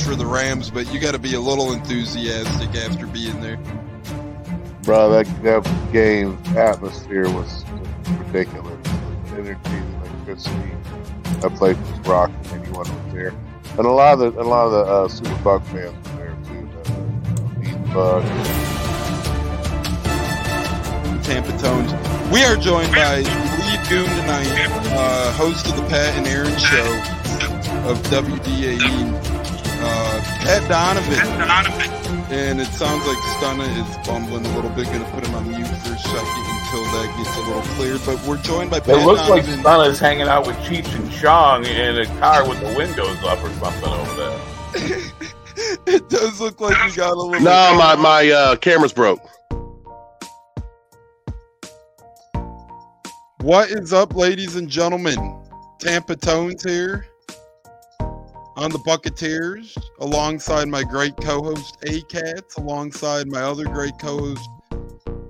[0.00, 3.58] for the Rams, but you got to be a little enthusiastic after being there.
[4.82, 7.64] Bro, that, that game atmosphere was
[8.18, 8.78] ridiculous.
[9.26, 10.72] The energy and electricity.
[11.40, 12.36] That place was rocking.
[12.52, 13.34] Anyone was there,
[13.76, 16.36] and a lot of the a lot of the uh, Super Buck fans were there
[16.44, 16.68] too.
[17.62, 18.24] The, the Buck.
[21.24, 21.92] Tampa Tones.
[22.30, 24.46] We are joined by Lee Goon tonight,
[24.92, 27.14] uh, host of the Pat and Aaron Show
[27.88, 29.33] of WDAE.
[30.44, 32.30] Uh, Pat Donovan.
[32.30, 34.86] And it sounds like Stunna is bumbling a little bit.
[34.86, 37.98] Going to put him on mute for a second until that gets a little clear.
[38.04, 39.64] But we're joined by Pat It looks like Donovan.
[39.64, 43.42] Stunna is hanging out with Cheech and Chong in a car with the windows up
[43.42, 44.40] or something over there.
[45.86, 47.40] it does look like we got a little.
[47.40, 49.20] No, my my uh, camera's broke.
[53.40, 55.40] What is up, ladies and gentlemen?
[55.78, 57.06] Tampa Tones here
[58.56, 64.48] on the Buccateers, alongside my great co-host A Cats, alongside my other great co-host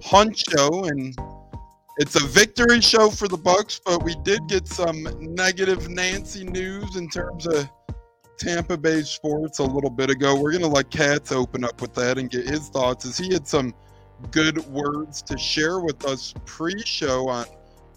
[0.00, 1.16] Huncho, and
[1.98, 6.96] it's a victory show for the Bucks, but we did get some negative Nancy news
[6.96, 7.68] in terms of
[8.36, 10.38] Tampa Bay sports a little bit ago.
[10.38, 13.46] We're gonna let Cats open up with that and get his thoughts, as he had
[13.48, 13.72] some
[14.30, 17.46] good words to share with us pre-show on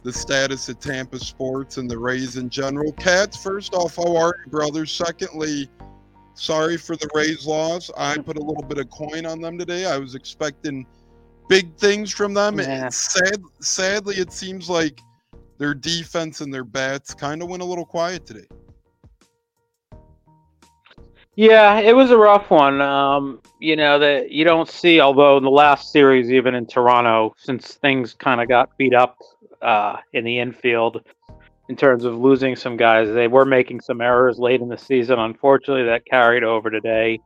[0.07, 2.93] the status of Tampa sports and the Rays in general.
[2.93, 4.89] Cats, first off, how are you, brothers?
[4.89, 5.69] Secondly,
[6.33, 7.91] sorry for the Rays loss.
[7.97, 9.85] I put a little bit of coin on them today.
[9.85, 10.87] I was expecting
[11.49, 12.57] big things from them.
[12.57, 12.85] Yeah.
[12.85, 15.01] And sad, sadly, it seems like
[15.57, 18.47] their defense and their bats kind of went a little quiet today.
[21.35, 22.79] Yeah, it was a rough one.
[22.79, 27.35] Um, you know that you don't see, although in the last series, even in Toronto,
[27.37, 29.17] since things kind of got beat up
[29.61, 31.03] uh, in the infield
[31.69, 35.19] in terms of losing some guys, they were making some errors late in the season.
[35.19, 37.19] Unfortunately, that carried over today.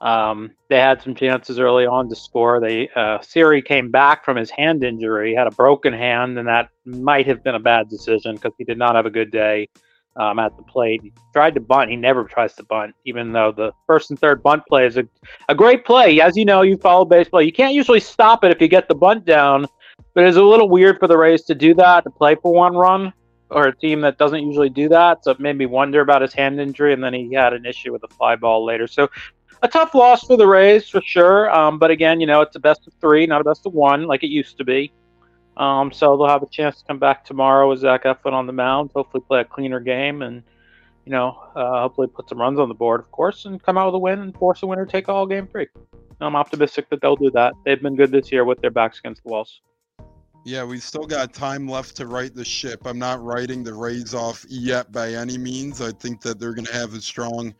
[0.00, 2.60] Um, they had some chances early on to score.
[2.60, 6.70] They uh, Siri came back from his hand injury, had a broken hand, and that
[6.84, 9.68] might have been a bad decision because he did not have a good day
[10.16, 11.00] um, at the plate.
[11.02, 11.90] He tried to bunt.
[11.90, 15.04] He never tries to bunt, even though the first and third bunt play is a,
[15.48, 16.20] a great play.
[16.20, 17.42] As you know, you follow baseball.
[17.42, 19.66] You can't usually stop it if you get the bunt down,
[20.14, 22.74] but it's a little weird for the Rays to do that, to play for one
[22.74, 23.12] run,
[23.50, 25.24] or a team that doesn't usually do that.
[25.24, 27.92] So it made me wonder about his hand injury, and then he had an issue
[27.92, 28.86] with a fly ball later.
[28.86, 29.08] So
[29.62, 31.50] a tough loss for the Rays for sure.
[31.54, 34.04] Um, but again, you know, it's a best of three, not a best of one
[34.04, 34.92] like it used to be.
[35.56, 38.52] Um, so they'll have a chance to come back tomorrow with Zach Eflin on the
[38.52, 38.90] mound.
[38.94, 40.42] Hopefully, play a cleaner game and
[41.04, 43.86] you know, uh, hopefully put some runs on the board, of course, and come out
[43.86, 45.66] with a win and force a winner take all game three.
[46.20, 47.54] I'm optimistic that they'll do that.
[47.64, 49.60] They've been good this year with their backs against the walls.
[50.44, 52.80] Yeah, we still got time left to right the ship.
[52.86, 55.82] I'm not writing the Rays off yet by any means.
[55.82, 57.54] I think that they're going to have a strong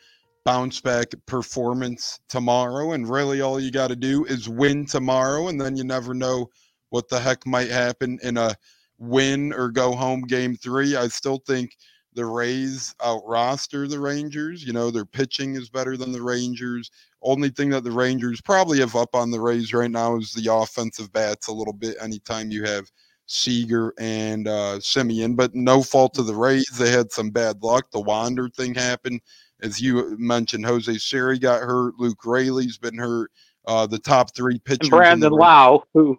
[0.47, 2.93] bounce back performance tomorrow.
[2.93, 5.49] And really, all you got to do is win tomorrow.
[5.49, 6.49] And then you never know
[6.89, 8.57] what the heck might happen in a
[8.99, 10.97] win or go home game three.
[10.97, 11.77] I still think
[12.15, 14.65] the Rays out roster the Rangers.
[14.65, 16.91] You know, their pitching is better than the Rangers.
[17.23, 20.53] Only thing that the Rangers probably have up on the Rays right now is the
[20.53, 22.91] offensive bats a little bit anytime you have
[23.27, 26.67] Seager and uh, Semien, but no fault of the Rays.
[26.67, 27.91] They had some bad luck.
[27.93, 29.21] The Wander thing happened.
[29.63, 31.95] As you mentioned, Jose Siri got hurt.
[31.99, 33.31] Luke Raley's been hurt.
[33.67, 34.89] Uh, the top three pitchers.
[34.89, 36.19] And Brandon Lowe, who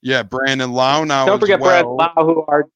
[0.00, 1.26] Yeah, Brandon Lowe now.
[1.26, 1.96] don't forget well.
[1.96, 2.66] Brandon Lowe, who are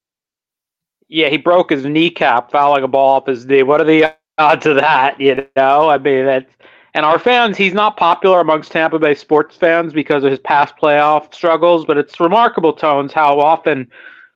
[1.07, 3.63] yeah, he broke his kneecap fouling a ball off his knee.
[3.63, 5.19] What are the odds of that?
[5.19, 6.51] You know, I mean that's
[6.95, 7.57] and our fans.
[7.57, 11.97] He's not popular amongst Tampa Bay sports fans because of his past playoff struggles, but
[11.97, 13.91] it's remarkable, Tones, how often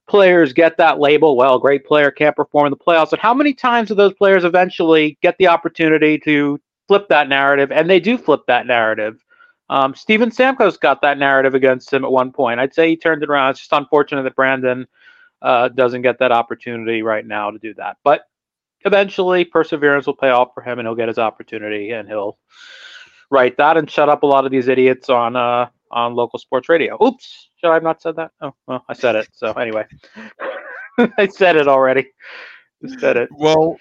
[0.10, 1.38] players get that label.
[1.38, 4.44] Well, great player can't perform in the playoffs, and how many times do those players
[4.44, 7.72] eventually get the opportunity to flip that narrative?
[7.72, 9.24] And they do flip that narrative.
[9.70, 12.60] Um, Steven Stamkos got that narrative against him at one point.
[12.60, 13.52] I'd say he turned it around.
[13.52, 14.86] It's just unfortunate that Brandon
[15.42, 17.98] uh, doesn't get that opportunity right now to do that.
[18.04, 18.22] But
[18.82, 22.38] eventually, perseverance will pay off for him, and he'll get his opportunity, and he'll
[23.32, 26.70] write that and shut up a lot of these idiots on uh, on local sports
[26.70, 26.98] radio.
[27.04, 28.32] Oops, should I have not said that?
[28.42, 29.30] Oh, well, I said it.
[29.34, 29.86] So anyway,
[31.18, 32.08] I said it already.
[32.84, 33.30] I said it.
[33.32, 33.78] Well,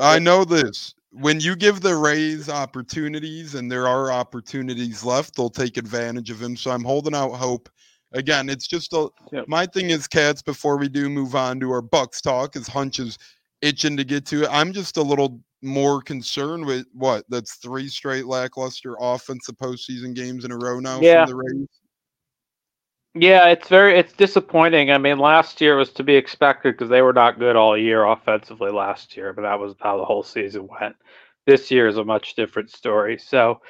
[0.00, 0.94] I know this.
[1.10, 6.38] When you give the Rays opportunities, and there are opportunities left, they'll take advantage of
[6.38, 6.56] them.
[6.56, 7.68] So I'm holding out hope.
[8.14, 9.48] Again, it's just a Yep.
[9.48, 10.42] my thing is cats.
[10.42, 13.18] Before we do move on to our Bucks talk, is hunches
[13.60, 14.48] itching to get to it.
[14.50, 20.44] I'm just a little more concerned with what that's three straight lackluster offensive postseason games
[20.44, 21.24] in a row now Yeah.
[21.24, 21.68] for the Rays.
[23.14, 24.90] Yeah, it's very it's disappointing.
[24.90, 28.04] I mean, last year was to be expected because they were not good all year
[28.04, 30.96] offensively last year, but that was how the whole season went.
[31.46, 33.18] This year is a much different story.
[33.18, 33.60] So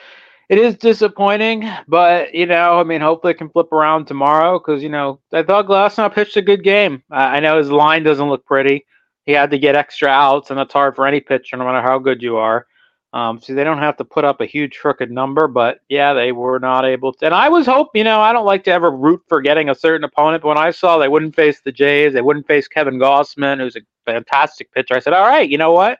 [0.48, 4.82] it is disappointing, but you know, I mean, hopefully it can flip around tomorrow because
[4.82, 7.02] you know I thought Glasnow pitched a good game.
[7.10, 8.86] I know his line doesn't look pretty.
[9.24, 11.98] He had to get extra outs, and that's hard for any pitcher, no matter how
[11.98, 12.66] good you are.
[13.14, 16.32] Um, so they don't have to put up a huge crooked number, but yeah, they
[16.32, 17.26] were not able to.
[17.26, 19.74] And I was hoping, you know, I don't like to ever root for getting a
[19.74, 22.98] certain opponent, but when I saw they wouldn't face the Jays, they wouldn't face Kevin
[22.98, 25.98] Gausman, who's a fantastic pitcher, I said, all right, you know what?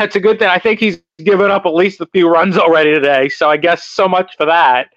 [0.00, 0.48] That's a good thing.
[0.48, 3.84] I think he's given up at least a few runs already today, so I guess
[3.84, 4.88] so much for that.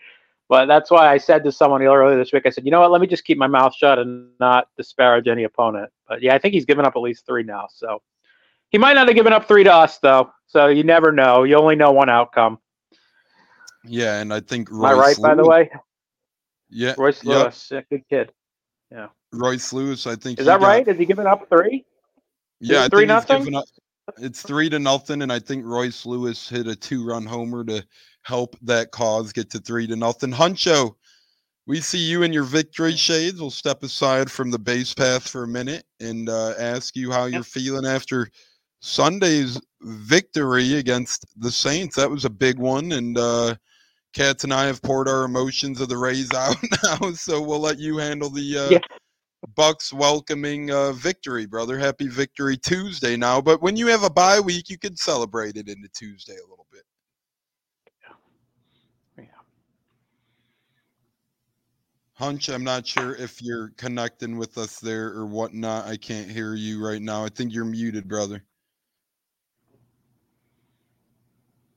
[0.50, 2.92] But that's why I said to someone earlier this week, I said, you know what?
[2.92, 5.90] Let me just keep my mouth shut and not disparage any opponent.
[6.10, 7.68] But yeah, I think he's given up at least three now.
[7.72, 8.02] So
[8.72, 10.32] he might not have given up three to us, though.
[10.48, 11.44] So you never know.
[11.44, 12.58] You only know one outcome.
[13.84, 15.72] Yeah, and I think Royce Am I right, Lewis, by the way?
[16.70, 16.96] Yeah.
[16.98, 17.36] Royce yep.
[17.36, 18.32] Lewis, yeah, good kid.
[18.92, 19.08] Yeah.
[19.34, 20.40] Royce Lewis, I think.
[20.40, 20.88] Is that got, right?
[20.88, 21.86] Is he giving up three?
[22.60, 23.54] Yeah, three nothing.
[23.56, 23.66] Up,
[24.18, 27.84] it's three to nothing, and I think Royce Lewis hit a two-run homer to
[28.24, 30.32] help that cause get to three to nothing.
[30.32, 30.96] Huncho,
[31.66, 33.40] we see you in your victory shades.
[33.40, 37.26] We'll step aside from the base path for a minute and uh, ask you how
[37.26, 38.30] you're feeling after
[38.82, 41.96] Sunday's victory against the Saints.
[41.96, 43.56] That was a big one, and uh,
[44.14, 47.80] Cats and I have poured our emotions of the Rays out now, so we'll let
[47.80, 48.80] you handle the uh, yeah.
[49.56, 51.78] Bucks welcoming uh, victory, brother.
[51.78, 53.40] Happy Victory Tuesday now.
[53.40, 56.68] But when you have a bye week, you can celebrate it into Tuesday a little
[56.72, 56.84] bit.
[59.18, 59.24] Yeah.
[62.14, 65.86] Hunch, I'm not sure if you're connecting with us there or whatnot.
[65.86, 67.24] I can't hear you right now.
[67.24, 68.44] I think you're muted, brother.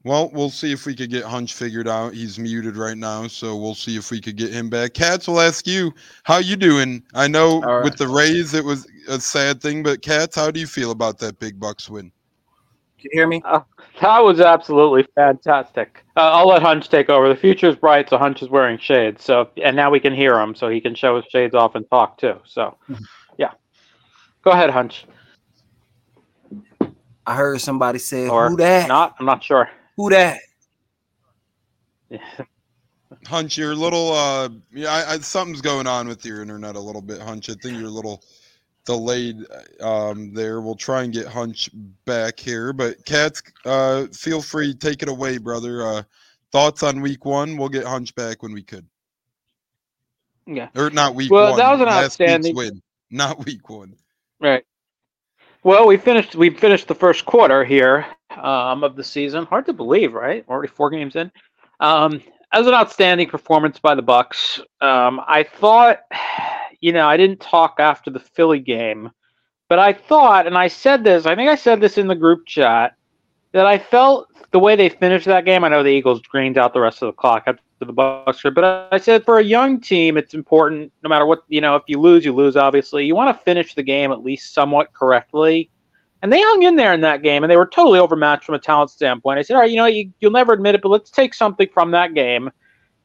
[0.04, 2.12] Well, we'll see if we could get Hunch figured out.
[2.12, 4.92] He's muted right now, so we'll see if we could get him back.
[4.92, 7.02] Cats will ask you how you doing.
[7.14, 7.82] I know right.
[7.82, 11.18] with the Rays it was a sad thing, but Cats, how do you feel about
[11.20, 12.12] that big Bucks win?
[12.98, 13.40] Can you hear me?
[13.46, 13.60] Uh,
[14.02, 16.04] that was absolutely fantastic.
[16.18, 17.26] Uh, I'll let Hunch take over.
[17.30, 19.24] The future is bright, so Hunch is wearing shades.
[19.24, 21.88] So, and now we can hear him, so he can show his shades off and
[21.88, 22.38] talk too.
[22.44, 22.76] So,
[23.38, 23.52] yeah,
[24.42, 25.06] go ahead, Hunch.
[27.26, 29.70] I heard somebody say, or "Who that?" Not, I'm not sure.
[29.96, 30.40] Who that?
[33.26, 36.80] Hunch, you're a little uh yeah, I, I, something's going on with your internet a
[36.80, 37.48] little bit, Hunch.
[37.48, 38.22] I think you're a little
[38.84, 39.38] delayed
[39.80, 40.60] um there.
[40.60, 41.70] We'll try and get Hunch
[42.04, 42.72] back here.
[42.72, 45.86] But Cats, uh feel free, take it away, brother.
[45.86, 46.02] Uh
[46.52, 47.56] thoughts on week one.
[47.56, 48.86] We'll get Hunch back when we could.
[50.46, 50.68] Yeah.
[50.76, 51.58] Or not week well, one.
[51.58, 52.82] that was an outstanding win.
[53.10, 53.94] Not week one.
[54.40, 54.64] Right.
[55.62, 56.34] Well, we finished.
[56.34, 58.06] We finished the first quarter here
[58.38, 59.46] um, of the season.
[59.46, 60.44] Hard to believe, right?
[60.48, 61.30] Already four games in.
[61.80, 62.22] Um,
[62.54, 64.60] as an outstanding performance by the Bucks.
[64.80, 66.00] Um, I thought,
[66.80, 69.10] you know, I didn't talk after the Philly game,
[69.68, 71.26] but I thought, and I said this.
[71.26, 72.94] I think I said this in the group chat
[73.52, 75.64] that I felt the way they finished that game.
[75.64, 78.88] I know the Eagles drained out the rest of the clock after the Bucks, but
[78.92, 80.92] I said for a young team, it's important.
[81.02, 82.56] No matter what, you know, if you lose, you lose.
[82.56, 85.70] Obviously, you want to finish the game at least somewhat correctly.
[86.24, 88.58] And they hung in there in that game, and they were totally overmatched from a
[88.58, 89.38] talent standpoint.
[89.38, 91.68] I said, all right, you know, you, you'll never admit it, but let's take something
[91.68, 92.50] from that game.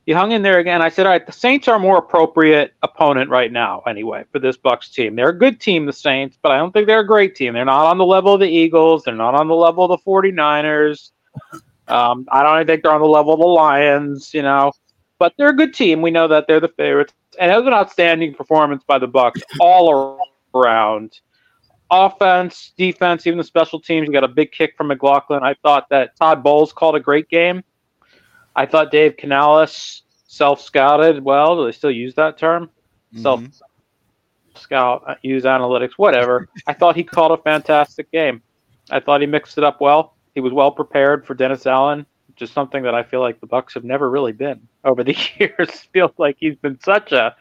[0.05, 0.81] You hung in there again.
[0.81, 4.39] I said, all right, the Saints are a more appropriate opponent right now, anyway, for
[4.39, 5.17] this Bucks team.
[5.17, 7.55] They're a good team, the Saints, but I don't think they're a great team.
[7.55, 9.03] They're not on the level of the Eagles.
[9.03, 11.11] They're not on the level of the 49ers.
[11.89, 14.71] Um, I don't think they're on the level of the Lions, you know,
[15.17, 16.01] but they're a good team.
[16.01, 19.41] We know that they're the favorites, and it was an outstanding performance by the Bucks
[19.59, 20.17] all
[20.55, 21.19] around.
[21.91, 24.07] Offense, defense, even the special teams.
[24.07, 25.43] You got a big kick from McLaughlin.
[25.43, 27.63] I thought that Todd Bowles called a great game.
[28.55, 31.57] I thought Dave Canales self scouted well.
[31.57, 32.69] Do they still use that term?
[33.13, 33.21] Mm-hmm.
[33.21, 33.43] Self
[34.55, 36.49] scout, use analytics, whatever.
[36.67, 38.41] I thought he called a fantastic game.
[38.91, 40.15] I thought he mixed it up well.
[40.35, 43.47] He was well prepared for Dennis Allen, which is something that I feel like the
[43.47, 45.69] Bucks have never really been over the years.
[45.93, 47.35] Feels like he's been such a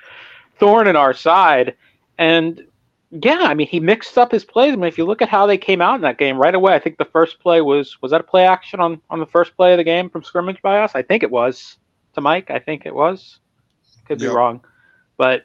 [0.59, 1.75] thorn in our side.
[2.19, 2.65] And
[3.11, 4.73] yeah, I mean, he mixed up his plays.
[4.73, 6.75] I mean, if you look at how they came out in that game right away,
[6.75, 9.57] I think the first play was was that a play action on on the first
[9.57, 10.93] play of the game from scrimmage by us?
[10.95, 11.79] I think it was
[12.15, 12.51] to Mike.
[12.51, 13.39] I think it was.
[14.07, 14.35] Could be yep.
[14.35, 14.65] wrong,
[15.17, 15.45] but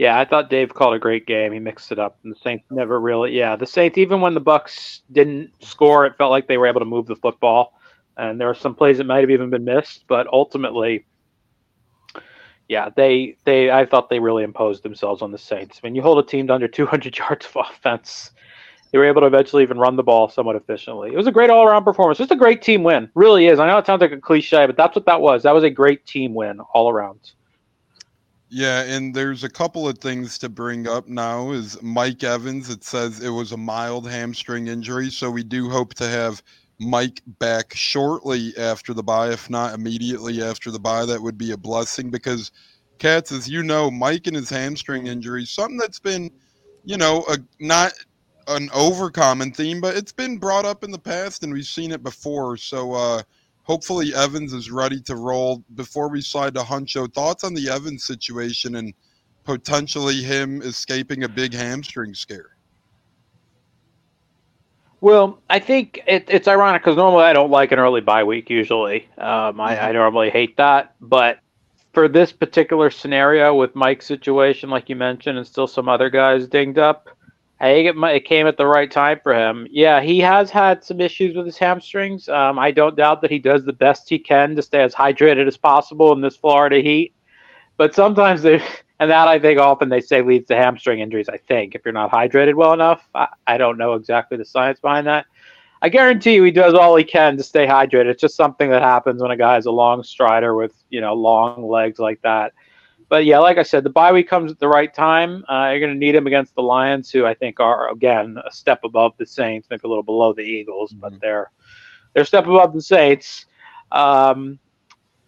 [0.00, 1.52] yeah, I thought Dave called a great game.
[1.52, 3.36] He mixed it up, and the Saints never really.
[3.36, 6.80] Yeah, the Saints, even when the Bucks didn't score, it felt like they were able
[6.80, 7.78] to move the football.
[8.16, 11.04] And there were some plays that might have even been missed, but ultimately,
[12.70, 15.82] yeah, they they I thought they really imposed themselves on the Saints.
[15.82, 18.30] Mean, you hold a team to under 200 yards of offense,
[18.92, 21.10] they were able to eventually even run the ball somewhat efficiently.
[21.12, 22.18] It was a great all-around performance.
[22.18, 23.58] Just a great team win, really is.
[23.58, 25.42] I know it sounds like a cliche, but that's what that was.
[25.42, 27.32] That was a great team win all around.
[28.48, 31.50] Yeah, and there's a couple of things to bring up now.
[31.50, 32.70] Is Mike Evans?
[32.70, 36.40] It says it was a mild hamstring injury, so we do hope to have
[36.80, 41.04] Mike back shortly after the bye, if not immediately after the bye.
[41.04, 42.50] That would be a blessing because,
[42.98, 46.30] Cats, as you know, Mike and his hamstring injury, something that's been,
[46.84, 47.92] you know, a, not
[48.48, 52.02] an overcommon theme, but it's been brought up in the past and we've seen it
[52.02, 52.56] before.
[52.56, 53.22] So, uh,
[53.62, 55.62] hopefully Evans is ready to roll.
[55.74, 58.94] Before we slide to Huncho, thoughts on the Evans situation and
[59.44, 62.56] potentially him escaping a big hamstring scare?
[65.00, 68.50] Well, I think it, it's ironic because normally I don't like an early bye week.
[68.50, 69.84] Usually, um, I, mm-hmm.
[69.86, 71.38] I normally hate that, but
[71.92, 76.46] for this particular scenario with Mike's situation, like you mentioned, and still some other guys
[76.46, 77.08] dinged up,
[77.60, 79.66] I think it, it came at the right time for him.
[79.70, 82.28] Yeah, he has had some issues with his hamstrings.
[82.28, 85.46] Um, I don't doubt that he does the best he can to stay as hydrated
[85.46, 87.14] as possible in this Florida heat.
[87.76, 88.62] But sometimes they,
[89.00, 91.28] and that I think often they say leads to hamstring injuries.
[91.28, 94.78] I think if you're not hydrated well enough, I, I don't know exactly the science
[94.78, 95.26] behind that.
[95.82, 98.06] I guarantee you he does all he can to stay hydrated.
[98.06, 101.14] It's just something that happens when a guy is a long strider with you know
[101.14, 102.52] long legs like that
[103.10, 105.44] but yeah, like I said, the bye week comes at the right time.
[105.48, 108.52] Uh, you're going to need him against the Lions, who I think are again a
[108.52, 111.00] step above the Saints, maybe a little below the Eagles, mm-hmm.
[111.00, 111.50] but they're
[112.14, 113.46] they're a step above the Saints.
[113.90, 114.60] Um,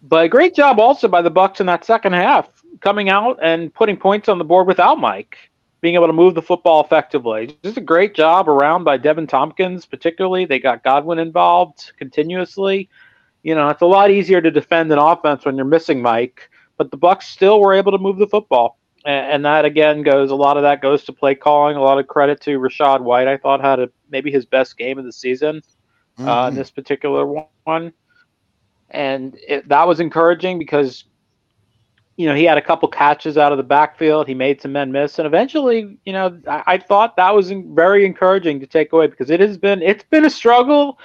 [0.02, 2.48] but a great job also by the Bucks in that second half,
[2.80, 5.36] coming out and putting points on the board without Mike,
[5.80, 7.56] being able to move the football effectively.
[7.62, 10.44] Just a great job around by Deven Thompkins, particularly.
[10.44, 12.88] They got Godwin involved continuously.
[13.42, 16.48] You know, it's a lot easier to defend an offense when you're missing Mike
[16.82, 18.76] but the Bucks still were able to move the football.
[19.04, 21.76] And, and that again goes a lot of that goes to play calling.
[21.76, 23.28] A lot of credit to Rachaad White.
[23.28, 25.62] I thought had a, maybe his best game of the season
[26.18, 26.28] mm-hmm.
[26.28, 26.58] uh, in mm-hmm.
[26.58, 27.92] this particular one,
[28.92, 31.04] and it, that was encouraging because
[32.18, 34.28] you know, he had a couple catches out of the backfield.
[34.28, 38.04] He made some men miss, and eventually, you know, I, I, thought that was very
[38.04, 40.98] encouraging to take away because it has been it's been a struggle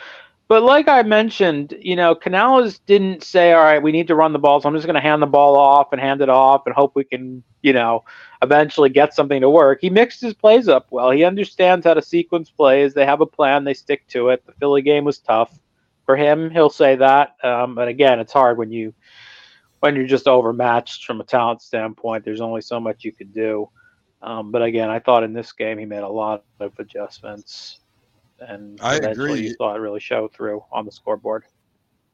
[0.48, 4.32] but like I mentioned, you know, Canales didn't say, "All right, we need to run
[4.32, 6.65] the ball, so I'm just going to hand the ball off and hand it off
[6.65, 8.06] and hope we can, you know,
[8.41, 11.12] eventually get something to work." He mixed his plays up well.
[11.12, 12.94] He understands how to sequence plays.
[12.94, 13.65] They have a plan.
[13.65, 14.46] They stick to it.
[14.46, 15.60] The Philly game was tough
[16.07, 16.49] for him.
[16.49, 17.35] He'll say that.
[17.43, 18.95] Um, but again, it's hard when you
[19.81, 22.25] when you're just overmatched from a talent standpoint.
[22.25, 23.69] There's only so much you could do.
[24.23, 27.81] Um, but again, I thought in this game he made a lot of adjustments
[28.39, 29.41] and I agree.
[29.41, 31.43] You saw it really show through on the scoreboard.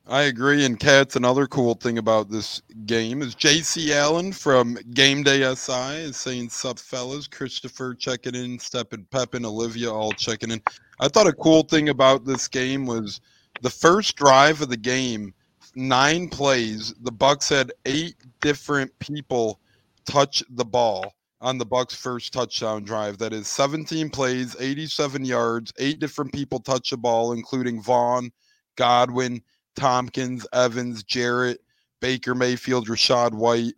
[0.05, 0.65] I agree.
[0.65, 5.95] And Cats, another cool thing about this game is JC Allen from Game Day SI
[5.95, 7.27] is saying sup fellas.
[7.27, 10.61] Christopher checking in, Steppin Peppin, Olivia all checking in.
[10.99, 13.21] I thought a cool thing about this game was
[13.61, 15.33] the first drive of the game,
[15.75, 19.59] nine plays, the Bucks had eight different people
[20.05, 23.17] touch the ball on the Bucks' first touchdown drive.
[23.17, 28.31] That is 17 plays, 87 yards, eight different people touch the ball, including Vaughn,
[28.75, 29.41] Godwin,
[29.75, 31.59] Thompkins, Evans, Jarrett,
[31.99, 33.73] Baker Mayfield, Rachaad White,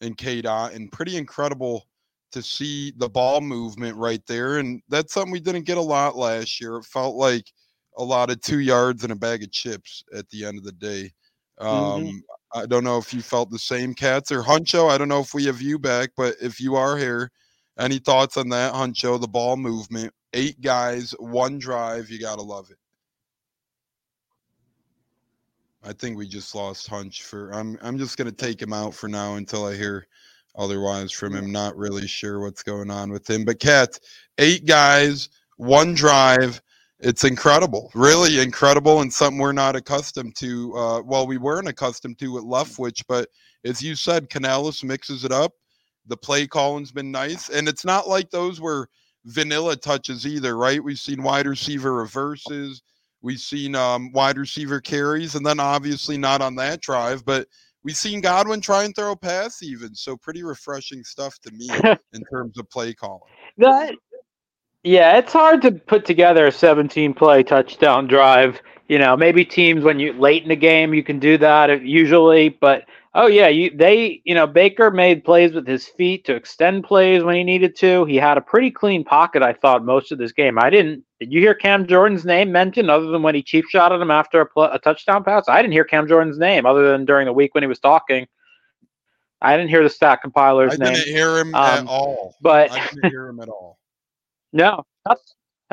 [0.00, 0.42] and K.
[0.44, 1.86] And pretty incredible
[2.32, 4.58] to see the ball movement right there.
[4.58, 6.76] And that's something we didn't get a lot last year.
[6.76, 7.52] It felt like
[8.00, 10.72] a lot of two yards and a bag of chips at the end of the
[10.72, 11.12] day.
[11.60, 11.66] Mm-hmm.
[11.66, 12.18] Um, mm-hmm.
[12.58, 14.90] I don't know if you felt the same, Cats or Huncho.
[14.90, 17.30] I don't know if we have you back, but if you are here,
[17.78, 19.20] any thoughts on that, Huncho?
[19.20, 22.10] The ball movement, eight guys, one drive.
[22.10, 22.78] You gotta love it.
[25.84, 27.54] I think we just lost Hunch for.
[27.54, 27.78] I'm.
[27.82, 30.06] I'm just gonna take him out for now until I hear
[30.56, 31.52] otherwise from him.
[31.52, 33.44] Not really sure what's going on with him.
[33.44, 34.00] But Cats,
[34.38, 36.60] eight guys, one drive
[37.00, 40.76] it's incredible, really incredible, and something we're not accustomed to.
[40.76, 43.28] Uh, well, we weren't accustomed to at Leftwich, but
[43.64, 45.52] as you said, Canales mixes it up.
[46.06, 48.88] The play calling's been nice, and it's not like those were
[49.24, 50.82] vanilla touches either, right?
[50.82, 52.82] We've seen wide receiver reverses,
[53.22, 57.46] we've seen um, wide receiver carries, and then obviously not on that drive, but
[57.82, 59.94] we've seen Godwin try and throw a pass even.
[59.94, 61.68] So pretty refreshing stuff to me
[62.12, 63.20] in terms of play calling.
[63.58, 63.94] That
[64.82, 68.60] yeah, it's hard to put together a 17 play touchdown drive.
[68.88, 72.48] You know, maybe teams when you late in the game you can do that usually,
[72.48, 76.84] but oh yeah, you they you know Baker made plays with his feet to extend
[76.84, 78.04] plays when he needed to.
[78.06, 80.58] He had a pretty clean pocket, I thought, most of this game.
[80.58, 81.04] I didn't.
[81.20, 84.40] Did you hear Cam Jordan's name mentioned other than when he cheap shotted him after
[84.40, 85.44] a, pl- a touchdown pass?
[85.48, 88.26] I didn't hear Cam Jordan's name other than during the week when he was talking.
[89.42, 90.88] I didn't hear the stat compiler's name.
[90.88, 92.34] I didn't hear him um, at all.
[92.40, 93.79] But I didn't hear him at all.
[94.52, 94.84] No,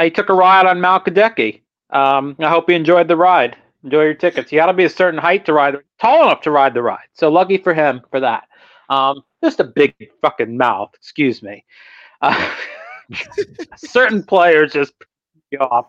[0.01, 1.61] he took a ride on Malkadeki.
[1.89, 3.57] Um, I hope he enjoyed the ride.
[3.83, 4.51] Enjoy your tickets.
[4.51, 7.07] You got to be a certain height to ride, tall enough to ride the ride.
[7.13, 8.47] So lucky for him for that.
[8.89, 10.91] Um, just a big fucking mouth.
[10.95, 11.63] Excuse me.
[12.21, 12.53] Uh,
[13.77, 14.93] certain players just
[15.51, 15.85] you off,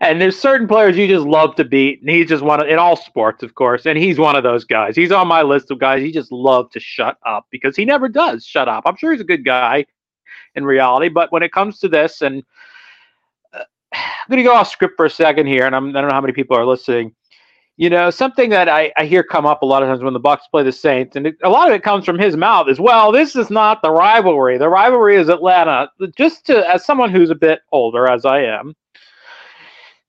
[0.00, 2.78] and there's certain players you just love to beat, and he's just one of in
[2.78, 4.94] all sports, of course, and he's one of those guys.
[4.94, 8.08] He's on my list of guys he just love to shut up because he never
[8.08, 8.82] does shut up.
[8.84, 9.86] I'm sure he's a good guy
[10.54, 12.42] in reality, but when it comes to this, and
[13.52, 16.08] uh, I'm going to go off script for a second here, and I'm, I don't
[16.08, 17.14] know how many people are listening
[17.78, 20.18] you know, something that I, I hear come up a lot of times when the
[20.18, 22.80] Bucks play the Saints, and it, a lot of it comes from his mouth as
[22.80, 23.12] well.
[23.12, 24.58] This is not the rivalry.
[24.58, 25.88] The rivalry is Atlanta.
[26.16, 28.74] Just to as someone who's a bit older, as I am,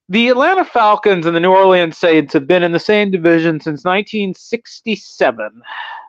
[0.10, 3.86] the Atlanta Falcons and the New Orleans Saints have been in the same division since
[3.86, 5.62] 1967.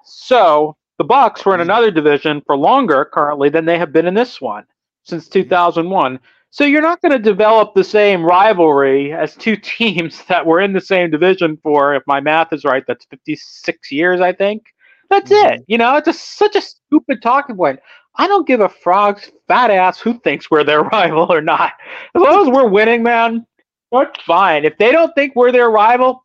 [0.03, 4.13] So the Bucks were in another division for longer currently than they have been in
[4.13, 4.65] this one
[5.03, 6.21] since 2001.
[6.51, 10.75] So you're not going to develop the same rivalry as two teams that were in
[10.75, 14.67] the same division for, if my math is right, that's 56 years, I think.
[15.09, 15.55] That's mm-hmm.
[15.55, 15.65] it.
[15.69, 17.81] You know, it's a, such a stupid talking point.
[18.17, 21.73] I don't give a frog's fat ass who thinks we're their rival or not.
[22.15, 23.47] As long as we're winning, man,
[23.91, 24.67] that's fine.
[24.67, 26.23] If they don't think we're their rival,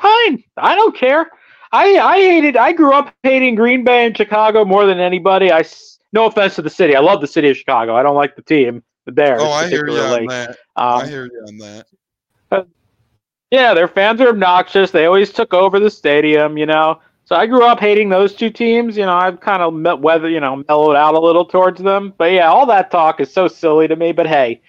[0.00, 0.42] fine.
[0.56, 1.30] I don't care.
[1.72, 2.56] I I hated.
[2.56, 5.52] I grew up hating Green Bay and Chicago more than anybody.
[5.52, 5.64] I
[6.12, 6.94] no offense to the city.
[6.94, 7.96] I love the city of Chicago.
[7.96, 9.40] I don't like the team the Bears.
[9.42, 10.50] Oh, I hear you on that.
[10.76, 11.86] Um, I hear you on that.
[13.50, 14.90] yeah, their fans are obnoxious.
[14.90, 17.00] They always took over the stadium, you know.
[17.24, 18.96] So I grew up hating those two teams.
[18.96, 22.14] You know, I've kind of met weather, you know, mellowed out a little towards them.
[22.18, 24.12] But yeah, all that talk is so silly to me.
[24.12, 24.60] But hey,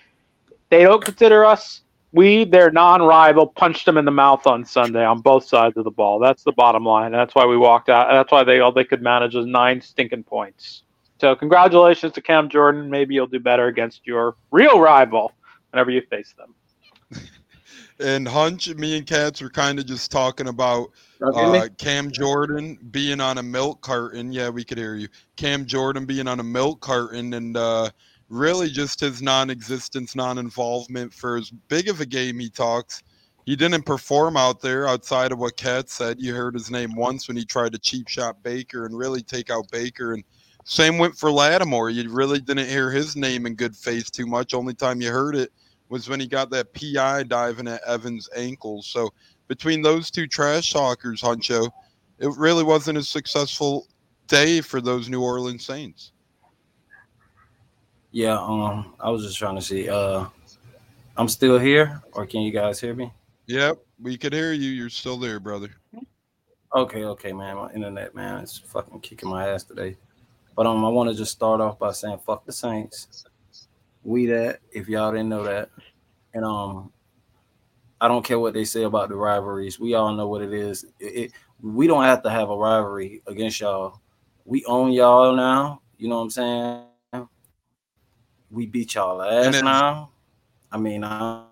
[0.69, 1.81] they don't consider us.
[2.13, 5.91] We, their non-rival, punched them in the mouth on Sunday on both sides of the
[5.91, 6.19] ball.
[6.19, 7.12] That's the bottom line.
[7.12, 8.08] That's why we walked out.
[8.10, 10.84] That's why they all they could manage was nine stinking points.
[11.19, 12.89] So congratulations to Cam Jordan.
[12.89, 15.34] Maybe you'll do better against your real rival
[15.71, 16.54] whenever you face them.
[17.99, 23.21] and Hunch, me and Cats were kind of just talking about uh, Cam Jordan being
[23.21, 24.32] on a milk carton.
[24.32, 25.08] Yeah, we could hear you.
[25.36, 27.89] Cam Jordan being on a milk carton and uh,
[28.29, 33.03] really just his non existence, non involvement for as big of a game he talks.
[33.45, 36.21] He didn't perform out there outside of what Cat said.
[36.21, 39.49] You heard his name once when he tried to cheap shot Baker and really take
[39.49, 40.13] out Baker.
[40.13, 40.23] And
[40.63, 41.89] same went for Lattimore.
[41.89, 44.53] You really didn't hear his name in good faith too much.
[44.53, 45.51] Only time you heard it
[45.89, 48.88] was when he got that PI diving at Evans' ankles.
[48.88, 49.09] So
[49.49, 51.69] between those two trash talkers, Huncho,
[52.19, 53.88] it really wasn't a successful
[54.27, 56.12] day for those New Orleans Saints.
[58.13, 59.89] Yeah, um, I was just trying to see.
[59.89, 60.28] Uh,
[61.17, 63.12] I'm still here, or can you guys hear me?
[63.47, 64.69] Yep, we could hear you.
[64.69, 65.71] You're still there, brother.
[66.76, 67.56] Okay, okay, man.
[67.56, 69.97] My internet, man, is fucking kicking my ass today.
[70.56, 73.26] But um, I want to just start off by saying fuck the Saints.
[74.04, 75.69] We that if y'all didn't know that,
[76.36, 76.93] and um,
[77.99, 79.80] I don't care what they say about the rivalries.
[79.80, 80.84] We all know what it is.
[80.99, 81.32] It, it,
[81.63, 84.02] we don't have to have a rivalry against y'all.
[84.45, 85.82] We own y'all now.
[85.97, 86.84] You know what I'm saying?
[88.53, 90.11] We beat y'all ass now.
[90.71, 91.43] I mean, I,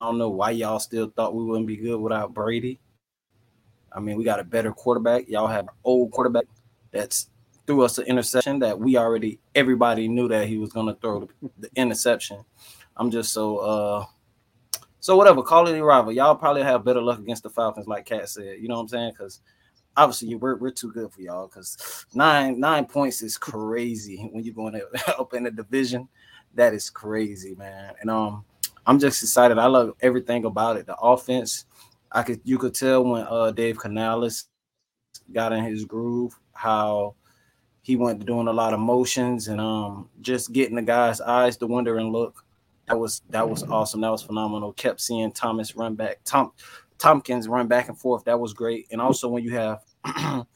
[0.00, 2.78] I don't know why y'all still thought we wouldn't be good without Brady.
[3.92, 5.28] I mean, we got a better quarterback.
[5.28, 6.44] Y'all have an old quarterback
[6.90, 7.30] that's
[7.66, 11.50] threw us an interception that we already everybody knew that he was gonna throw the,
[11.58, 12.44] the interception.
[12.96, 14.04] I'm just so uh
[15.00, 16.12] so whatever, call it a rival.
[16.12, 18.58] Y'all probably have better luck against the Falcons, like Cat said.
[18.60, 19.12] You know what I'm saying?
[19.12, 19.40] Because
[19.96, 21.46] obviously we're, we're too good for y'all.
[21.46, 26.08] Because nine nine points is crazy when you're going to, up in the division.
[26.54, 27.94] That is crazy, man.
[28.00, 28.44] And um,
[28.86, 29.58] I'm just excited.
[29.58, 30.86] I love everything about it.
[30.86, 31.66] The offense,
[32.10, 34.46] I could you could tell when uh Dave Canales
[35.32, 37.14] got in his groove how
[37.82, 41.66] he went doing a lot of motions and um just getting the guy's eyes to
[41.66, 42.44] wonder and look.
[42.86, 44.00] That was that was awesome.
[44.00, 44.72] That was phenomenal.
[44.72, 46.52] Kept seeing Thomas run back, Tom
[46.98, 48.24] Thompkins run back and forth.
[48.24, 48.86] That was great.
[48.90, 49.82] And also when you have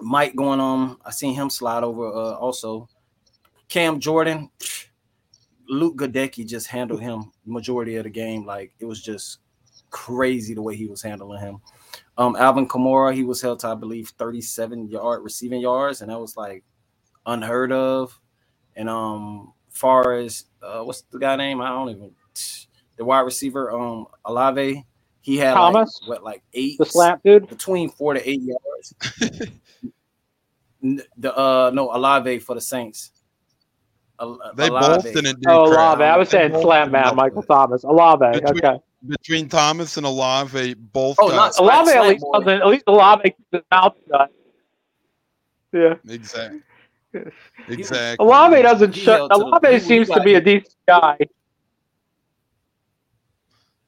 [0.00, 2.06] Mike going on, I seen him slide over.
[2.06, 2.88] Uh, also,
[3.68, 4.50] Cam Jordan,
[5.68, 8.46] Luke Goedeke just handled him majority of the game.
[8.46, 9.38] Like it was just
[9.90, 11.60] crazy the way he was handling him.
[12.18, 16.18] Um, Alvin Kamara, he was held to, I believe, 37 yard receiving yards, and that
[16.18, 16.64] was like
[17.26, 18.18] unheard of.
[18.74, 21.60] And um, far as uh, what's the guy name?
[21.60, 22.10] I don't even
[22.96, 24.84] the wide receiver, um, Olave,
[25.20, 28.94] he had Thomas, like, what like eight the slap dude between four to eight yards.
[31.16, 33.10] the uh no Olave for the Saints.
[34.56, 36.02] They both didn't do Oh, Olave.
[36.02, 37.84] I was saying slam man, Michael Thomas.
[37.84, 38.40] Olave.
[38.40, 41.16] Between, okay between Thomas and Olave, both.
[41.18, 42.48] Oh, not Olave at least doesn't.
[42.48, 44.30] At least Olave keeps his mouth shut.
[45.72, 45.94] Yeah.
[46.08, 46.62] Exactly.
[47.68, 48.22] Exactly.
[48.24, 49.32] Olave doesn't shut.
[49.32, 51.16] Olave seems to be a decent guy.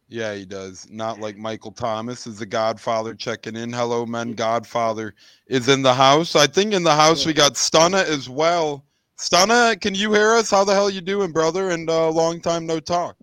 [0.08, 0.88] Yeah, he does.
[0.90, 3.70] Not like Michael Thomas is the Godfather checking in.
[3.70, 4.32] Hello, men.
[4.32, 5.14] Godfather
[5.46, 6.34] is in the house.
[6.36, 8.86] I think in the house we got Stunna as well.
[9.18, 10.50] Stunna, can you hear us?
[10.50, 11.70] How the hell you doing, brother?
[11.70, 13.16] And uh, long time no talk.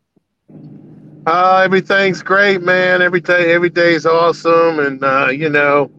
[1.25, 3.01] Uh, everything's great, man.
[3.01, 5.89] Every day, every day is awesome, and uh, you know,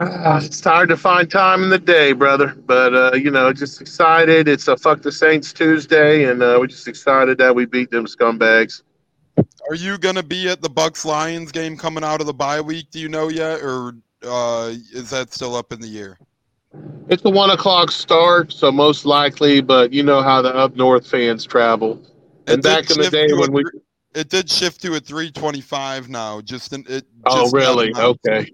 [0.00, 2.54] uh, it's hard to find time in the day, brother.
[2.66, 4.48] But uh, you know, just excited.
[4.48, 8.06] It's a fuck the Saints Tuesday, and uh, we're just excited that we beat them
[8.06, 8.82] scumbags.
[9.38, 12.90] Are you gonna be at the Bucks Lions game coming out of the bye week?
[12.90, 16.18] Do you know yet, or uh, is that still up in the air?
[17.08, 19.60] It's a one o'clock start, so most likely.
[19.60, 22.00] But you know how the up north fans travel.
[22.46, 23.64] And back in the day when we,
[24.14, 26.40] it did shift to a 325 now.
[26.40, 27.04] Just in, it.
[27.26, 27.92] oh just really?
[27.96, 28.50] Okay.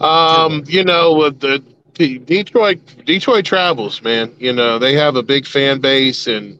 [0.00, 1.62] Um, you know, with the,
[1.94, 4.34] the Detroit, Detroit travels, man.
[4.38, 6.58] You know, they have a big fan base, and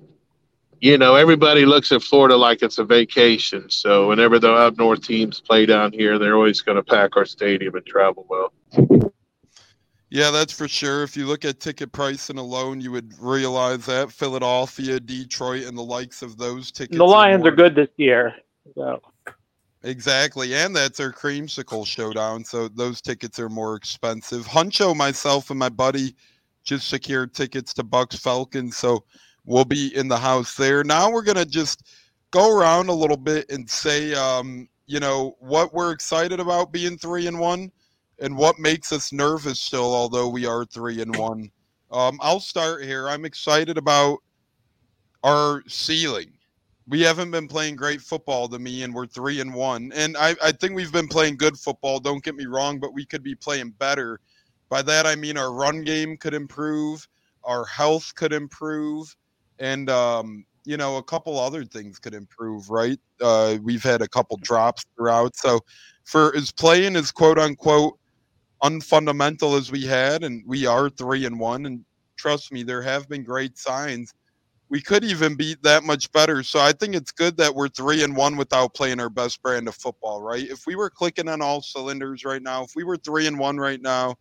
[0.80, 3.70] you know everybody looks at Florida like it's a vacation.
[3.70, 7.24] So whenever the up north teams play down here, they're always going to pack our
[7.24, 8.52] stadium and travel well.
[10.14, 11.02] Yeah, that's for sure.
[11.02, 15.82] If you look at ticket pricing alone, you would realize that Philadelphia, Detroit, and the
[15.82, 16.98] likes of those tickets.
[16.98, 18.32] The Lions more- are good this year.
[18.76, 19.02] So
[19.82, 22.44] Exactly, and that's our creamsicle showdown.
[22.44, 24.46] So those tickets are more expensive.
[24.46, 26.14] Huncho, myself, and my buddy
[26.62, 29.04] just secured tickets to Bucks Falcons, so
[29.44, 30.84] we'll be in the house there.
[30.84, 31.82] Now we're gonna just
[32.30, 36.96] go around a little bit and say, um, you know, what we're excited about being
[36.96, 37.72] three and one,
[38.20, 41.50] and what makes us nervous still, although we are three and one.
[41.90, 43.08] Um, I'll start here.
[43.08, 44.18] I'm excited about
[45.22, 46.32] our ceiling.
[46.86, 49.90] We haven't been playing great football to me and we're three and one.
[49.94, 53.06] And I, I think we've been playing good football don't get me wrong but we
[53.06, 54.20] could be playing better.
[54.68, 57.06] By that i mean our run game could improve
[57.44, 59.14] our health could improve
[59.58, 62.98] and um, you know a couple other things could improve right?
[63.20, 65.36] Uh, we've had a couple drops throughout.
[65.36, 65.60] So
[66.04, 67.98] for as playing as quote unquote
[68.64, 71.84] unfundamental as we had and we are three and one and
[72.16, 74.12] trust me there have been great signs
[74.68, 76.42] we could even be that much better.
[76.42, 79.68] So I think it's good that we're three and one without playing our best brand
[79.68, 80.48] of football, right?
[80.48, 83.58] If we were clicking on all cylinders right now, if we were three and one
[83.58, 84.16] right now,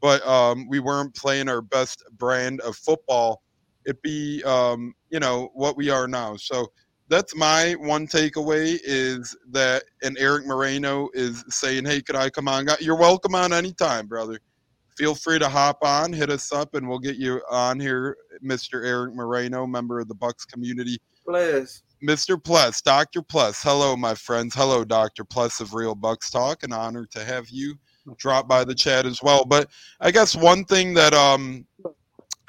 [0.00, 3.42] but um, we weren't playing our best brand of football,
[3.86, 6.36] it'd be um, you know what we are now.
[6.36, 6.72] So
[7.12, 12.48] that's my one takeaway is that and Eric Moreno is saying, "Hey, could I come
[12.48, 12.66] on?
[12.80, 14.40] You're welcome on anytime, brother."
[14.96, 18.84] Feel free to hop on, hit us up, and we'll get you on here, Mr.
[18.84, 20.98] Eric Moreno, member of the Bucks community.
[21.26, 21.82] Bless.
[22.02, 22.42] Mr.
[22.42, 23.22] Plus, Dr.
[23.22, 23.62] Plus.
[23.62, 24.54] Hello, my friends.
[24.54, 25.24] Hello, Dr.
[25.24, 26.62] Plus of Real Bucks Talk.
[26.62, 27.76] An honor to have you
[28.16, 29.44] drop by the chat as well.
[29.44, 29.68] But
[30.00, 31.66] I guess one thing that um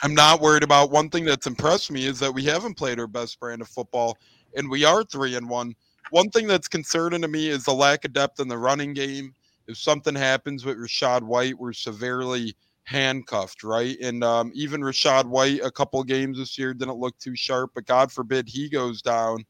[0.04, 3.08] I'm not worried about, one thing that's impressed me is that we haven't played our
[3.08, 4.18] best brand of football
[4.56, 5.76] and we are three and one.
[6.12, 9.34] One thing that's concerning to me is the lack of depth in the running game.
[9.68, 13.98] If something happens with Rachaad White, we're severely handcuffed, right?
[14.02, 17.86] And um, even Rachaad White, a couple games this year didn't look too sharp, but
[17.86, 19.46] God forbid he goes down.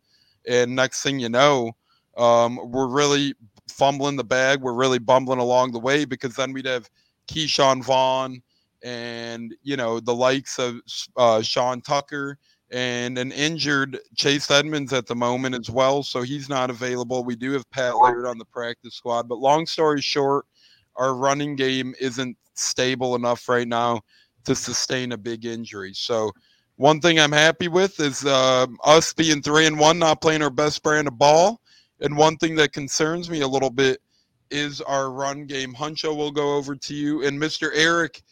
[0.48, 1.72] And next thing you know,
[2.18, 3.34] um, we're really
[3.70, 4.62] fumbling the bag.
[4.62, 6.90] We're really bumbling along the way because then we'd have
[7.28, 8.42] Ke'Shawn Vaughn
[8.84, 10.80] and, you know, the likes of
[11.18, 12.38] uh, Sean Tucker
[12.74, 16.02] and an injured Chase Edmonds at the moment as well.
[16.02, 17.24] So he's not available.
[17.24, 19.30] We do have Pat Laird on the practice squad.
[19.30, 20.48] But long story short,
[20.96, 24.02] our running game isn't stable enough right now
[24.46, 25.94] to sustain a big injury.
[25.94, 26.32] So
[26.78, 30.50] one thing I'm happy with is uh, us being three and one, not playing our
[30.50, 31.62] best brand of ball.
[32.02, 34.02] And one thing that concerns me a little bit
[34.50, 35.76] is our run game.
[35.76, 37.70] Huncho will go over to you and Mr.
[37.76, 38.24] Eric.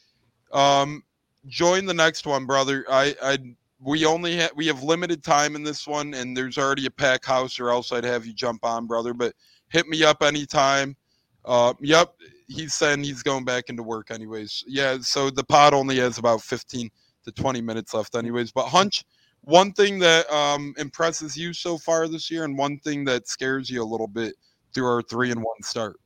[0.51, 1.03] Um,
[1.47, 2.85] join the next one, brother.
[2.89, 3.37] I, I
[3.83, 7.25] we only have we have limited time in this one, and there's already a pack
[7.25, 9.13] house, or else I'd have you jump on, brother.
[9.13, 9.33] But
[9.69, 10.95] hit me up anytime.
[11.43, 12.13] Uh, yep,
[12.47, 14.63] he's saying he's going back into work anyways.
[14.67, 16.89] Yeah, so the pod only has about 15
[17.25, 18.51] to 20 minutes left anyways.
[18.51, 19.03] But Hunch,
[19.41, 23.69] one thing that um, impresses you so far this year, and one thing that scares
[23.69, 24.35] you a little bit
[24.73, 25.99] through our three and one start.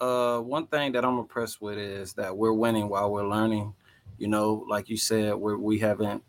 [0.00, 3.74] Uh, one thing that I'm impressed with is that we're winning while we're learning.
[4.16, 6.22] You know, like you said, we're, we haven't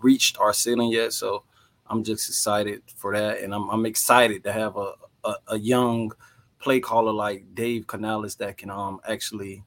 [0.00, 1.44] reached our ceiling yet, so
[1.86, 4.92] I'm just excited for that, and I'm I'm excited to have a
[5.24, 6.12] a, a young
[6.60, 9.64] play caller like Dave Canales that can um actually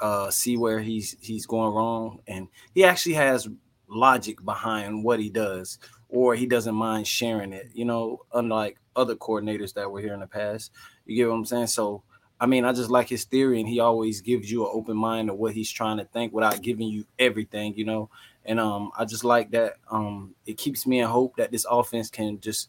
[0.00, 3.48] uh see where he's he's going wrong, and he actually has
[3.88, 7.70] logic behind what he does, or he doesn't mind sharing it.
[7.74, 10.72] You know, unlike other coordinators that were here in the past.
[11.06, 11.68] You get what I'm saying?
[11.68, 12.02] So
[12.40, 15.28] I mean, I just like his theory, and he always gives you an open mind
[15.28, 18.08] of what he's trying to think without giving you everything, you know.
[18.44, 19.74] And um, I just like that.
[19.90, 22.68] Um, it keeps me in hope that this offense can just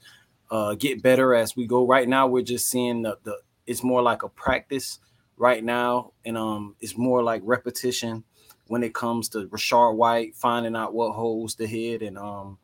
[0.49, 1.87] uh, get better as we go.
[1.87, 4.99] Right now, we're just seeing the, the it's more like a practice
[5.37, 8.23] right now, and um, it's more like repetition
[8.67, 12.57] when it comes to Rachaad White finding out what holes the head and um,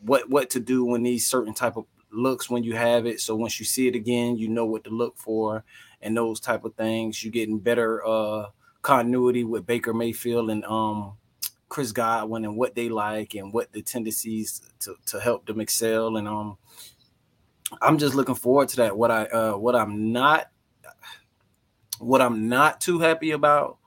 [0.00, 3.20] what what to do when these certain type of looks when you have it.
[3.20, 5.64] So once you see it again, you know what to look for
[6.02, 7.22] and those type of things.
[7.22, 8.46] You're getting better uh
[8.82, 11.14] continuity with Baker Mayfield and um
[11.70, 16.18] Chris Godwin and what they like and what the tendencies to, to help them excel.
[16.18, 16.58] And um
[17.80, 18.98] I'm just looking forward to that.
[18.98, 20.50] What I uh what I'm not
[21.98, 23.78] what I'm not too happy about,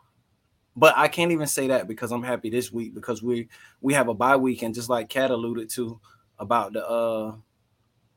[0.76, 3.50] but I can't even say that because I'm happy this week because we
[3.82, 6.00] we have a bye week and just like Cat alluded to
[6.40, 7.36] about the uh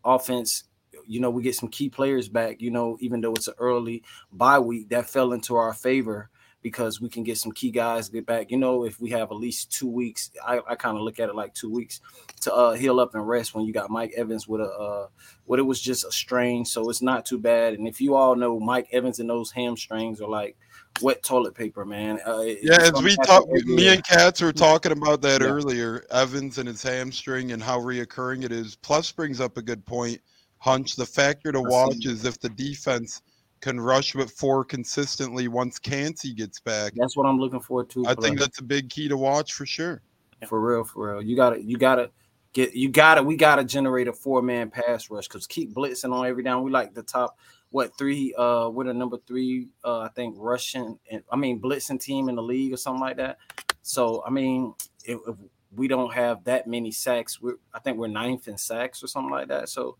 [0.05, 0.65] offense
[1.07, 4.03] you know we get some key players back you know even though it's an early
[4.33, 6.31] bye week that fell into our favor
[6.67, 9.37] because we can get some key guys get back you know if we have at
[9.37, 12.01] least two weeks i, I kind of look at it like two weeks
[12.41, 15.07] to uh, heal up and rest when you got mike evans with a uh
[15.45, 18.35] what it was just a strain so it's not too bad and if you all
[18.35, 20.57] know mike evans and those hamstrings are like
[21.03, 22.19] wet toilet paper, man.
[22.27, 25.49] Uh, yeah, as we talked, me and Cats were talking about that yeah.
[25.49, 26.07] earlier.
[26.11, 28.77] Evans and his hamstring and how reoccurring it is.
[28.77, 30.19] Plus brings up a good point.
[30.57, 30.97] Hunch.
[30.97, 33.21] The factor to watch is if the defense
[33.61, 36.93] can rush with four consistently once Kancey gets back.
[36.95, 38.07] That's what I'm looking forward to.
[38.07, 40.03] I think that's a big key to watch for sure.
[40.47, 41.23] For real, for real.
[41.23, 42.11] You gotta, you gotta
[42.53, 46.27] get, you gotta, we gotta generate a four man pass rush because keep blitzing on
[46.27, 46.63] every down.
[46.63, 47.39] We like the top
[47.71, 52.01] what three uh with a number three uh I think Russian and I mean blitzing
[52.01, 53.39] team in the league or something like that.
[53.83, 55.37] So I mean if, if
[55.75, 59.33] we don't have that many sacks, we're I think we're ninth in sacks or something
[59.33, 59.69] like that.
[59.69, 59.97] So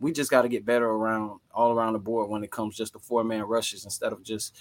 [0.00, 2.92] we just got to get better around all around the board when it comes just
[2.92, 4.56] to four man rushes instead of just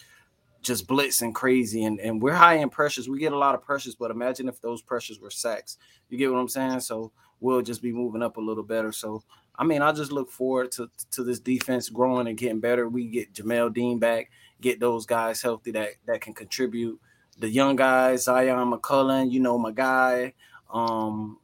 [0.62, 3.08] just blitzing crazy and, and we're high in pressures.
[3.08, 5.78] We get a lot of pressures, but imagine if those pressures were sacks.
[6.10, 6.80] You get what I'm saying?
[6.82, 8.92] So we'll just be moving up a little better.
[8.92, 9.24] So
[9.58, 12.88] I mean, I just look forward to to this defense growing and getting better.
[12.88, 14.30] We get Jamel Dean back,
[14.62, 17.00] get those guys healthy that that can contribute.
[17.40, 20.34] The young guys, Zyon McCollum, you know my guy.
[20.74, 21.38] Um,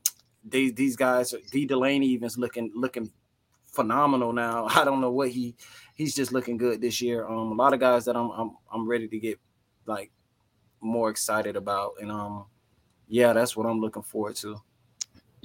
[0.44, 3.12] they, these guys, Dee Delaney even's looking looking
[3.74, 4.68] phenomenal now.
[4.70, 5.56] I don't know what he
[5.96, 7.28] he's just looking good this year.
[7.28, 9.40] Um, a lot of guys that I'm I'm I'm ready to get
[9.86, 10.12] like
[10.82, 12.46] more excited about, and um,
[13.08, 14.62] yeah, that's what I'm looking forward to.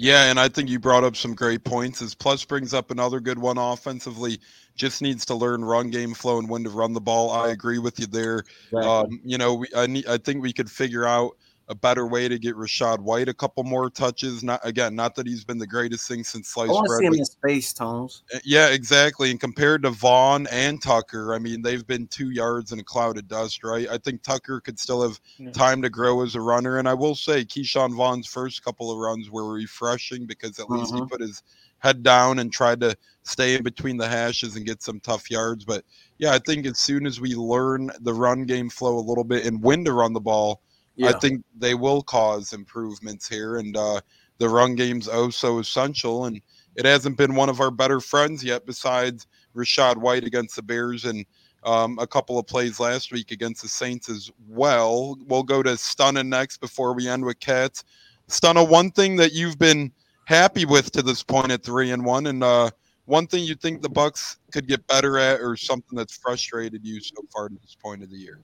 [0.00, 2.00] Yeah, and I think you brought up some great points.
[2.00, 4.38] As Plus brings up another good one offensively,
[4.76, 7.32] just needs to learn run game flow and when to run the ball.
[7.32, 8.44] I agree with you there.
[8.80, 11.36] Um, you know, we, I need, I think we could figure out
[11.68, 14.42] a better way to get Rachaad White a couple more touches.
[14.42, 16.76] Not again, not that he's been the greatest thing since sliced bread.
[16.76, 18.22] I want to see him in space, Tones.
[18.34, 19.30] Uh, yeah, exactly.
[19.30, 23.18] And compared to Vaughn and Tucker, I mean, they've been two yards in a cloud
[23.18, 23.86] of dust, right?
[23.88, 25.50] I think Tucker could still have yeah.
[25.50, 26.78] time to grow as a runner.
[26.78, 30.76] And I will say, Ke'Shawn Vaughn's first couple of runs were refreshing because at mm-hmm.
[30.76, 31.08] least he mm-hmm.
[31.08, 31.42] put his
[31.80, 35.64] head down and tried to stay in between the hashes and get some tough yards.
[35.64, 35.84] But
[36.16, 39.44] yeah, I think as soon as we learn the run game flow a little bit
[39.46, 40.62] and when to run the ball
[40.98, 41.10] yeah.
[41.10, 43.56] I think they will cause improvements here.
[43.56, 44.00] And uh,
[44.38, 46.26] the run game's oh so essential.
[46.26, 46.40] And
[46.76, 51.04] it hasn't been one of our better friends yet, besides Rachaad White against the Bears
[51.04, 51.24] and
[51.64, 55.16] um, a couple of plays last week against the Saints as well.
[55.26, 57.84] We'll go to Stunna next before we end with Cats.
[58.28, 59.92] Stunna, one thing that you've been
[60.26, 62.70] happy with to this point at three and one, and uh,
[63.06, 67.00] one thing you think the Bucks could get better at, or something that's frustrated you
[67.00, 68.40] so far to this point of the year.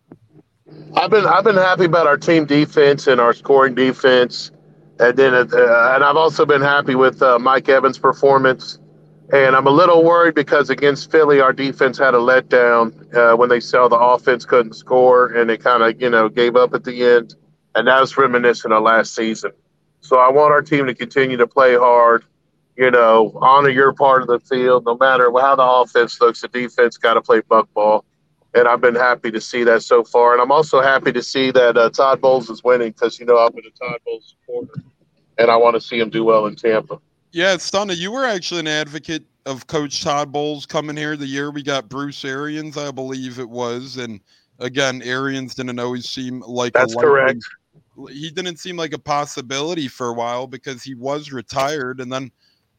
[0.97, 4.53] I've been I've been happy about our team defense and our scoring defense,
[4.99, 5.43] and then uh,
[5.95, 8.79] and I've also been happy with uh, Mike Evans' performance.
[9.33, 13.49] And I'm a little worried because against Philly, our defense had a letdown uh, when
[13.49, 16.85] they saw the offense couldn't score, and they kind of you know gave up at
[16.85, 17.35] the end,
[17.75, 19.53] and that was reminiscent of last season.
[20.01, 22.25] So I want our team to continue to play hard.
[22.77, 26.41] You know, honor your part of the field, no matter how the offense looks.
[26.41, 28.05] The defense got to play buck ball
[28.55, 30.33] and I've been happy to see that so far.
[30.33, 33.39] And I'm also happy to see that uh, Todd Bowles is winning because you know
[33.39, 34.83] I've been a Todd Bowles supporter,
[35.39, 36.99] and I want to see him do well in Tampa.
[37.33, 41.51] Yeah, Stunna, you were actually an advocate of Coach Todd Bowles coming here the year
[41.51, 44.21] we got Bruce Arians, I believe it was, and
[44.61, 47.45] again, Arians didn't always seem like that's correct.
[48.09, 52.31] He didn't seem like a possibility for a while because he was retired, and then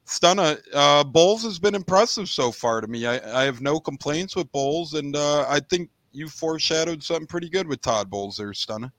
[0.06, 3.06] Stunna, uh, Bowles has been impressive so far to me.
[3.08, 7.50] I, I have no complaints with Bowles, and uh, I think you foreshadowed something pretty
[7.50, 8.92] good with Todd Bowles there, Stunna.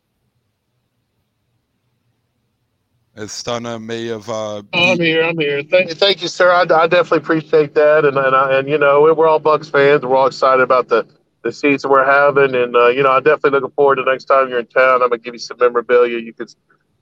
[3.14, 4.28] As Stunna may have.
[4.28, 5.22] Uh, oh, I'm here.
[5.22, 5.62] I'm here.
[5.62, 6.50] Thank, thank you, sir.
[6.50, 10.02] I, I definitely appreciate that, and and, I, and you know we're all Bucs fans.
[10.02, 11.06] We're all excited about the
[11.42, 14.24] the season we're having, and uh, you know I'm definitely looking forward to the next
[14.24, 15.02] time you're in town.
[15.02, 16.52] I'm gonna give you some memorabilia you could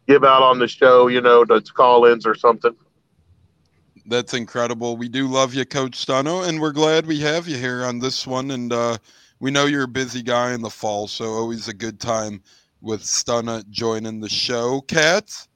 [0.06, 2.76] give out on the show, you know, to call ins or something.
[4.06, 4.96] That's incredible.
[4.96, 8.26] We do love you, Coach Stunna, and we're glad we have you here on this
[8.26, 8.50] one.
[8.50, 8.98] And uh,
[9.40, 12.42] we know you're a busy guy in the fall, so always a good time
[12.82, 14.82] with Stunna joining the show.
[14.82, 15.48] Cats,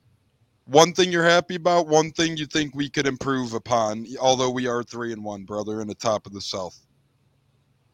[0.65, 4.67] one thing you're happy about, one thing you think we could improve upon, although we
[4.67, 6.79] are three and one, brother, in the top of the South.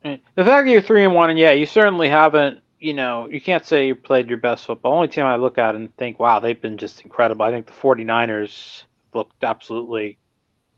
[0.04, 2.60] The fact that you're three and one, and yeah, you certainly haven't.
[2.78, 4.92] You know, you can't say you played your best football.
[4.92, 7.44] Only team I look at and think, wow, they've been just incredible.
[7.44, 8.82] I think the 49ers
[9.14, 10.18] looked absolutely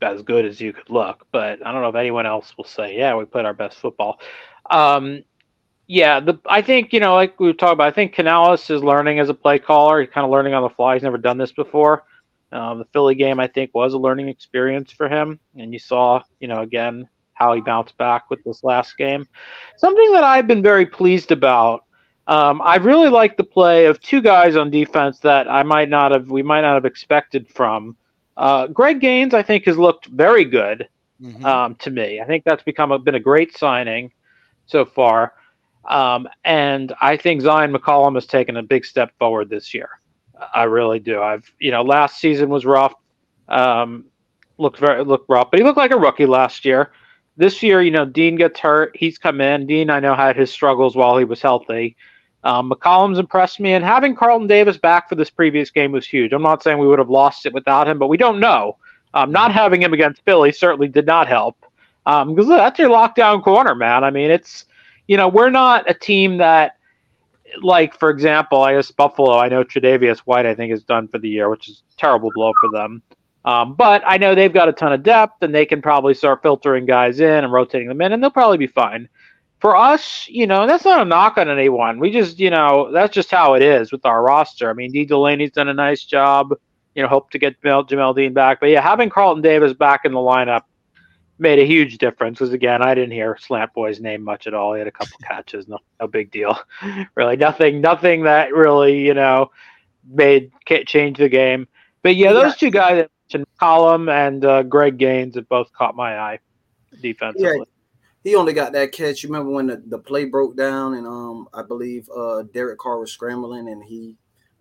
[0.01, 2.97] as good as you could look, but I don't know if anyone else will say,
[2.97, 4.19] yeah, we played our best football.
[4.69, 5.23] Um,
[5.87, 9.19] yeah, the I think you know, like we talking about, I think Canales is learning
[9.19, 10.01] as a play caller.
[10.01, 10.95] He's kind of learning on the fly.
[10.95, 12.03] He's never done this before.
[12.51, 16.21] Um, the Philly game, I think, was a learning experience for him, and you saw,
[16.39, 17.07] you know, again
[17.37, 19.27] how he bounced back with this last game.
[19.77, 21.83] Something that I've been very pleased about.
[22.25, 26.11] Um, I really like the play of two guys on defense that I might not
[26.11, 27.95] have, we might not have expected from.
[28.37, 30.87] Uh, Greg Gaines, I think, has looked very good
[31.21, 31.43] mm-hmm.
[31.43, 32.21] um, to me.
[32.21, 34.13] I think that's become a, been a great signing
[34.67, 35.33] so far.
[35.89, 39.89] Um, and I think Zyon McCollum has taken a big step forward this year.
[40.53, 41.21] I really do.
[41.21, 42.93] I've you know last season was rough,
[43.47, 44.05] um,
[44.57, 46.91] looked very looked rough, but he looked like a rookie last year.
[47.37, 48.95] This year, you know, Dean gets hurt.
[48.95, 49.65] He's come in.
[49.65, 51.95] Dean, I know, had his struggles while he was healthy.
[52.43, 56.33] Um, McCollum's impressed me, and having Carlton Davis back for this previous game was huge.
[56.33, 58.77] I'm not saying we would have lost it without him, but we don't know.
[59.13, 61.57] Um, not having him against Philly certainly did not help
[62.05, 64.03] because um, that's your lockdown corner, man.
[64.03, 64.65] I mean, it's
[65.07, 66.77] you know, we're not a team that,
[67.61, 71.17] like, for example, I guess Buffalo, I know Tre'Davious White, I think, is done for
[71.17, 73.01] the year, which is a terrible blow for them.
[73.45, 76.41] Um, but I know they've got a ton of depth and they can probably start
[76.41, 79.07] filtering guys in and rotating them in, and they'll probably be fine.
[79.59, 81.99] For us, you know, that's not a knock on anyone.
[81.99, 84.69] We just, you know, that's just how it is with our roster.
[84.69, 86.53] I mean, Dee Delaney's done a nice job.
[86.93, 88.59] You know, hope to get Jamel Dean back.
[88.59, 90.61] But yeah, having Carlton Davis back in the lineup
[91.39, 94.73] made a huge difference because again i didn't hear slant boy's name much at all
[94.73, 96.57] he had a couple catches no, no big deal
[97.15, 99.49] really nothing nothing that really you know
[100.09, 100.51] made
[100.85, 101.67] change the game
[102.01, 102.69] but yeah those yeah.
[102.69, 103.07] two guys
[103.59, 106.39] column and uh, greg gaines have both caught my eye
[107.01, 107.76] defensively yeah.
[108.23, 111.47] He only got that catch you remember when the, the play broke down and um
[111.53, 114.15] i believe uh derek carr was scrambling and he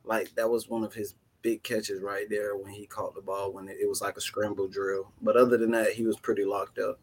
[0.05, 1.15] like that was one of his
[1.47, 4.21] big catches right there when he caught the ball when it, it was like a
[4.21, 5.13] scramble drill.
[5.23, 6.99] But other than that, he was pretty locked up.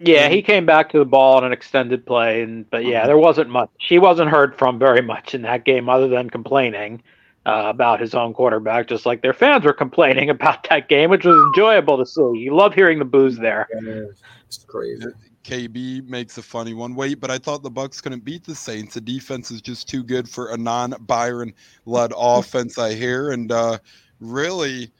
[0.00, 3.16] Yeah, he came back to the ball in an extended play, and but yeah, there
[3.16, 3.70] wasn't much.
[3.78, 7.00] He wasn't heard from very much in that game, other than complaining
[7.46, 11.24] uh, about his own quarterback, just like their fans were complaining about that game, which
[11.24, 12.40] was enjoyable to see.
[12.40, 13.68] You love hearing the boos there.
[13.84, 14.06] Yeah,
[14.46, 15.06] it's crazy.
[15.44, 16.94] KB makes a funny one.
[16.94, 18.94] Wait, but I thought the Bucs couldn't beat the Saints.
[18.94, 21.52] The defense is just too good for a non-Byron
[21.86, 22.78] led offense.
[22.78, 23.78] I hear, and uh,
[24.20, 24.90] really,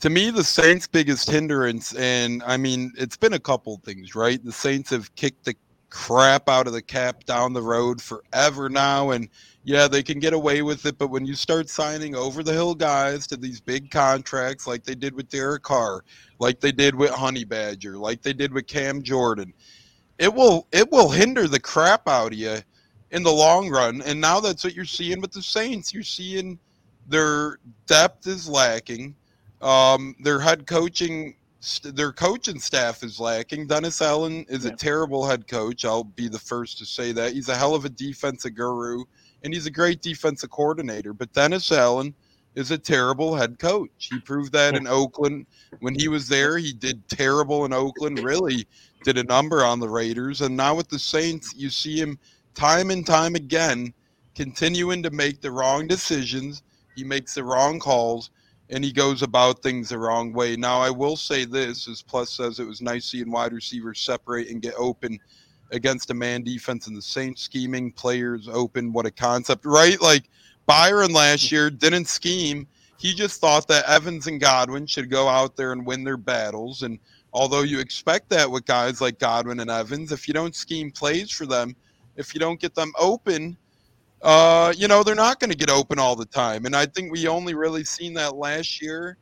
[0.00, 4.42] to me, the Saints' biggest hindrance, and I mean, it's been a couple things, right?
[4.42, 5.54] The Saints have kicked the
[5.90, 9.28] crap out of the cap down the road forever now, and
[9.64, 10.98] yeah, they can get away with it.
[10.98, 14.94] But when you start signing over the hill guys to these big contracts, like they
[14.94, 16.04] did with Derek Carr,
[16.38, 19.52] like they did with Honey Badger, like they did with Cam Jordan
[20.18, 22.58] it will it will hinder the crap out of you
[23.10, 24.02] in the long run.
[24.02, 25.92] And now that's what you're seeing with the Saints.
[25.92, 26.58] You're seeing
[27.06, 29.14] their depth is lacking.
[29.60, 31.34] Um, their head coaching,
[31.82, 33.66] their coaching staff is lacking.
[33.66, 34.72] Dennis Allen is yeah.
[34.72, 35.84] a terrible head coach.
[35.84, 37.32] I'll be the first to say that.
[37.32, 39.04] He's a hell of a defensive guru,
[39.42, 41.12] and he's a great defensive coordinator.
[41.12, 42.14] But Dennis Allen
[42.54, 44.08] is a terrible head coach.
[44.10, 45.46] He proved that in Oakland
[45.80, 46.58] when he was there.
[46.58, 48.20] He did terrible in Oakland.
[48.20, 48.66] Really
[49.04, 52.18] did a number on the Raiders, and now with the Saints, you see him
[52.54, 53.92] time and time again
[54.34, 56.62] continuing to make the wrong decisions.
[56.96, 58.30] He makes the wrong calls,
[58.70, 60.56] and he goes about things the wrong way.
[60.56, 64.48] Now, I will say this: as Plus says, it was nice seeing wide receivers separate
[64.48, 65.18] and get open
[65.70, 68.92] against a man defense, and the Saints scheming players open.
[68.92, 70.00] What a concept, right?
[70.00, 70.24] Like
[70.66, 72.66] Byron last year didn't scheme.
[72.98, 76.82] He just thought that Evans and Godwin should go out there and win their battles
[76.82, 76.98] and
[77.32, 81.30] Although you expect that with guys like Godwin and Evans, if you don't scheme plays
[81.30, 81.76] for them,
[82.16, 83.56] if you don't get them open,
[84.22, 86.66] uh, you know, they're not going to get open all the time.
[86.66, 89.16] And I think we only really seen that last year,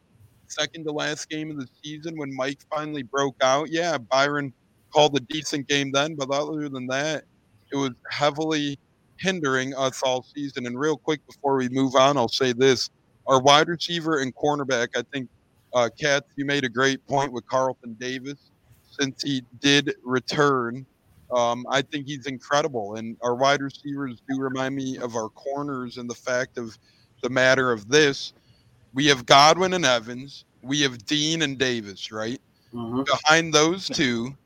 [0.46, 3.70] second to last game of the season when Mike finally broke out.
[3.70, 4.52] Yeah, Byron
[4.90, 7.24] called a decent game then, but other than that,
[7.72, 8.78] it was heavily
[9.18, 10.66] hindering us all season.
[10.66, 12.90] And real quick before we move on, I'll say this.
[13.26, 15.28] Our wide receiver and cornerback, I think
[15.74, 18.38] uh, Katz, you made a great point with Carlton Davis.
[18.98, 20.86] Since he did return,
[21.30, 22.94] um, I think he's incredible.
[22.96, 26.78] And our wide receivers do remind me of our corners and the fact of
[27.22, 28.32] the matter of this.
[28.94, 30.44] We have Godwin and Evans.
[30.62, 32.40] we have Dean and Davis, right?
[32.74, 33.04] Mhm.
[33.06, 34.36] Behind those two,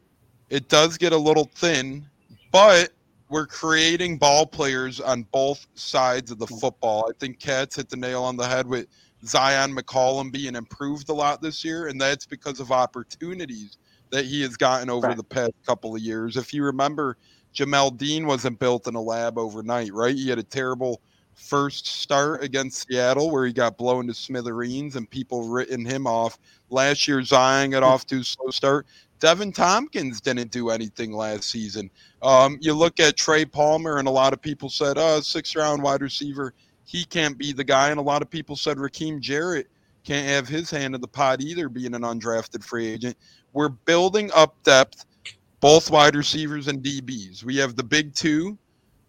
[0.51, 2.05] it does get a little thin,
[2.53, 2.93] but
[3.31, 7.07] we're creating ball players on both sides of the football.
[7.09, 8.87] I think Katz hit the nail on the head with
[9.25, 13.77] Zyon McCollum being improved a lot this year, and that's because of opportunities
[14.11, 15.17] that he has gotten over Right.
[15.17, 16.37] the past couple of years.
[16.37, 17.17] If you remember,
[17.55, 20.15] Jamel Dean wasn't built in a lab overnight, right?
[20.15, 21.01] He had a terrible
[21.35, 26.39] first start against Seattle where he got blown to smithereens and people written him off.
[26.69, 28.87] Last year, Zyon got off to a slow start.
[29.21, 31.91] Deven Thompkins didn't do anything last season.
[32.23, 35.83] Um, you look at Trey Palmer, and a lot of people said, "Oh, six round
[35.83, 36.55] wide receiver,
[36.91, 39.69] he can't be the guy." And a lot of people said Rakim Jarrett
[40.05, 43.17] can't have his hand in the pot either, being an undrafted free agent.
[43.53, 45.07] We're building up depth,
[45.61, 47.45] both wide receivers and DBs.
[47.45, 48.59] We have the big two.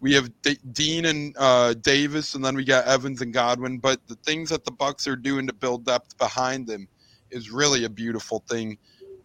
[0.00, 3.78] We have D- Dean and uh, Davis, and then we got Evans and Godwin.
[3.78, 6.88] But the things that the Bucs are doing to build depth behind them
[7.30, 8.72] is really a beautiful thing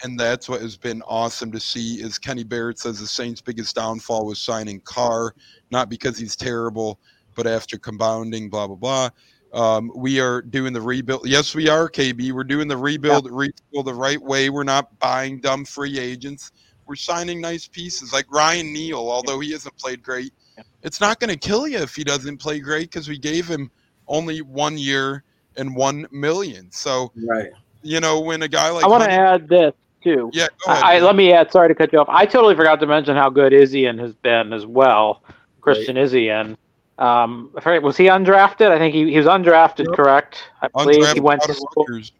[0.03, 3.76] and that's what has been awesome to see is Kenny Barrett says the Saints' biggest
[3.76, 5.34] downfall was signing Carr,
[5.72, 6.99] not because he's terrible,
[7.38, 9.09] but after compounding, blah blah blah.
[9.53, 11.25] Um, we are doing the rebuild.
[11.25, 12.33] Yes, we are, KB.
[12.33, 14.49] We're doing the rebuild, retool the right way.
[14.49, 16.51] We're not buying dumb free agents.
[16.85, 20.33] We're signing nice pieces like Ryan Neal, although he hasn't played great.
[20.83, 23.71] It's not going to kill you if he doesn't play great because we gave him
[24.07, 25.23] only one year
[25.55, 26.69] and one million.
[26.71, 27.51] So Right.
[27.83, 29.73] you know when a guy like I want to add this
[30.03, 30.29] too.
[30.33, 30.83] yeah, go ahead.
[30.83, 31.51] I, I, let me add.
[31.51, 32.09] Sorry to cut you off.
[32.09, 35.23] I totally forgot to mention how good Izien has been as well.
[35.61, 36.57] Christian Izien.
[36.98, 38.72] Um, I forget, was he undrafted?
[38.72, 39.95] I think he, he was undrafted, Yep.
[39.95, 40.43] correct?
[40.62, 41.86] I believe he went to school.
[41.88, 42.12] Rutgers.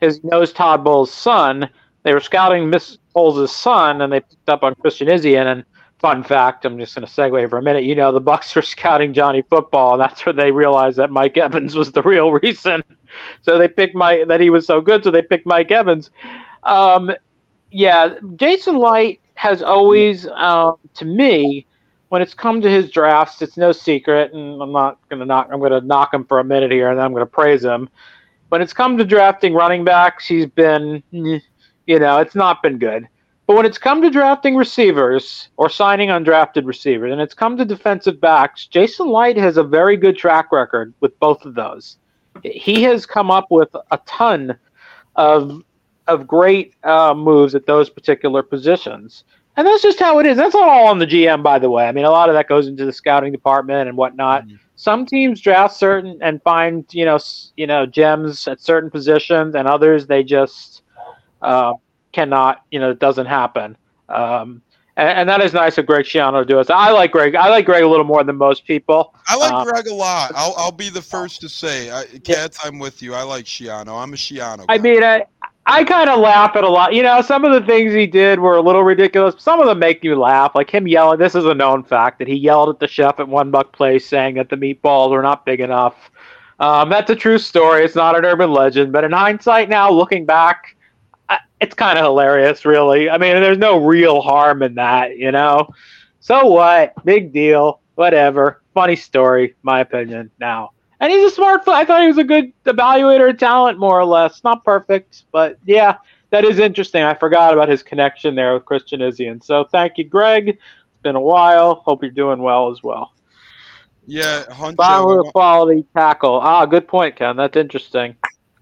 [0.00, 1.68] His knows Todd Bowles' son.
[2.02, 5.46] They were scouting Miss Bowles' son, and they picked up on Christian Izien.
[5.50, 5.64] And
[5.98, 7.84] fun fact, I'm just going to segue for a minute.
[7.84, 11.36] You know, the Bucs were scouting Johnny Football, and that's where they realized that Mike
[11.36, 12.82] Evans was the real reason.
[13.42, 16.10] So they picked Mike that he was so good, so they picked Mike Evans.
[16.64, 17.10] Um,
[17.70, 21.66] yeah, Jason Licht has always, um, to me,
[22.10, 25.48] when it's come to his drafts, it's no secret, and I'm not going to knock.
[25.52, 27.64] I'm going to knock him for a minute here, and then I'm going to praise
[27.64, 27.88] him.
[28.48, 33.08] When it's come to drafting running backs, he's been, you know, it's not been good.
[33.46, 37.64] But when it's come to drafting receivers or signing undrafted receivers, and it's come to
[37.64, 41.96] defensive backs, Jason Licht has a very good track record with both of those.
[42.42, 44.58] He has come up with a ton
[45.14, 45.62] of
[46.08, 49.22] of great uh, moves at those particular positions.
[49.56, 50.36] And that's just how it is.
[50.36, 51.86] That's not all on the GM, by the way.
[51.86, 54.44] I mean, a lot of that goes into the scouting department and whatnot.
[54.76, 57.18] Some teams draft certain and find, you know,
[57.56, 60.82] you know, gems at certain positions, and others they just
[61.42, 61.74] uh,
[62.12, 62.64] cannot.
[62.70, 63.76] You know, it doesn't happen.
[64.08, 64.62] Um,
[64.96, 66.70] and, and that is nice of Greg Schiano to do it.
[66.70, 67.34] I like Greg.
[67.34, 69.14] I like Greg a little more than most people.
[69.28, 70.32] I like Uh, Greg a lot.
[70.34, 73.14] I'll, I'll be the first to say, I, Cats, I'm with you.
[73.14, 74.02] I like Schiano.
[74.02, 74.64] I'm a Schiano.
[74.68, 74.82] I guy.
[74.82, 75.26] mean, I,
[75.70, 76.94] I kind of laugh at a lot.
[76.94, 79.36] You know, some of the things he did were a little ridiculous.
[79.38, 81.20] Some of them make you laugh, like him yelling.
[81.20, 84.04] This is a known fact that he yelled at the chef at One Buc Place,
[84.04, 86.10] saying that the meatballs were not big enough.
[86.58, 87.84] Um, that's a true story.
[87.84, 88.90] It's not an urban legend.
[88.90, 90.76] But in hindsight, now looking back,
[91.60, 93.08] it's kind of hilarious, really.
[93.08, 95.68] I mean, there's no real harm in that, you know.
[96.18, 96.94] So what?
[97.04, 97.80] Big deal.
[97.94, 98.60] Whatever.
[98.74, 100.32] Funny story, my opinion.
[100.40, 100.72] Now.
[101.00, 101.66] And he's a smart.
[101.66, 104.44] I thought he was a good evaluator of talent, more or less.
[104.44, 105.96] Not perfect, but yeah,
[106.30, 107.02] that is interesting.
[107.02, 109.42] I forgot about his connection there with Christian Izien.
[109.42, 110.48] So thank you, Greg.
[110.50, 111.76] It's been a while.
[111.76, 113.12] Hope you're doing well as well.
[114.06, 114.44] yeah.
[114.76, 116.38] Finally, a quality tackle.
[116.42, 117.36] Ah, good point, Ken.
[117.36, 118.16] That's interesting.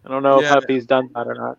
[0.05, 0.59] I don't know Yeah.
[0.59, 1.59] if he's done that or not.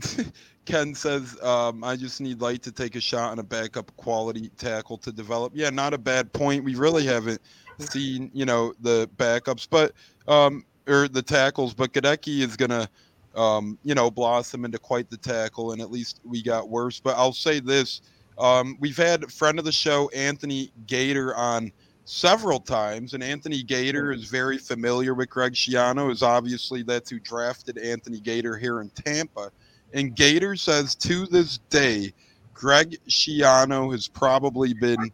[0.66, 4.50] Ken says, um, I just need Licht to take a shot on a backup quality
[4.56, 5.52] tackle to develop.
[5.54, 6.64] Yeah, not a bad point.
[6.64, 7.40] We really haven't
[7.78, 9.92] seen, you know, the backups, but
[10.28, 12.88] um, or the tackles, but Goedeke is gonna,
[13.34, 17.00] um, you know, blossom into quite the tackle, and at least we got worse.
[17.00, 18.00] But I'll say this:
[18.38, 21.72] um, we've had friend of the show Anthony Gaitor on
[22.04, 26.10] several times, and Anthony Gaitor is very familiar with Greg Schiano.
[26.10, 29.50] Is obviously that's who drafted Anthony Gaitor here in Tampa.
[29.92, 32.12] And Gaitor says to this day,
[32.52, 35.10] Greg Schiano has probably been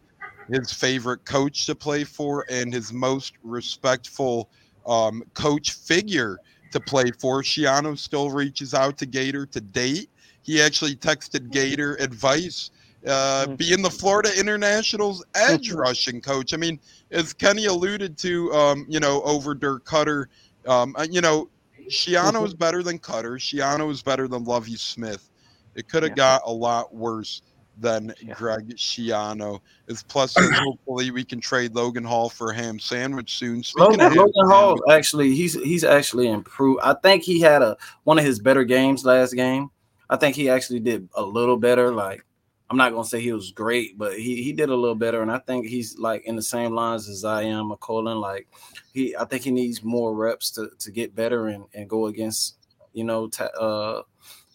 [0.53, 4.49] his favorite coach to play for and his most respectful
[4.85, 6.37] um, coach figure
[6.71, 7.41] to play for.
[7.41, 10.09] Schiano still reaches out to Gaitor to date.
[10.41, 12.69] He actually texted Gaitor advice,
[13.07, 16.53] uh, being the Florida International's edge rushing coach.
[16.53, 16.79] I mean,
[17.11, 20.25] as Kenny alluded to, um, you know, over Dirk Koetter,
[20.67, 21.49] um, uh, you know,
[21.89, 23.37] Schiano is better than Koetter.
[23.37, 25.29] Schiano is better than Lovie Smith.
[25.75, 26.37] It could have Yeah.
[26.39, 27.41] got a lot worse.
[27.79, 28.35] Than Yeah.
[28.35, 29.59] Greg Schiano.
[29.89, 33.63] As plus hopefully we can trade Logan Hall for a ham sandwich soon.
[33.63, 36.81] Speaking Logan, of ham Logan Hall actually he's he's actually improved.
[36.83, 39.71] I think he had a one of his better games last game.
[40.09, 41.91] I think he actually did a little better.
[41.91, 42.23] Like
[42.69, 45.21] I'm not gonna say he was great, but he he did a little better.
[45.23, 48.21] And I think he's like in the same lines as I am, McCollum.
[48.21, 48.47] Like
[48.93, 52.57] he, I think he needs more reps to to get better and and go against
[52.93, 54.03] you know ta- uh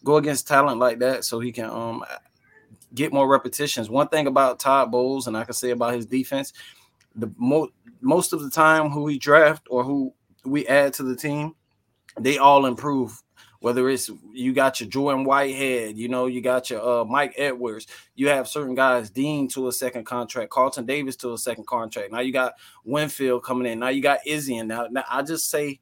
[0.05, 2.05] go against talent like that so he can um
[2.95, 3.91] get more repetitions.
[3.91, 6.53] One thing about Todd Bowles, and I can say about his defense,
[7.15, 10.13] the mo- most of the time who we draft or who
[10.45, 11.55] we add to the team,
[12.19, 13.23] they all improve.
[13.61, 17.89] Whether it's you got your Jordan Whitehead, you know, you got your uh, Mike Edwards,
[18.15, 22.13] you have certain guys, Dean to a second contract, Carlton Davis to a second contract.
[22.13, 23.81] Now you got Winfield coming in.
[23.81, 24.59] Now you got Izzy.
[24.59, 25.81] And now, now I just say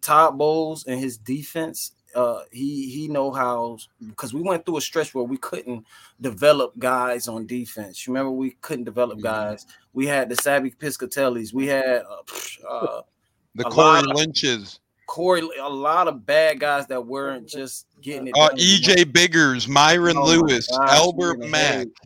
[0.00, 4.80] Todd Bowles and his defense, uh, he he know how because we went through a
[4.80, 5.86] stretch where we couldn't
[6.20, 8.06] develop guys on defense.
[8.08, 9.66] Remember we couldn't develop guys.
[9.92, 11.52] We had the Sabby Piscitellis.
[11.52, 13.02] We had uh, uh,
[13.54, 18.34] the Corey Lynches, Corey, a lot of bad guys that weren't just getting it.
[18.36, 18.50] uh.
[18.50, 21.72] EJ Biggers, Myron Oh Lewis, gosh, Albert I'm getting a Mack.
[21.72, 21.96] headache.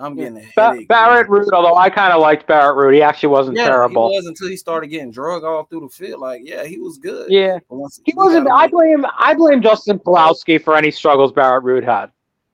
[0.00, 0.88] I'm getting a Ba- headache.
[0.88, 4.08] Barrett Ruud, although I kind of liked Barrett Ruud, he actually wasn't yeah, terrible.
[4.10, 6.20] he was until he started getting drug all through the field.
[6.20, 7.30] Like, yeah, he was good.
[7.30, 8.48] Yeah, once he wasn't.
[8.50, 12.10] I blame I blame Justin Pawlowski for any struggles Barrett Ruud had.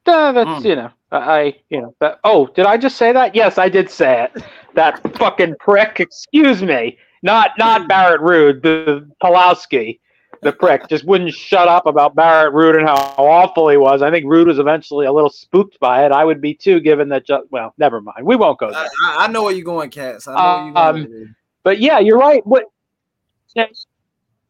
[0.07, 0.65] Uh, that's Mm.
[0.65, 2.19] you know I you know that.
[2.25, 3.35] Oh, did I just say that?
[3.35, 4.43] Yes, I did say it.
[4.75, 6.01] That fucking prick.
[6.01, 6.99] Excuse me.
[7.23, 8.63] Not not Barrett Ruud.
[8.63, 9.99] The Pawlowski.
[10.47, 14.01] The prick just wouldn't shut up about Barrett Ruud and how awful he was.
[14.01, 16.13] I think Ruud was eventually a little spooked by it.
[16.13, 17.27] I would be too, given that.
[17.27, 18.25] Just, well, never mind.
[18.25, 18.89] We won't go there.
[19.07, 20.27] I, I- know where you're going, Cats.
[20.29, 21.35] I know where you're Um, going.
[21.63, 22.47] But yeah, you're right.
[22.47, 22.67] What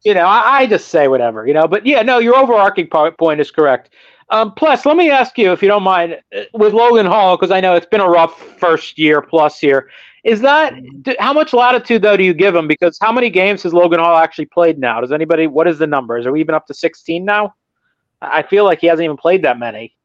[0.03, 1.67] you know, I, I just say whatever, you know.
[1.67, 3.89] But yeah, no, your overarching point is correct.
[4.29, 7.51] Um, plus, let me ask you, if you don't mind, uh, with Logan Hall, because
[7.51, 9.89] I know it's been a rough first year plus here.
[10.23, 10.73] Is that
[11.19, 12.67] how much latitude though do you give him?
[12.67, 14.99] Because how many games has Logan Hall actually played now?
[15.01, 15.47] Does anybody?
[15.47, 16.25] What is the numbers?
[16.25, 17.53] Are we even up to 16 now?
[18.21, 19.95] I I feel like he hasn't even played that many.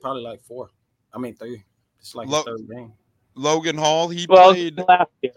[0.00, 0.68] Probably like four.
[1.14, 1.62] I mean, three.
[2.00, 2.92] It's like Lo- third game.
[3.34, 5.32] Logan Hall, he Well, played last year.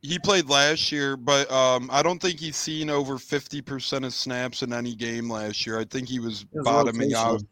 [0.00, 4.14] he played last year, but um, I don't think he's seen over fifty percent of
[4.14, 5.78] snaps in any game last year.
[5.78, 7.42] I think he was It was bottoming out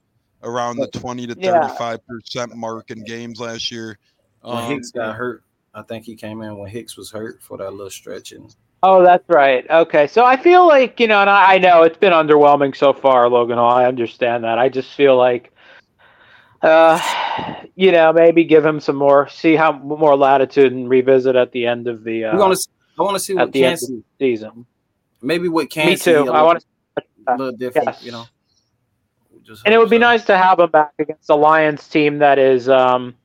[0.43, 1.61] around the twenty to Yeah.
[1.67, 3.99] thirty-five percent mark in games last year.
[4.41, 5.43] When Um, Hicks got hurt,
[5.75, 8.33] I think he came in when Hicks was hurt for that little stretch.
[8.33, 9.69] And Oh, that's right.
[9.69, 12.93] Okay, so I feel like you know, and I, I know it's been underwhelming so
[12.93, 13.73] far, Logan Hall.
[13.73, 14.59] I understand that.
[14.59, 15.53] I just feel like,
[16.63, 17.01] uh,
[17.75, 21.67] you know, maybe give him some more, see how more latitude, and revisit at the
[21.67, 22.37] end of the uh, to.
[22.37, 23.89] I want to see at what Kansas.
[23.89, 24.65] the season.
[25.23, 26.05] Maybe what Me Kansas.
[26.05, 26.31] too.
[26.31, 26.67] I want to,
[27.27, 27.89] a little different.
[27.89, 28.05] yes.
[28.05, 28.27] You know.
[29.43, 32.39] Just and it would be nice to have him back against the Lions team that
[32.39, 33.17] is um,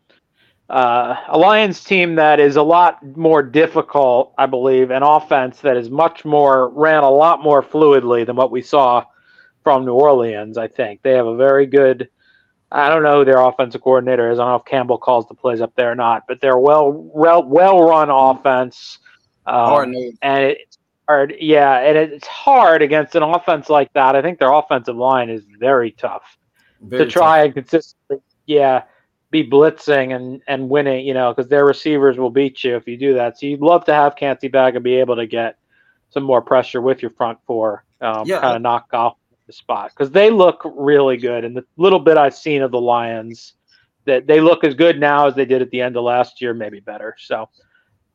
[0.70, 5.78] uh, a Lions team that is a lot more difficult, I believe, an offense that
[5.78, 9.06] is much more ran a lot more fluidly than what we saw
[9.64, 10.58] from New Orleans.
[10.58, 12.10] I think they have a very good.
[12.72, 14.40] I don't know who their offensive coordinator is.
[14.40, 16.92] I don't know if Campbell calls the plays up there or not, but they're well
[16.92, 19.00] well well run offense.
[19.46, 21.36] Um, and it's hard.
[21.40, 24.16] Yeah, and it's hard against an offense like that.
[24.16, 26.38] I think their offensive line is very tough
[26.82, 28.84] Very to try and consistently, yeah,
[29.34, 31.06] be blitzing and and winning.
[31.06, 33.38] You know, because their receivers will beat you if you do that.
[33.38, 35.58] So you'd love to have Kancey back and be able to get
[36.10, 38.40] some more pressure with your front four, um, Yeah.
[38.40, 39.18] kind of knock off
[39.48, 41.44] the spot because they look really good.
[41.44, 43.56] And the little bit I've seen of the Lions,
[44.06, 46.54] that they look as good now as they did at the end of last year,
[46.54, 47.16] maybe better.
[47.20, 47.50] So.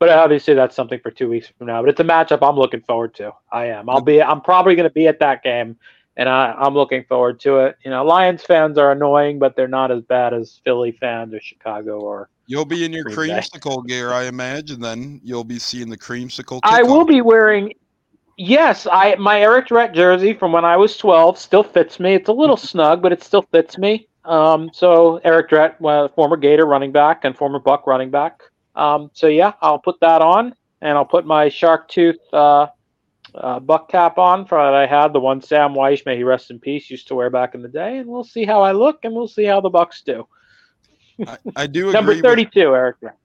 [0.00, 1.82] But obviously that's something for two weeks from now.
[1.82, 3.32] But it's a matchup I'm looking forward to.
[3.50, 3.90] I am.
[3.90, 4.22] I'll be.
[4.22, 5.76] I'm probably going to be at that game,
[6.18, 7.78] and I, I'm looking forward to it.
[7.84, 11.40] You know, Lions fans are annoying, but they're not as bad as Philly fans or
[11.40, 12.28] Chicago or.
[12.48, 13.38] You'll be in your Green Bay.
[13.40, 14.80] creamsicle gear, I imagine.
[14.80, 16.60] Then you'll be seeing the creamsicle.
[16.64, 17.72] I will be wearing.
[18.36, 22.14] Yes, I my Errict Rhett jersey from when I was 12 still fits me.
[22.14, 24.08] It's a little snug, but it still fits me.
[24.24, 28.40] Um, so Errict Rhett, well, former Gator running back and former Buc running back.
[28.74, 32.68] Um, so yeah, I'll put that on, and I'll put my shark tooth uh,
[33.34, 36.50] uh, buck cap on for that I had the one Sam Wyche, may he rest
[36.50, 39.04] in peace, used to wear back in the day, and we'll see how I look,
[39.04, 40.26] and we'll see how the Bucs do.
[41.26, 42.22] I, I do Number agree.
[42.22, 43.16] with 32, Errict Rhett.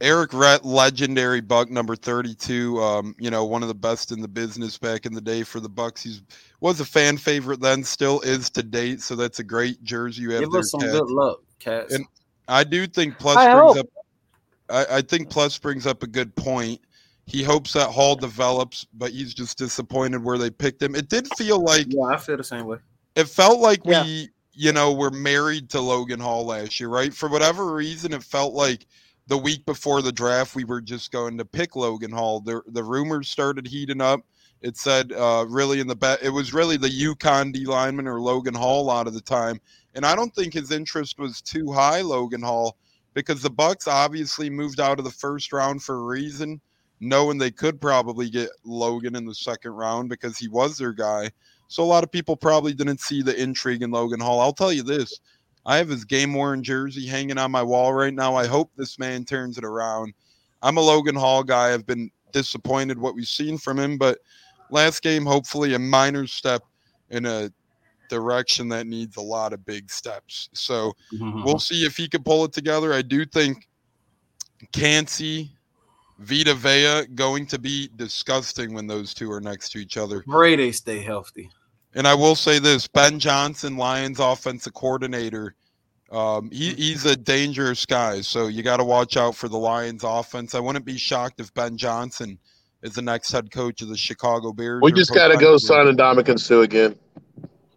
[0.00, 2.78] Errict Rhett, legendary Buc, number thirty-two.
[2.82, 5.58] Um, you know, one of the best in the business back in the day for
[5.58, 6.02] the Bucs.
[6.02, 6.20] He
[6.60, 9.00] was a fan favorite then, still is to date.
[9.00, 10.90] So that's a great jersey you have Give there, us some Kat.
[10.92, 11.94] good luck, Cats.
[11.94, 12.04] And-
[12.48, 13.78] I do think Plus I brings hope.
[13.78, 14.86] up.
[14.90, 16.80] I, I think Plus brings up a good point.
[17.26, 20.94] He hopes that Hall develops, but he's just disappointed where they picked him.
[20.94, 22.78] It did feel like yeah, I feel the same way.
[23.16, 24.04] it felt like Yeah.
[24.04, 27.12] we you know, were married to Logan Hall last year, right?
[27.12, 28.86] For whatever reason, it felt like
[29.26, 32.40] the week before the draft, we were just going to pick Logan Hall.
[32.40, 34.20] The the rumors started heating up.
[34.62, 38.18] It said uh, really in the bet, it was really the UConn D lineman or
[38.18, 39.60] Logan Hall a lot of the time,
[39.94, 42.78] and I don't think his interest was too high, Logan Hall,
[43.12, 46.62] because the Bucs obviously moved out of the first round for a reason,
[47.00, 51.30] knowing they could probably get Logan in the second round because he was their guy.
[51.68, 54.40] So a lot of people probably didn't see the intrigue in Logan Hall.
[54.40, 55.20] I'll tell you this.
[55.66, 58.36] I have his game worn jersey hanging on my wall right now.
[58.36, 60.14] I hope this man turns it around.
[60.62, 61.74] I'm a Logan Hall guy.
[61.74, 64.18] I've been disappointed what we've seen from him, but
[64.70, 66.62] last game, hopefully, a minor step
[67.10, 67.50] in a
[68.08, 70.48] direction that needs a lot of big steps.
[70.52, 71.42] So Mm-hmm.
[71.42, 72.92] we'll see if he can pull it together.
[72.92, 73.68] I do think
[74.72, 75.55] Kancey,
[76.18, 80.24] Vita Vea going to be disgusting when those two are next to each other.
[80.26, 81.50] Pray they stay healthy.
[81.94, 85.54] And I will say this: Ben Johnson, Lions offensive coordinator,
[86.10, 88.20] um, he, he's a dangerous guy.
[88.20, 90.54] So you got to watch out for the Lions offense.
[90.54, 92.38] I wouldn't be shocked if Ben Johnson
[92.82, 94.80] is the next head coach of the Chicago Bears.
[94.82, 96.96] We just got to go potentially- sign Ndamukong Suh again.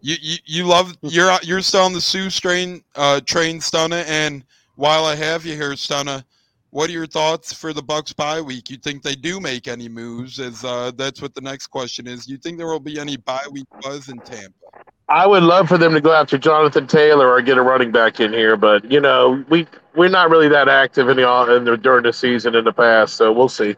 [0.02, 4.04] You, you you love you're you're still on the Suh strain uh, train, Stunna.
[4.06, 4.44] And
[4.76, 6.24] while I have you here, Stunna,
[6.70, 8.70] what are your thoughts for the Bucs bye week?
[8.70, 10.38] You think they do make any moves?
[10.38, 12.28] As uh, that's what the next question is.
[12.28, 14.54] You think there will be any bye week buzz in Tampa?
[15.08, 18.20] I would love for them to go after Jonathan Taylor or get a running back
[18.20, 19.66] in here, but you know we
[19.96, 23.16] we're not really that active in the, in the during the season in the past,
[23.16, 23.74] so we'll see.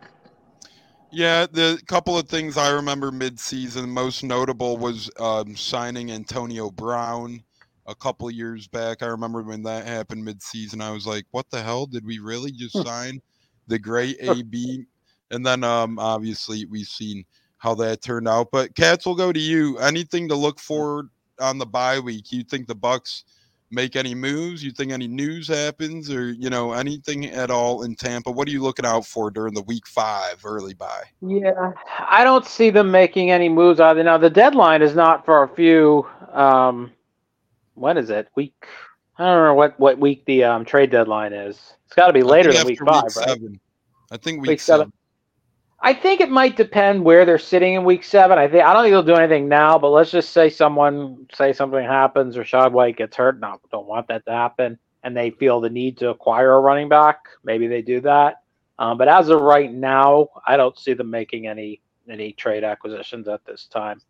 [1.11, 7.43] Yeah, the couple of things I remember mid-season, most notable was um, signing Antonio Brown
[7.87, 9.03] a couple of years back.
[9.03, 10.81] I remember when that happened mid-season.
[10.81, 11.87] I was like, "What the hell?
[11.87, 13.21] Did we really just sign
[13.67, 14.85] the great AB?"
[15.31, 17.25] And then, um, obviously, we've seen
[17.59, 18.51] how that turned out.
[18.51, 19.79] But Cats will go to you.
[19.79, 21.09] Anything to look forward
[21.41, 22.33] on the bye week?
[22.33, 23.25] You think the Bucs
[23.71, 24.63] make any moves?
[24.63, 28.31] You think any news happens, or you know anything at all in Tampa?
[28.31, 31.05] What are you looking out for during the Week Five early bye?
[31.21, 34.05] Yeah, I don't see them making any moves either.
[34.05, 36.07] Now the deadline is not for a few.
[36.33, 36.93] Um,
[37.83, 38.29] when is it?
[38.35, 38.55] Week?
[39.19, 41.75] I don't know what what week the um, trade deadline is.
[41.87, 43.29] It's got to be later than week after five, right?
[43.29, 43.61] seven.
[44.11, 44.87] I think week, Week seven.
[44.87, 44.93] seven.
[45.85, 48.39] I think it might depend where they're sitting in week seven.
[48.39, 51.53] I think I don't think they'll do anything now, but let's just say someone say
[51.53, 53.41] something happens or Rachaad White gets hurt.
[53.41, 56.89] No, don't want that to happen, and they feel the need to acquire a running
[56.89, 57.19] back.
[57.45, 58.37] Maybe they do that.
[58.79, 63.29] Um, but as of right now, I don't see them making any any trade acquisitions
[63.29, 64.01] at this time.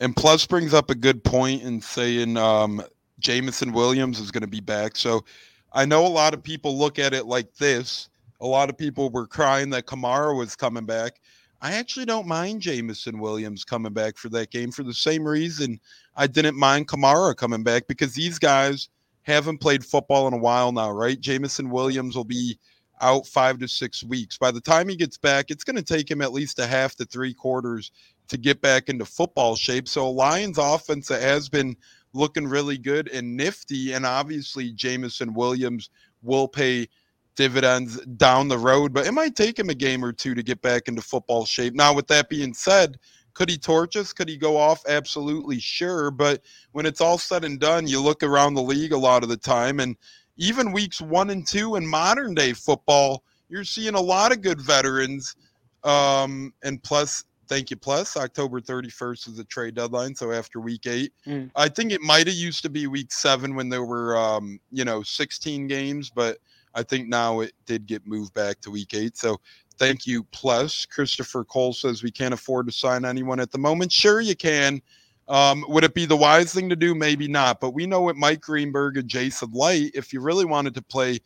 [0.00, 2.82] And Plus brings up a good point in saying um,
[3.18, 4.96] Jameson Williams is going to be back.
[4.96, 5.24] So
[5.72, 8.08] I know a lot of people look at it like this.
[8.40, 11.20] A lot of people were crying that Kamara was coming back.
[11.60, 15.80] I actually don't mind Jameson Williams coming back for that game for the same reason
[16.14, 18.88] I didn't mind Kamara coming back because these guys
[19.22, 21.20] haven't played football in a while now, right?
[21.20, 22.58] Jameson Williams will be
[23.00, 24.38] out five to six weeks.
[24.38, 26.96] By the time he gets back, it's going to take him at least a half
[26.96, 27.92] to three quarters
[28.28, 29.88] to get back into football shape.
[29.88, 31.76] So Lions offense has been
[32.12, 35.90] looking really good and nifty, and obviously Jameson Williams
[36.22, 36.88] will pay
[37.36, 40.60] dividends down the road, but it might take him a game or two to get
[40.60, 41.74] back into football shape.
[41.74, 42.98] Now, with that being said,
[43.34, 44.12] could he torch us?
[44.12, 44.82] Could he go off?
[44.88, 46.10] Absolutely sure.
[46.10, 49.28] But when it's all said and done, you look around the league a lot of
[49.28, 49.96] the time, and
[50.36, 54.60] even weeks one and two in modern day football, you're seeing a lot of good
[54.60, 55.36] veterans.
[55.84, 57.76] Um, and plus, thank you.
[57.76, 60.14] Plus, October 31st is the trade deadline.
[60.14, 61.50] So after week eight, Mm.
[61.56, 64.84] I think it might have used to be week seven when there were, um, you
[64.84, 66.38] know, 16 games, but
[66.74, 69.16] I think now it did get moved back to week eight.
[69.16, 69.40] So
[69.78, 70.24] thank you.
[70.24, 73.92] Plus, Christopher Cole says we can't afford to sign anyone at the moment.
[73.92, 74.80] Sure, you can.
[75.28, 76.94] Um, would it be the wise thing to do?
[76.94, 77.60] Maybe not.
[77.60, 81.20] But we know with Mike Greenberg and Jason Licht, if you really wanted to play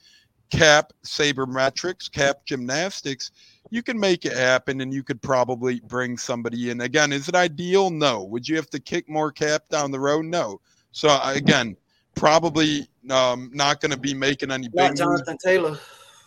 [0.50, 3.30] cap sabermetrics, cap gymnastics,
[3.70, 6.80] you can make it happen and you could probably bring somebody in.
[6.82, 7.90] Again, is it ideal?
[7.90, 8.24] No.
[8.24, 10.26] Would you have to kick more cap down the road?
[10.26, 10.60] No.
[10.90, 11.76] So uh, again,
[12.14, 15.00] probably um, not going to be making any big Not moves.
[15.00, 15.78] Jonathan Taylor.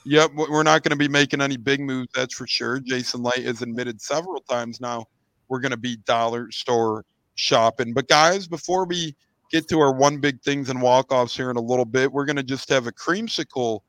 [0.08, 2.80] Yep, we're not going to be making any big moves, that's for sure.
[2.80, 5.06] Jason Licht has admitted several times now
[5.48, 7.06] we're going to be dollar store
[7.36, 7.94] shopping.
[7.94, 9.16] But guys, before we
[9.52, 12.26] get to our one big things and walk offs here in a little bit, we're
[12.26, 13.82] going to just have a creamsicle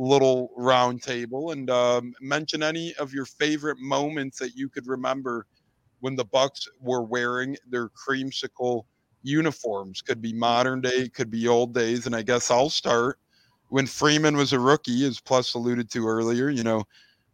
[0.00, 5.46] little round table and um, mention any of your favorite moments that you could remember
[6.00, 8.84] when the Bucs were wearing their creamsicle
[9.22, 10.00] uniforms.
[10.00, 13.18] Could be modern day, could be old days, and I guess I'll start
[13.68, 16.84] when Freeman was a rookie, as Plus alluded to earlier, you know,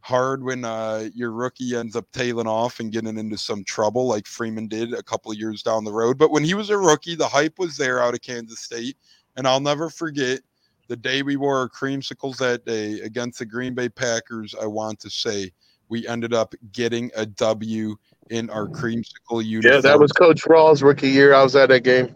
[0.00, 4.26] hard when uh, your rookie ends up tailing off and getting into some trouble like
[4.26, 6.18] Freeman did a couple of years down the road.
[6.18, 8.96] But when he was a rookie, the hype was there out of Kansas State.
[9.36, 10.40] And I'll never forget
[10.88, 14.54] the day we wore our creamsicles that day against the Green Bay Packers.
[14.60, 15.52] I want to say
[15.88, 17.96] we ended up getting a W
[18.30, 19.74] in our creamsicle uniform.
[19.74, 21.34] Yeah, that was Coach Rawls' rookie year.
[21.34, 22.14] I was at that game.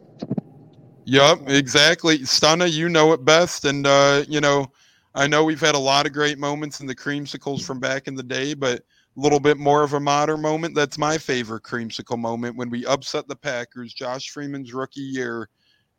[1.04, 2.18] Yep, exactly.
[2.20, 3.64] Stunna, you know it best.
[3.64, 4.70] And, uh, you know,
[5.14, 8.14] I know we've had a lot of great moments in the creamsicles from back in
[8.14, 8.80] the day, but
[9.16, 10.74] a little bit more of a modern moment.
[10.74, 15.48] That's my favorite creamsicle moment when we upset the Packers, Josh Freeman's rookie year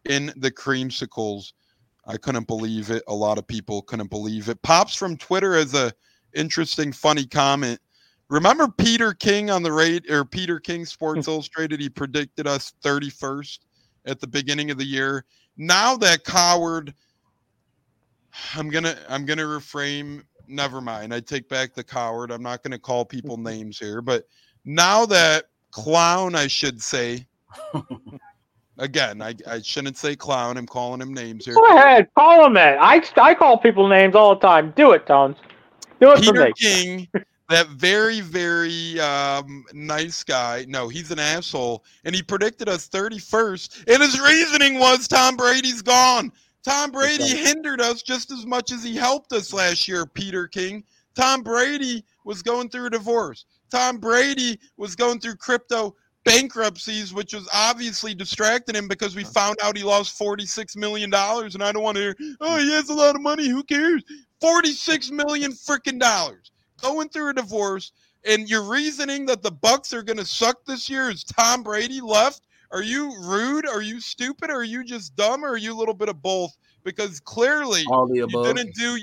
[0.05, 1.53] in the creamsicles.
[2.11, 3.03] I couldn't believe it.
[3.07, 4.61] A lot of people couldn't believe it.
[4.63, 5.93] Pops from Twitter as a
[6.33, 7.79] interesting, funny comment.
[8.29, 11.31] Remember Peter King on the rate or Peter King Sports hmm.
[11.31, 11.79] Illustrated?
[11.79, 13.59] He predicted us 31st
[14.05, 15.23] at the beginning of the year.
[15.55, 16.93] Now that coward,
[18.55, 20.23] I'm gonna I'm gonna reframe.
[20.49, 21.13] Never mind.
[21.13, 22.29] I take back the coward.
[22.29, 24.25] I'm not gonna call people names here, but
[24.65, 27.25] now that clown, I should say.
[28.77, 30.57] Again, I, I shouldn't say clown.
[30.57, 31.55] I'm calling him names here.
[31.55, 32.77] Go ahead, call him that.
[32.81, 34.73] I, I call people names all the time.
[34.75, 35.37] Do it, Tones.
[35.99, 36.53] Do it for Peter me.
[36.57, 37.07] King,
[37.49, 40.65] that very, very um, nice guy.
[40.67, 41.83] No, he's an asshole.
[42.05, 43.93] And he predicted us 31st.
[43.93, 46.31] And his reasoning was Tom Brady's gone.
[46.63, 47.45] Tom Brady Exactly.
[47.45, 50.83] hindered us just as much as he helped us last year, Peter King.
[51.13, 53.45] Tom Brady was going through a divorce.
[53.69, 59.57] Tom Brady was going through crypto bankruptcies, which was obviously distracting him because we found
[59.61, 61.11] out he lost $46 million.
[61.13, 63.47] And I don't want to hear, oh, he has a lot of money.
[63.47, 64.03] Who cares?
[64.41, 66.51] $46 million freaking dollars
[66.81, 67.91] going through a divorce
[68.25, 72.01] and your reasoning that the bucs are going to suck this year is tom brady
[72.01, 72.41] left
[72.71, 75.77] are you rude are you stupid or are you just dumb or are you a
[75.77, 78.47] little bit of both because clearly All the above.
[78.47, 78.97] you didn't do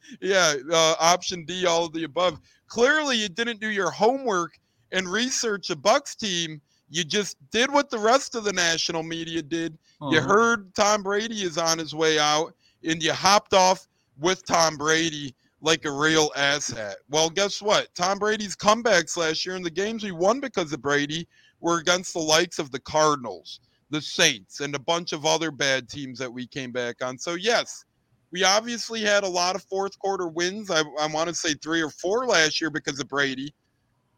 [0.20, 4.58] yeah uh, option d all of the above clearly you didn't do your homework
[4.92, 6.60] and research a bucs team
[6.90, 9.76] you just did what the rest of the national media did
[10.10, 10.26] you Mhm.
[10.26, 15.34] heard Tom Brady is on his way out, and you hopped off with Tom Brady
[15.62, 16.96] like a real asshat.
[17.08, 17.94] Well, guess what?
[17.94, 21.26] Tom Brady's comebacks last year in the games we won because of Brady
[21.60, 25.88] were against the likes of the Cardinals, the Saints, and a bunch of other bad
[25.88, 27.18] teams that we came back on.
[27.18, 27.84] So, yes,
[28.30, 30.70] we obviously had a lot of fourth quarter wins.
[30.70, 33.54] I, I want to say three or four last year because of Brady.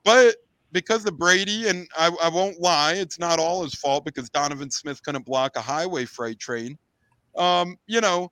[0.02, 0.36] But
[0.76, 4.70] because of Brady, and I, I won't lie, it's not all his fault because Donovan
[4.70, 6.76] Smith couldn't block a highway freight train.
[7.34, 8.30] Um, you know,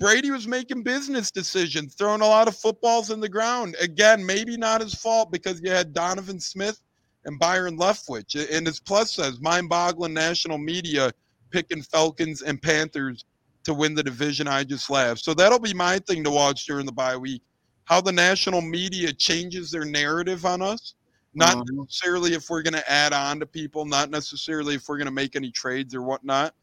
[0.00, 3.76] Brady was making business decisions, throwing a lot of footballs in the ground.
[3.80, 6.82] Again, maybe not his fault because you had Donovan Smith
[7.26, 8.34] and Byron Leftwich.
[8.52, 11.12] And as Plus says, mind boggling national media
[11.52, 13.24] picking Falcons and Panthers
[13.62, 14.48] to win the division.
[14.48, 15.22] I just laughed.
[15.22, 17.42] So that'll be my thing to watch during the bye week.
[17.84, 20.96] How the national media changes their narrative on us.
[21.34, 21.64] Not Mhm.
[21.70, 25.10] necessarily if we're going to add on to people, not necessarily if we're going to
[25.12, 26.54] make any trades or whatnot.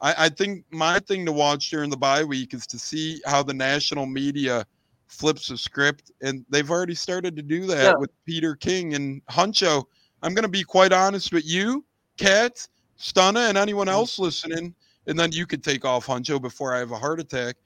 [0.00, 3.42] I, I think my thing to watch during the bye week is to see how
[3.42, 4.66] the national media
[5.06, 7.96] flips the script, and they've already started to do that Yeah.
[7.98, 9.84] with Peter King and Huncho.
[10.22, 11.84] I'm going to be quite honest with you,
[12.16, 12.66] Kat,
[12.98, 13.94] Stunna, and anyone Mm-hmm.
[13.96, 14.74] else listening,
[15.06, 17.56] and then you could take off Huncho before I have a heart attack.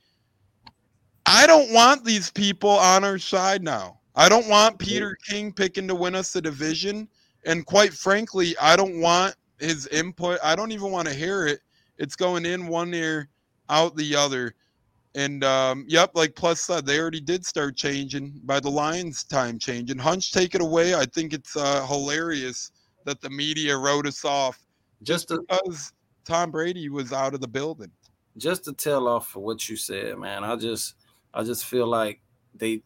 [1.27, 4.01] I don't want these people on our side now.
[4.15, 7.09] I don't want Peter King picking to win us the division.
[7.47, 10.39] And quite frankly, I don't want his input.
[10.43, 11.61] I don't even want to hear it.
[11.99, 13.29] It's going in one ear,
[13.69, 14.55] out the other.
[15.15, 19.59] And um, yep, like Plus said, they already did start changing by the Lions' time
[19.59, 19.99] changing.
[19.99, 20.95] Hunch, take it away.
[20.95, 22.73] I think it's uh, hilarious
[23.05, 24.59] that the media wrote us off
[25.03, 25.93] just to because
[26.25, 27.91] Tom Brady was out of the building.
[28.37, 30.43] just to tell off for what you said, man.
[30.43, 30.95] I just
[31.33, 32.21] I just feel like
[32.55, 32.83] they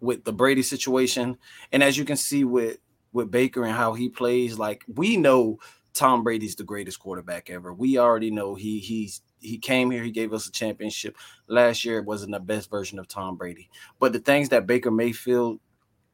[0.00, 1.38] with the Brady situation,
[1.72, 2.78] and as you can see with
[3.12, 5.58] with Baker and how he plays, like we know
[5.92, 7.72] Tom Brady's the greatest quarterback ever.
[7.72, 11.16] We already know he he's he came here, he gave us a championship.
[11.46, 13.70] Last year it wasn't the best version of Tom Brady.
[13.98, 15.60] But the things that Baker Mayfield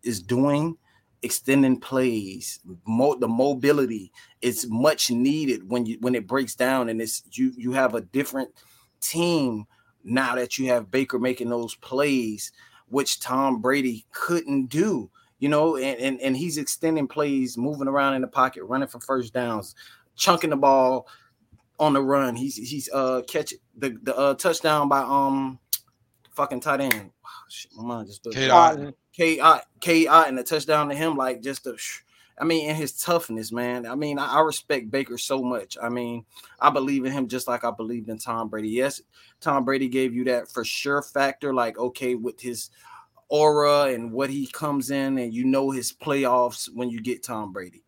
[0.03, 0.77] is doing,
[1.23, 7.01] extending plays, mo- the mobility, it's much needed when you when it breaks down and
[7.01, 8.51] it's you you have a different
[9.01, 9.67] team
[10.05, 12.53] now that you have Baker making those plays,
[12.89, 15.11] which Tom Brady couldn't do.
[15.39, 19.01] You know, and, and, and he's extending plays, moving around in the pocket, running for
[19.01, 19.75] first downs,
[20.17, 21.07] chunking the ball
[21.79, 22.35] on the run.
[22.35, 25.59] He's he's uh catch the the uh, touchdown by um
[26.31, 27.11] fucking tight end.
[27.51, 28.95] Shit, my mind just Cade Otton.
[29.13, 31.77] K I K I and the touchdown to him, like just the
[32.39, 33.87] I mean, and his toughness, man.
[33.87, 35.79] I mean, I, I respect Baker so much.
[35.83, 36.25] I mean,
[36.61, 38.69] I believe in him just like I believed in Tom Brady.
[38.69, 39.01] Yes,
[39.41, 42.71] Tom Brady gave you that for sure factor, like okay, with his
[43.29, 47.53] aura and what he comes in, and you know his playoffs when you get Tom
[47.53, 47.83] Brady.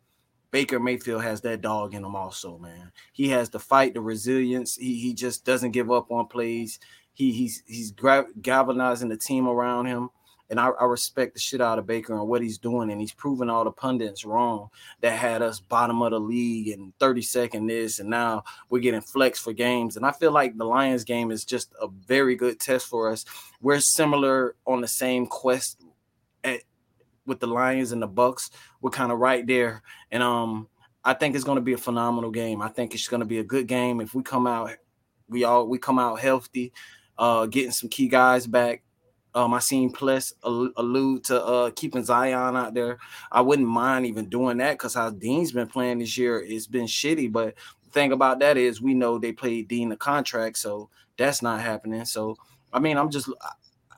[0.51, 2.91] Baker Mayfield has that dog in him also, man.
[3.13, 4.77] He has the fight, the resilience.
[4.77, 6.79] He he just doesn't give up on plays.
[7.13, 7.93] He he's he's
[8.41, 10.09] galvanizing the team around him.
[10.51, 12.91] And I, I, respect the shit out of Baker and what he's doing.
[12.91, 14.71] And he's proving all the pundits wrong
[15.01, 17.99] that had us bottom of the league and 32nd this.
[17.99, 19.97] And now we're getting flex for games.
[19.97, 23.25] And I feel like the Lions game is just a very good test for us.
[23.61, 25.83] We're similar on the same quest
[26.45, 26.61] at,
[27.27, 28.51] with the Lions and the Bucks.
[28.81, 29.83] We're kind of right there.
[30.11, 30.69] And um,
[31.05, 32.63] I think it's going to be a phenomenal game.
[32.63, 34.71] I think it's going to be a good game if we come out,
[35.29, 36.73] we all we come out healthy,
[37.19, 38.83] uh, getting some key guys back
[39.39, 42.99] um, I seen Plus allude to uh, keeping Zyon out there.
[43.31, 46.87] I wouldn't mind even doing that because how Dean's been playing this year, it's been
[46.87, 47.31] shitty.
[47.31, 51.41] But the thing about that is, we know they played Dean the contract, so that's
[51.41, 52.05] not happening.
[52.05, 52.37] So
[52.73, 53.31] I mean, I'm just,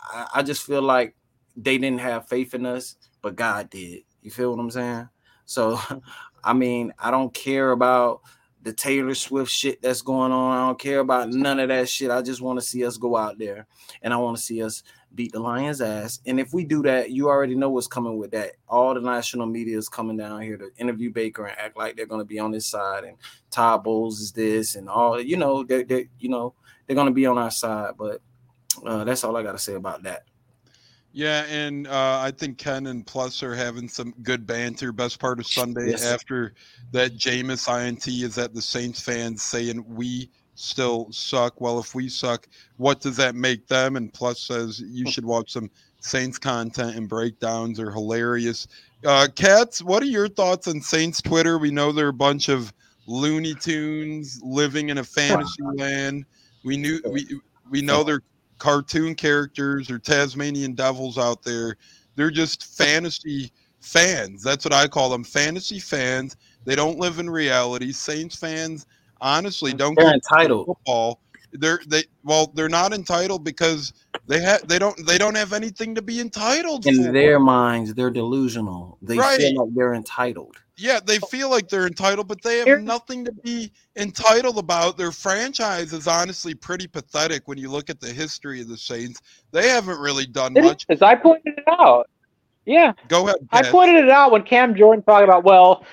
[0.03, 1.14] I, I just feel like
[1.57, 4.03] they didn't have faith in us, but God did.
[4.22, 5.09] You feel what I'm saying?
[5.47, 5.80] So,
[6.45, 8.20] I mean, I don't care about
[8.62, 10.57] the Taylor Swift shit that's going on.
[10.57, 12.11] I don't care about none of that shit.
[12.11, 13.66] I just want to see us go out there
[14.03, 14.82] and I want to see us
[15.15, 16.21] beat the Lions' ass.
[16.27, 18.53] And if we do that, you already know what's coming with that.
[18.69, 22.07] All the national media is coming down here to interview Baker and act like they're
[22.07, 23.05] going to be on this side.
[23.05, 23.17] And
[23.51, 25.21] Todd Bowles is this and all.
[25.21, 26.55] You know, they, they you know
[26.87, 27.95] they're going to be on our side.
[27.99, 28.21] But
[28.87, 30.25] uh, that's all I got to say about that.
[31.13, 34.93] Yeah, and uh, I think Ken and Plus are having some good banter.
[34.93, 36.07] Best part of Sunday yes.
[36.07, 36.55] after
[36.93, 40.31] that Jameis INT is at the Saints fans saying we
[40.61, 41.61] still suck.
[41.61, 43.97] Well, if we suck, what does that make them?
[43.97, 48.67] And Plus says you should watch some Saints content and breakdowns are hilarious.
[49.05, 51.59] Uh, Cats, what are your thoughts on Saints Twitter?
[51.59, 52.73] We know they're a bunch of
[53.07, 56.25] Looney Tunes living in a fantasy land.
[56.65, 57.41] We knew we
[57.71, 58.23] we know they're
[58.59, 61.77] cartoon characters or Tasmanian devils out there.
[62.17, 64.43] They're just fantasy fans.
[64.43, 66.37] That's what I call them, fantasy fans.
[66.65, 67.93] They don't live in reality.
[67.93, 68.87] Saints fans
[69.21, 71.21] honestly don't they're entitled football.
[71.53, 73.93] They're they well, they're not entitled because
[74.27, 76.91] they have they don't they don't have anything to be entitled to.
[76.91, 77.12] in for.
[77.12, 77.95] their minds.
[77.95, 78.99] They're delusional.
[79.03, 79.39] They right.
[79.39, 80.57] feel like they're entitled.
[80.77, 84.97] Yeah, they feel like they're entitled, but they have nothing to be entitled about.
[84.97, 89.21] Their franchise is honestly pretty pathetic when you look at the history of the Saints.
[89.51, 90.87] They haven't really done it much.
[90.89, 92.09] As I pointed it out.
[92.64, 92.93] Yeah.
[93.09, 93.37] Go ahead.
[93.51, 93.66] Pat.
[93.66, 95.85] I pointed it out when Cam Jordan talked about, well,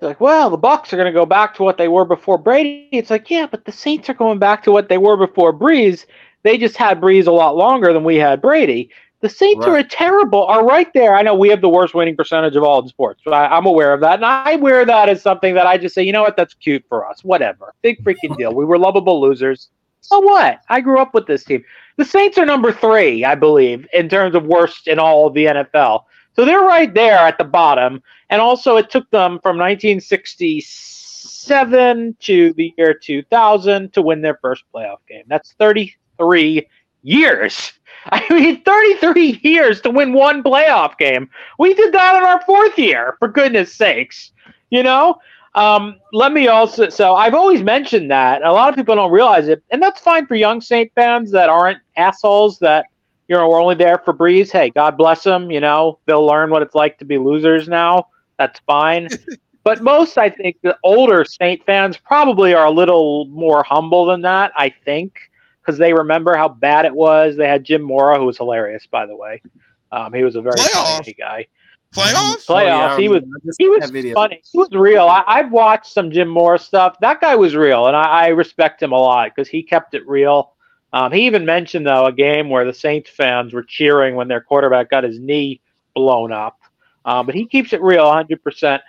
[0.00, 2.88] like, well, the Bucs are going to go back to what they were before Brady.
[2.92, 6.04] It's like, yeah, but the Saints are going back to what they were before Brees.
[6.42, 8.90] They just had Brees a lot longer than we had Brady.
[9.20, 9.72] The Saints right.
[9.72, 11.16] are a terrible, are right there.
[11.16, 13.22] I know we have the worst winning percentage of all in sports.
[13.24, 15.94] But I, am aware of that, and I wear that as something that I just
[15.94, 17.24] say, you know what, that's cute for us.
[17.24, 18.54] Whatever, big freaking deal.
[18.54, 19.70] We were lovable losers.
[20.02, 20.60] So what?
[20.68, 21.64] I grew up with this team.
[21.96, 25.46] The Saints are number three, I believe, in terms of worst in all of the
[25.46, 26.04] NFL.
[26.36, 28.02] So they're right there at the bottom.
[28.28, 34.64] And also, it took them from 1967 to the year 2000 to win their first
[34.74, 35.24] playoff game.
[35.28, 36.68] That's 33
[37.02, 37.72] years.
[38.12, 41.30] I mean, 33 years to win one playoff game.
[41.58, 44.32] We did that in our fourth year, for goodness sakes.
[44.70, 45.16] You know?
[45.54, 48.42] Um, let me also, so I've always mentioned that.
[48.42, 51.48] A lot of people don't realize it, and that's fine for young Saint fans that
[51.48, 52.84] aren't assholes that
[53.28, 54.50] you know, we're only there for Brees.
[54.50, 55.50] Hey, God bless them.
[55.50, 58.08] You know, they'll learn what it's like to be losers now.
[58.38, 59.08] That's fine.
[59.64, 64.22] but most, I think, the older Saint fans probably are a little more humble than
[64.22, 64.52] that.
[64.56, 65.18] I think
[65.66, 67.36] because they remember how bad it was.
[67.36, 69.42] They had Jim Mora, who was hilarious, by the way.
[69.90, 70.98] Um, he was a very Playoff.
[70.98, 71.46] funny guy.
[71.94, 72.46] Playoffs?
[72.46, 72.50] Playoffs.
[72.50, 73.22] Oh, yeah, he was
[73.58, 74.42] he was funny.
[74.52, 75.06] He was real.
[75.06, 76.96] I, have watched some Jim Mora stuff.
[77.00, 80.06] That guy was real, and I, I respect him a lot because he kept it
[80.06, 80.52] real.
[80.96, 84.40] Um, he even mentioned though a game where the Saints fans were cheering when their
[84.40, 85.60] quarterback got his knee
[85.94, 86.58] blown up.
[87.04, 88.80] Um, but he keeps it real 100%.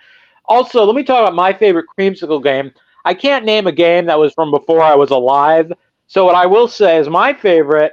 [0.46, 2.72] Also, let me talk about my favorite creamsicle game.
[3.04, 5.70] I can't name a game that was from before I was alive.
[6.06, 7.92] So what I will say is my favorite.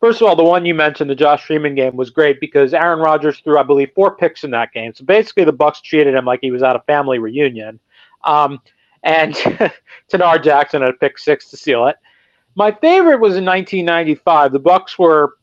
[0.00, 2.98] First of all, the one you mentioned, the Josh Freeman game, was great because Aaron
[2.98, 4.92] Rodgers threw, I believe, four picks in that game.
[4.92, 7.78] So basically, the Bucs treated him like he was at a family reunion.
[8.24, 8.60] Um,
[9.04, 9.34] and
[10.08, 11.96] Tanard Jackson had a pick six to seal it.
[12.54, 14.52] My favorite was in 1995.
[14.52, 15.36] The Bucs were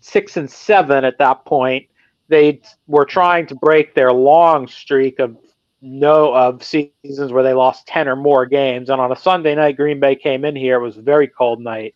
[0.00, 1.86] six and seven at that point.
[2.28, 5.36] They were trying to break their long streak of
[5.82, 8.88] no of seasons where they lost 10 or more games.
[8.88, 10.76] And on a Sunday night, Green Bay came in here.
[10.76, 11.94] It was a very cold night.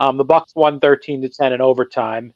[0.00, 2.32] Um, the Bucs won 13 to 10 in overtime.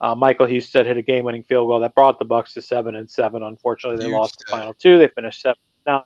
[0.00, 3.08] Uh, Michael Husted hit a game-winning field goal that brought the Bucs to seven and
[3.08, 3.42] seven.
[3.42, 4.98] Unfortunately, they Huge lost the final two.
[4.98, 5.60] They finished seven.
[5.86, 6.02] Nine.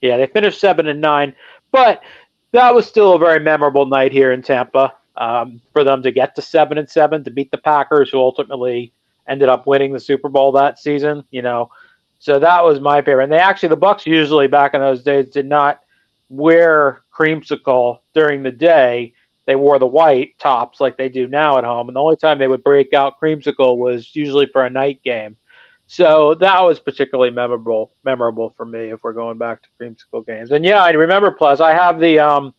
[0.00, 1.34] Yeah, they finished seven and nine.
[1.70, 2.02] But
[2.52, 6.34] that was still a very memorable night here in Tampa um, for them to get
[6.36, 8.92] to seven and seven to beat the Packers, who ultimately
[9.28, 11.24] ended up winning the Super Bowl that season.
[11.30, 11.70] You know,
[12.18, 13.24] so that was my favorite.
[13.24, 15.80] And they actually the Bucs usually back in those days did not
[16.28, 19.12] wear creamsicle during the day.
[19.46, 22.38] They wore the white tops like they do now at home, and the only time
[22.38, 25.36] they would break out creamsicle was usually for a night game.
[25.86, 30.50] So that was particularly memorable memorable for me if we're going back to creamsicle games.
[30.50, 32.54] And yeah, I remember plus I have the um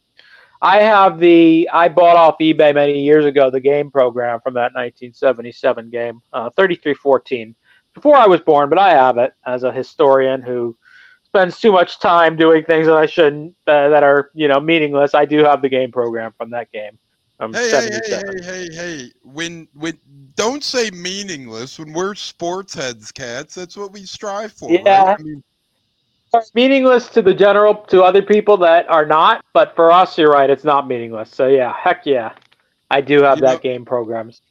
[0.62, 4.74] I have the I bought off eBay many years ago the game program from that
[4.74, 7.54] 1977 game, uh, 3314
[7.94, 10.78] before I was born, but I have it as a historian who
[11.26, 15.14] spends too much time doing things that I shouldn't uh, that are you know meaningless.
[15.14, 16.98] I do have the game program from that game.
[17.40, 19.12] Um, hey, hey, hey, hey, hey, hey!
[19.22, 19.98] When, when,
[20.36, 21.78] don't say meaningless.
[21.78, 24.72] When we're sports heads, cats, that's what we strive for.
[24.72, 25.04] Yeah.
[25.04, 25.20] Right?
[25.20, 25.44] I mean,
[26.54, 30.50] meaningless to the general, to other people that are not, but for us, you're right.
[30.50, 31.30] It's not meaningless.
[31.30, 32.34] So yeah, heck yeah,
[32.90, 34.42] I do have that know, game programs.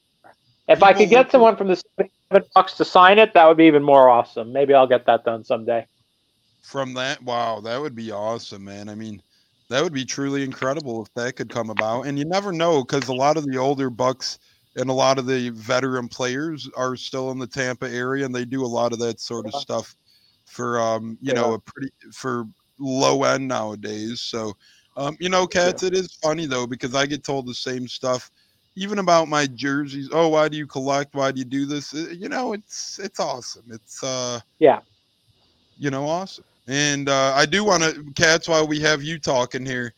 [0.68, 2.10] If I could get someone from the seven
[2.56, 4.52] bucs to sign it, that would be even more awesome.
[4.52, 5.86] Maybe I'll get that done someday.
[6.62, 8.88] From that, wow, that would be awesome, man.
[8.88, 9.22] I mean,
[9.68, 12.02] that would be truly incredible if that could come about.
[12.02, 14.38] And you never know because a lot of the older Bucs
[14.76, 18.44] and a lot of the veteran players are still in the Tampa area, and they
[18.44, 19.96] do a lot of that sort of stuff
[20.44, 21.40] for um, you yeah.
[21.40, 22.46] know, a pretty for
[22.78, 24.20] low end nowadays.
[24.20, 24.52] So,
[24.96, 25.88] um, you know, cats, yeah.
[25.88, 28.30] it is funny though because I get told the same stuff,
[28.76, 30.08] even about my jerseys.
[30.12, 31.14] Oh, why do you collect?
[31.14, 31.94] Why do you do this?
[31.94, 33.64] Uh, you know, it's it's awesome.
[33.70, 34.80] It's uh, yeah,
[35.78, 36.44] you know, awesome.
[36.68, 39.92] And uh, I do want to, Cats, while we have you talking here,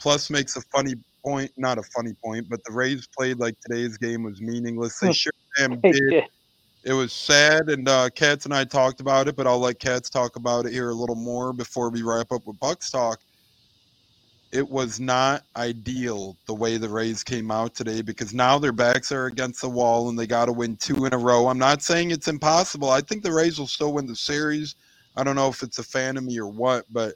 [0.00, 0.94] Plus makes a funny
[1.24, 4.98] point, not a funny point, but the Rays played like today's game was meaningless.
[4.98, 6.24] They sure damn did.
[6.82, 10.08] It was sad, and uh, Cats and I talked about it, but I'll let Cats
[10.08, 13.20] talk about it here a little more before we wrap up with Bucs talk.
[14.50, 19.12] It was not ideal the way the Rays came out today because now their backs
[19.12, 21.48] are against the wall and they got to win two in a row.
[21.48, 22.88] I'm not saying it's impossible.
[22.88, 24.74] I think the Rays will still win the series.
[25.16, 27.14] I don't know if it's a fan of me or what, but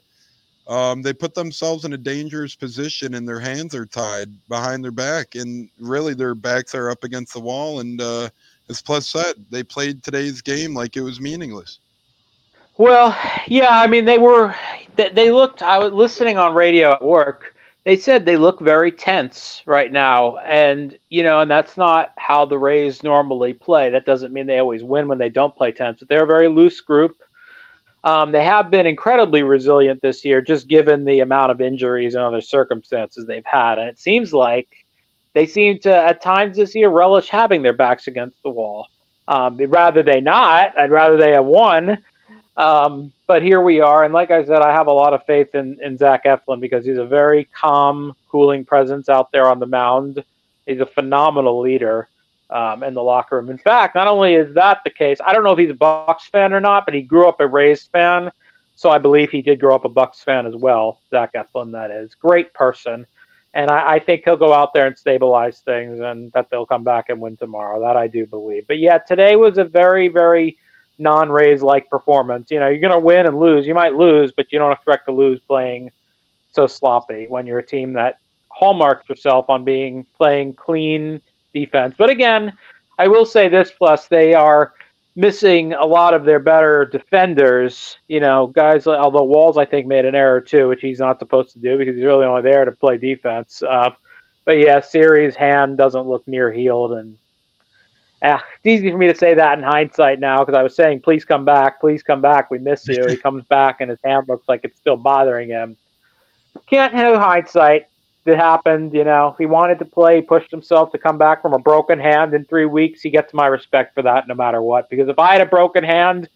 [0.67, 4.91] um, they put themselves in a dangerous position and their hands are tied behind their
[4.91, 7.79] back, and really their backs are up against the wall.
[7.79, 8.29] And uh,
[8.69, 11.79] as Plus said, they played today's game like it was meaningless.
[12.77, 13.17] Well,
[13.47, 14.55] yeah, I mean they were
[14.95, 15.61] they, they looked.
[15.61, 17.55] I was listening on radio at work.
[17.85, 22.43] They said they look very tense right now, and you know, and that's not how
[22.43, 23.91] the Rays normally play.
[23.91, 26.47] That doesn't mean they always win when they don't play tense, but they're a very
[26.47, 27.21] loose group
[28.05, 32.23] um, they have been incredibly resilient this year, just given the amount of injuries and
[32.23, 33.79] other circumstances they've had.
[33.79, 34.85] And it seems like
[35.33, 38.87] they seem to, at times this year, relish having their backs against the wall.
[39.27, 41.97] Um, rather they not, I'd rather they have won.
[42.55, 45.55] Um, but here we are, and like I said, I have a lot of faith
[45.55, 49.65] in, in Zach Eflin because he's a very calm, cooling presence out there on the
[49.65, 50.23] mound.
[50.65, 52.07] He's a phenomenal leader
[52.49, 53.49] um, in the locker room.
[53.49, 56.29] In fact, not only is that the case, I don't know if he's a Bucs
[56.31, 58.31] fan or not, but he grew up a Rays fan,
[58.75, 60.99] so I believe he did grow up a Bucs fan as well.
[61.09, 63.05] Zach Eflin, that is, great person,
[63.53, 66.83] and I, I think he'll go out there and stabilize things, and that they'll come
[66.83, 67.79] back and win tomorrow.
[67.79, 68.67] That I do believe.
[68.67, 70.57] But yeah, today was a very, very
[70.97, 72.51] non-Rays like performance.
[72.51, 73.65] You know, you're gonna win and lose.
[73.65, 75.91] You might lose, but you don't expect to lose playing
[76.51, 78.19] so sloppy when you're a team that
[78.49, 81.21] hallmarks yourself on being playing clean
[81.55, 81.95] defense.
[81.97, 82.53] But again,
[82.99, 84.73] I will say this plus they are
[85.15, 87.97] missing a lot of their better defenders.
[88.07, 91.53] You know, guys, although Walls, I think, made an error too, which he's not supposed
[91.53, 93.63] to do because he's really only there to play defense.
[93.63, 93.89] Uh,
[94.43, 96.91] but yeah, Siri's hand doesn't look near healed.
[96.91, 97.17] And
[98.21, 101.01] uh, it's easy for me to say that in hindsight now because I was saying,
[101.01, 102.51] please come back, please come back.
[102.51, 103.07] We miss you.
[103.07, 105.77] he comes back and his hand looks like it's still bothering him.
[106.67, 107.87] Can't have hindsight
[108.25, 108.93] that happened.
[108.93, 112.33] You know, he wanted to play, pushed himself to come back from a broken hand
[112.33, 113.01] in three weeks.
[113.01, 114.89] He gets my respect for that no matter what.
[114.89, 116.27] Because if I had a broken hand,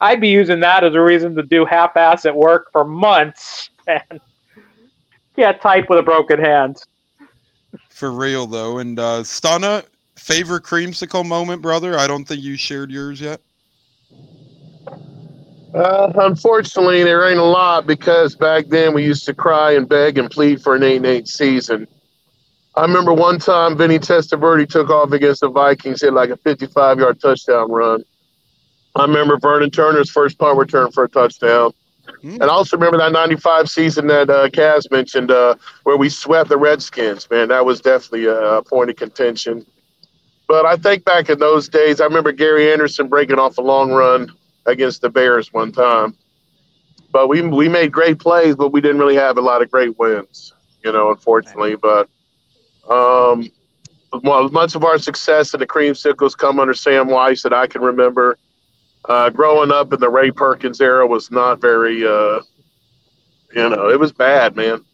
[0.00, 3.70] I'd be using that as a reason to do half ass at work for months
[3.86, 4.20] and
[5.34, 6.82] can't type with a broken hand.
[7.90, 8.78] For real though.
[8.78, 9.84] And uh Stunna,
[10.16, 11.98] favorite creamsicle moment, brother?
[11.98, 13.40] I don't think you shared yours yet.
[15.74, 20.16] Uh, unfortunately, there ain't a lot because back then we used to cry and beg
[20.16, 21.86] and plead for an 8 8 season.
[22.74, 26.98] I remember one time Vinny Testaverde took off against the Vikings, hit like a 55
[26.98, 28.04] yard touchdown run.
[28.94, 31.72] I remember Vernon Turner's first punt return for a touchdown.
[32.06, 32.40] Mm-hmm.
[32.40, 36.48] And I also remember that 95 season that uh, Kaz mentioned uh, where we swept
[36.48, 37.28] the Redskins.
[37.30, 39.66] Man, that was definitely a point of contention.
[40.46, 43.90] But I think back in those days, I remember Gary Anderson breaking off a long
[43.90, 44.32] run
[44.68, 46.16] against the Bears one time.
[47.10, 49.98] But we we made great plays, but we didn't really have a lot of great
[49.98, 50.52] wins,
[50.84, 51.76] you know, unfortunately.
[51.76, 52.08] But
[52.88, 53.50] um,
[54.22, 57.82] well, much of our success in the creamsicles come under Sam Wyche that I can
[57.82, 58.38] remember.
[59.04, 62.40] Uh, growing up in the Ray Perkins era was not very, uh,
[63.54, 64.84] you know, it was bad, man.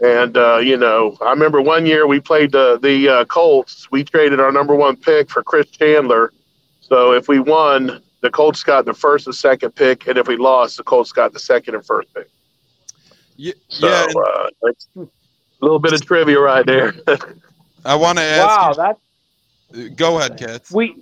[0.00, 3.90] And uh, you know, I remember one year we played the the uh, Colts.
[3.90, 6.32] We traded our number one pick for Chris Chandler.
[6.80, 10.36] So if we won, the Colts got the first and second pick, and if we
[10.36, 12.28] lost, the Colts got the second and first pick.
[13.36, 14.06] Yeah, So yeah.
[14.06, 15.06] and uh, a
[15.60, 16.94] little bit of trivia right there.
[17.84, 18.76] I want to Wow, ask.
[18.78, 18.96] that
[19.72, 20.70] you, go ahead, Katz.
[20.72, 20.96] we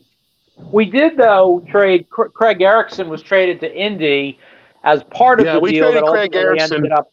[0.71, 2.09] we did though trade.
[2.11, 4.39] Craig Erickson was traded to Indy
[4.85, 6.77] as part of Yeah, the we deal traded that Craig Erickson.
[6.79, 7.11] ended up.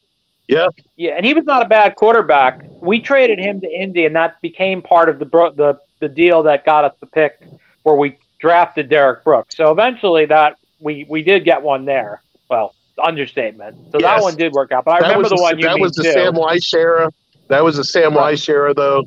[0.49, 0.67] Yeah.
[0.97, 2.61] yeah, and he was not a bad quarterback.
[2.81, 6.65] We traded him to Indy, and that became part of the the the deal that
[6.65, 7.41] got us the pick
[7.83, 9.55] where we drafted Derrick Brooks.
[9.55, 12.21] So eventually, that we we did get one there.
[12.49, 13.77] Well, understatement.
[13.93, 14.83] So that one did work out.
[14.83, 16.11] But I that remember was the one you that was the too.
[16.11, 17.09] Sam Wyche era.
[17.47, 19.05] That was the Sam Wyche era, though.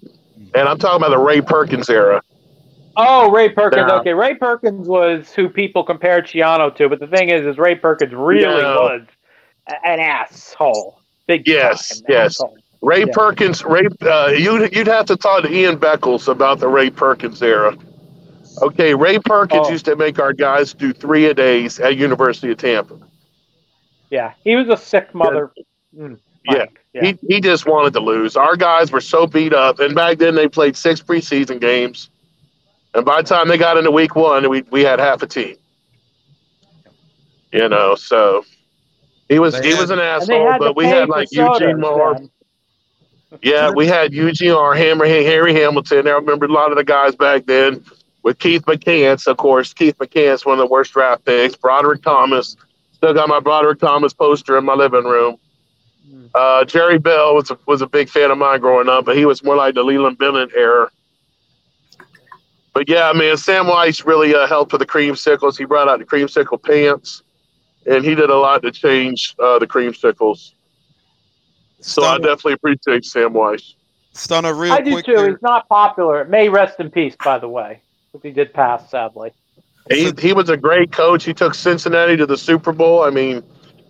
[0.55, 2.23] And I'm talking about the Ray Perkins era.
[2.97, 3.85] Oh, Ray Perkins.
[3.87, 3.99] Yeah.
[4.01, 7.75] Okay, Ray Perkins was who people compared Schiano to, but the thing is, is Ray
[7.75, 8.81] Perkins really No.
[8.85, 9.03] was
[9.85, 10.99] an asshole.
[11.27, 12.27] Big Yes, time yes.
[12.41, 12.57] asshole.
[12.81, 13.13] Ray Yeah.
[13.13, 17.43] Perkins, Ray, uh, you'd, you'd have to talk to Ian Beckles about the Ray Perkins
[17.43, 17.77] era.
[18.63, 19.71] Okay, Ray Perkins Oh.
[19.71, 22.99] used to make our guys do three a days at University of Tampa.
[24.11, 25.53] Yeah, he was a sick mother.
[25.97, 26.19] Mm,
[26.51, 26.67] Yeah.
[26.95, 27.05] Yeah.
[27.05, 28.37] He, he just wanted to lose.
[28.37, 32.09] Our guys were so beat up, and back then they played six preseason games.
[32.95, 35.57] And by the time they got into week one, we, we had half a team.
[37.53, 38.45] You know, so
[39.29, 42.19] he was They he had- was an asshole, but we had like Eugene Moore.
[43.43, 46.07] Yeah, we had Eugene or Hammer Harry Hamilton.
[46.07, 47.85] I remember a lot of the guys back then
[48.27, 49.73] with Keith McCants, of course.
[49.73, 51.55] Keith McCants, one of the worst draft picks.
[51.55, 52.57] Broderick Thomas.
[52.91, 55.37] Still got my Broderick Thomas poster in my living room.
[56.11, 56.27] Hmm.
[56.35, 59.27] Uh, Jerry Bell was a, was a big fan of mine growing up, but he
[59.27, 60.91] was more like the Leeman Bennett era.
[62.75, 65.57] But yeah, man, Sam Wyche really uh, helped with the creamsicles.
[65.57, 67.23] He brought out the creamsicle pants,
[67.87, 70.51] and he did a lot to change uh, the creamsicles.
[71.79, 73.75] So I definitely appreciate Sam Wyche.
[74.15, 75.07] Stunna real I do quick.
[75.07, 75.15] too.
[75.15, 75.31] there.
[75.31, 76.25] He's not popular.
[76.25, 77.83] May rest in peace, by the way.
[78.23, 79.33] But he did pass, sadly.
[79.91, 81.25] He he was a great coach.
[81.25, 83.03] He took Cincinnati to the Super Bowl.
[83.03, 83.43] I mean,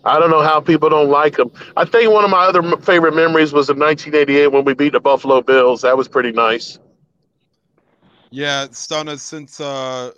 [0.04, 1.50] I don't know how people don't like him.
[1.76, 5.00] I think one of my other favorite memories was in 1988 when we beat the
[5.00, 5.82] Buffalo Bills.
[5.82, 6.78] That was pretty nice.
[8.30, 10.12] Yeah, Stunna, since uh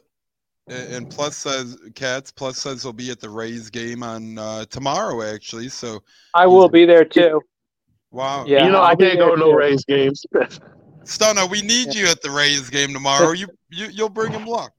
[0.69, 4.65] a- and plus says Cats plus says he'll be at the Rays game on uh
[4.67, 5.69] tomorrow actually.
[5.69, 6.03] So
[6.35, 7.41] I will be there too.
[8.11, 8.47] wow.
[8.47, 9.53] Yeah, you know, I'll I can't go to no.
[9.53, 10.25] Rays games.
[11.05, 13.33] Stunna, we need you at the Rays game tomorrow.
[13.33, 14.73] You, you you'll bring him luck.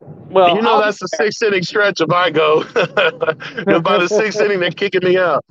[0.00, 2.64] Well, you know, I'll that's be the sixth inning stretch if I go.
[2.74, 5.44] Because by the sixth inning, they're kicking me out.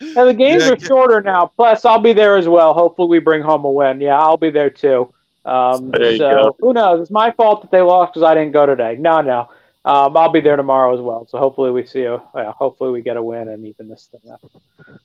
[0.00, 1.46] And the games Yeah, are shorter now.
[1.56, 2.74] Plus, I'll be there as well.
[2.74, 4.00] Hopefully, we bring home a win.
[4.00, 5.12] Yeah, I'll be there too.
[5.44, 6.56] Um, There so go.
[6.60, 7.02] who knows?
[7.02, 8.96] It's my fault that they lost because I didn't go today.
[8.98, 9.48] No, no.
[9.86, 11.28] Um, I'll be there tomorrow as well.
[11.28, 12.20] So hopefully we see a.
[12.34, 14.40] Yeah, hopefully we get a win and even this thing up.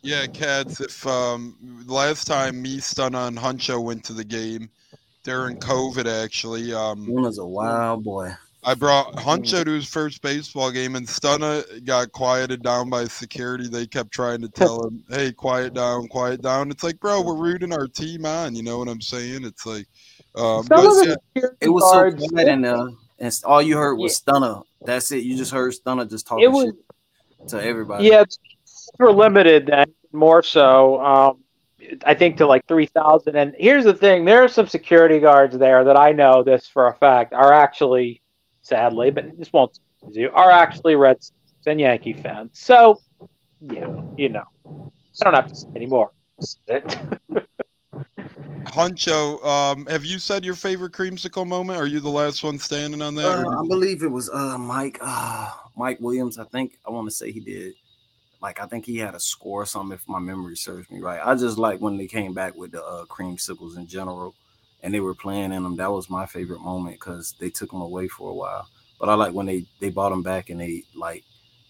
[0.02, 1.56] Yeah, Cats, if um
[1.86, 4.70] last time me, Stunna, and Huncho went to the game
[5.24, 8.34] during COVID actually, um One is a wild boy.
[8.64, 13.68] I brought Huncho to his first baseball game, and Stunna got quieted down by security.
[13.68, 17.36] They kept trying to tell him, "Hey, quiet down, quiet down." It's like, bro, we're
[17.36, 18.56] rooting our team on.
[18.56, 19.45] You know what I'm saying?
[19.45, 19.88] It's like,
[20.36, 21.06] um, but
[21.36, 22.88] yeah, It was so guards, quiet in there,
[23.20, 24.34] and all you heard was Yeah.
[24.34, 24.64] Stunna.
[24.84, 25.24] That's it.
[25.24, 26.74] You just heard Stunna just talking it was
[27.49, 28.08] to everybody.
[28.08, 28.40] Yeah, it's
[28.98, 31.03] for limited then more so.
[31.03, 31.44] Um,
[32.06, 33.36] I think to like three thousand.
[33.36, 36.88] And here's the thing: there are some security guards there that I know this for
[36.88, 38.22] a fact are actually,
[38.62, 41.32] sadly, but this won't surprise you, are actually Reds
[41.66, 42.52] and Yankee fans.
[42.53, 42.99] So,
[43.62, 43.88] yeah,
[44.18, 46.12] you know, I don't have to say anymore.
[48.68, 51.80] Huncho, um, have you said your favorite creamsicle moment?
[51.80, 53.38] Are you the last one standing on that?
[53.38, 56.38] Uh, I believe it was uh Mike uh Mike Williams.
[56.38, 57.73] I think I want to say he did.
[58.41, 61.19] Like I think he had a score or something if my memory serves me right.
[61.23, 64.35] I just like when they came back with the uh, creamsicles in general,
[64.81, 65.76] and they were playing in them.
[65.76, 68.68] That was my favorite moment because they took them away for a while.
[68.99, 71.23] But I like when they they bought them back and they like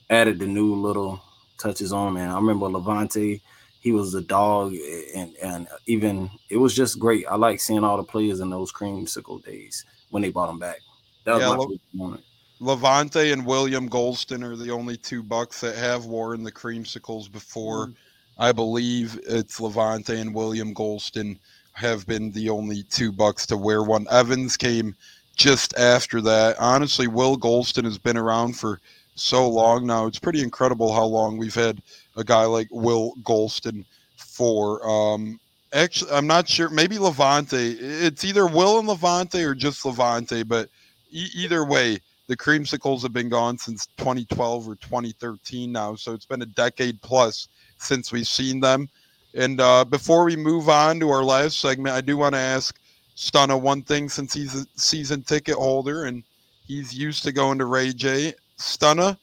[0.09, 1.21] added the new little
[1.57, 2.13] touches on.
[2.13, 3.41] Man, I remember Lavonte.
[3.81, 4.73] He was a dog,
[5.15, 7.25] and and even it was just great.
[7.27, 10.79] I like seeing all the players in those creamsicle days when they brought them back.
[11.25, 12.23] That was Yeah, my favorite moment.
[12.61, 17.87] Lavonte and William Gholston are the only two bucs that have worn the creamsicles before.
[17.87, 17.95] Mm.
[18.37, 21.39] I believe it's Lavonte and William Gholston
[21.73, 24.05] have been the only two bucs to wear one.
[24.11, 24.95] Evans came
[25.35, 26.55] just after that.
[26.59, 28.79] Honestly, Will Gholston has been around for
[29.15, 30.07] so long now.
[30.07, 31.81] It's pretty incredible how long we've had
[32.15, 33.85] a guy like Will Gholston
[34.17, 34.87] for.
[34.87, 35.39] Um,
[35.73, 36.69] Actually, I'm not sure.
[36.69, 37.77] Maybe Lavonte.
[37.79, 40.45] It's either Will and Lavonte or just Lavonte.
[40.45, 40.69] But
[41.11, 45.95] e- either way, the creamsicles have been gone since 2012 or 2013 now.
[45.95, 47.47] So it's been a decade plus
[47.77, 48.89] since we've seen them.
[49.33, 52.77] And uh, before we move on to our last segment, I do want to ask
[53.15, 56.23] Stunna one thing since he's a season ticket holder and
[56.67, 58.33] he's used to going to Ray J.
[58.61, 59.17] Stunna,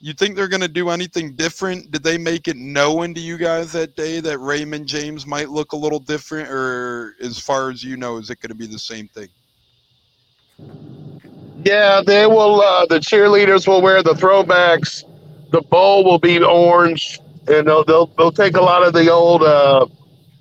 [0.00, 1.90] you think they're going to do anything different?
[1.90, 5.72] Did they make it known to you guys that day that Raymond James might look
[5.72, 8.78] a little different, or as far as you know, is it going to be the
[8.78, 9.28] same thing?
[11.64, 12.62] Yeah, they will.
[12.62, 15.04] Uh, the cheerleaders will wear the throwbacks.
[15.50, 19.42] The bowl will be orange, and they'll they'll, they'll take a lot of the old
[19.42, 19.86] uh,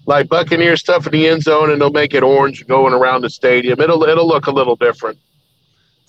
[0.05, 3.29] like Buccaneer stuff in the end zone, and they'll make it orange going around the
[3.29, 3.81] stadium.
[3.81, 5.19] It'll it'll look a little different.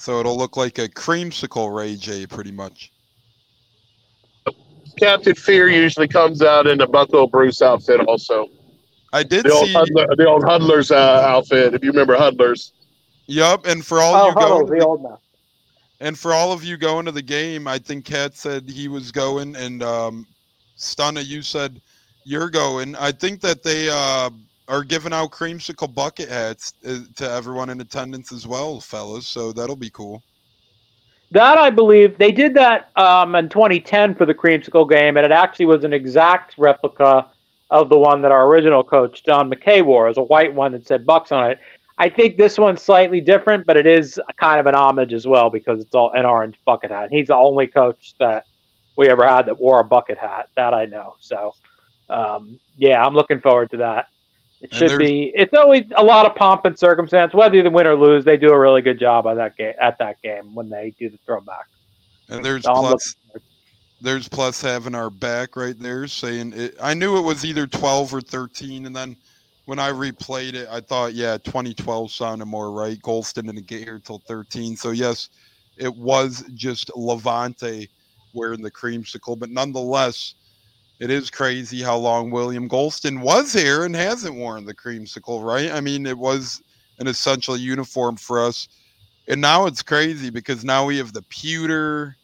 [0.01, 2.90] So it'll look like a creamsicle Ray J, pretty much.
[4.98, 8.48] Captain Fear usually comes out in the Bucco Bruce outfit, also
[9.12, 9.74] I did the old see.
[9.74, 11.74] Hudler, the old Hudlers uh, outfit.
[11.74, 12.72] If you remember Huddlers.
[13.27, 15.16] Yup, and for all Oh, you Huddle, going, the old man.
[16.01, 19.12] and for all of you going to the game, I think Kat said he was
[19.12, 20.27] going, and um,
[20.78, 21.81] Stunna, you said
[22.24, 22.97] you're going.
[22.97, 24.31] I think that they uh,
[24.71, 29.27] are giving out creamsicle bucket hats uh, to everyone in attendance as well, fellas.
[29.27, 30.23] So that'll be cool.
[31.33, 35.33] That I believe they did that um, in 2010 for the creamsicle game, and it
[35.33, 37.27] actually was an exact replica
[37.71, 40.09] of the one that our original coach John McKay wore.
[40.09, 41.59] as a white one that said Bucs on it.
[41.99, 45.51] I think this one's slightly different, but it is kind of an homage as well
[45.51, 47.11] because it's all an orange bucket hat.
[47.13, 48.47] He's the only coach that
[48.97, 50.49] we ever had that wore a bucket hat.
[50.57, 51.17] That I know.
[51.21, 51.55] So,
[52.09, 54.07] um, yeah, I'm looking forward to that.
[54.61, 55.32] It should be.
[55.35, 57.32] It's always a lot of pomp and circumstance.
[57.32, 59.99] Whether you win or lose, they do a really good job on that game at
[59.99, 61.66] that game when they do the throwback.
[62.28, 63.16] And there's So plus
[64.03, 66.77] there's plus having our back right there saying it.
[66.81, 69.16] I knew it was either 12 or 13, and then
[69.66, 73.01] when I replayed it, I thought, yeah, 2012 sounded more right.
[73.01, 75.28] Gholston didn't get here till 13, so yes,
[75.77, 77.89] it was just Lavonte
[78.32, 80.35] wearing the creamsicle, but nonetheless,
[81.01, 85.72] it is crazy how long William Gholston was here and hasn't worn the creamsicle, right?
[85.72, 86.62] I mean, it was
[86.98, 88.68] an essential uniform for us.
[89.27, 92.16] And now it's crazy because now we have the pewter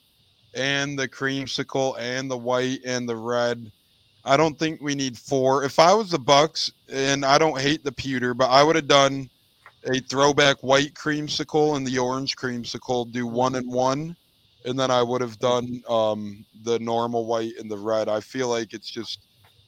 [0.55, 3.73] and the creamsicle and the white and the red.
[4.27, 5.65] I don't think we need four.
[5.65, 8.89] If I was the Bucs, and I don't hate the pewter, but I would have
[8.89, 9.31] done
[9.85, 14.17] a throwback white creamsicle and the orange creamsicle, do one and one,
[14.67, 18.09] and then I would have done um, the normal white and the red.
[18.09, 19.21] I feel like it's just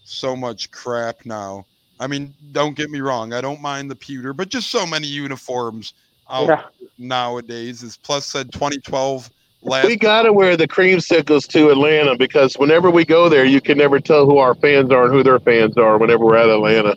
[0.04, 1.66] so much crap now.
[2.00, 5.06] I mean, don't get me wrong, I don't mind the pewter, but just so many
[5.06, 5.94] uniforms
[6.30, 6.64] out Yeah.
[6.98, 7.82] nowadays.
[7.82, 9.30] As plus said, 2012
[9.62, 13.60] last we got to wear the creamsicles to Atlanta because whenever we go there, you
[13.60, 15.98] can never tell who our fans are and who their fans are.
[15.98, 16.96] Whenever we're at Atlanta,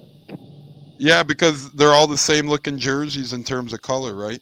[0.98, 4.42] Yeah, because they're all the same looking jerseys in terms of color, right?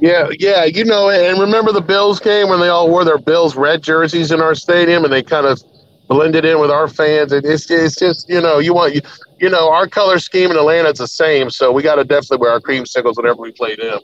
[0.00, 1.10] Yeah, yeah, you know.
[1.10, 4.54] And remember the Bills game when they all wore their Bills red jerseys in our
[4.54, 5.60] stadium and they kind of
[6.08, 7.32] blended in with our fans.
[7.32, 9.00] It, it's it's just you know you want you
[9.38, 12.38] you know our color scheme in Atlanta is the same, so we got to definitely
[12.38, 14.00] wear our creamsicles whenever we play them.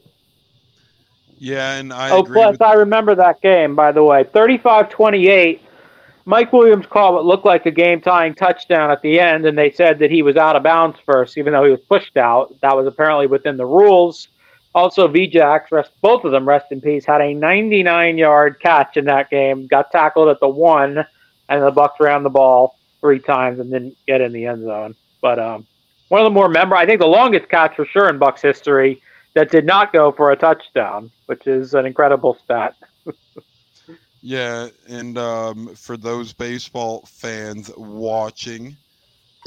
[1.38, 4.24] Yeah, and I Oh, agree plus with I remember that game, by the way.
[4.24, 5.60] 35-28.
[6.24, 9.98] Mike Williams called what looked like a game-tying touchdown at the end, and they said
[9.98, 12.54] that he was out of bounds first, even though he was pushed out.
[12.60, 14.28] That was apparently within the rules.
[14.78, 19.28] Also, VJax, rest both of them, rest in peace, had a 99-yard catch in that
[19.28, 19.66] game.
[19.66, 21.04] Got tackled at the one,
[21.48, 24.94] and the Bucs ran the ball three times and didn't get in the end zone.
[25.20, 25.66] But um,
[26.10, 29.02] one of the more memorable, I think, the longest catch for sure in Bucs history
[29.34, 32.76] that did not go for a touchdown, which is an incredible stat.
[34.20, 38.76] Yeah, and um, for those baseball fans watching,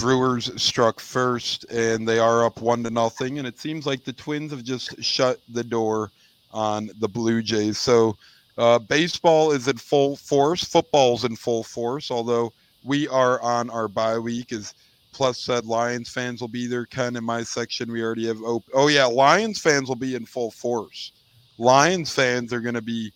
[0.01, 3.37] Brewers struck first, and they are up one to nothing.
[3.37, 6.11] And it seems like the Twins have just shut the door
[6.51, 7.77] on the Blue Jays.
[7.77, 8.17] So
[8.57, 10.63] uh, baseball is in full force.
[10.63, 12.09] Football's in full force.
[12.09, 12.51] Although
[12.83, 14.73] we are on our bye week, as
[15.13, 16.85] Plus said, Lions fans will be there.
[16.85, 18.41] Ken in my section, we already have.
[18.41, 21.11] Op- oh yeah, Lions fans will be in full force.
[21.59, 23.13] Lions fans are going to be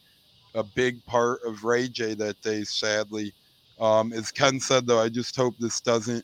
[0.53, 3.34] a big part of Ray J that day, sadly.
[3.80, 6.24] Um, as Ken said, though, I just hope this doesn't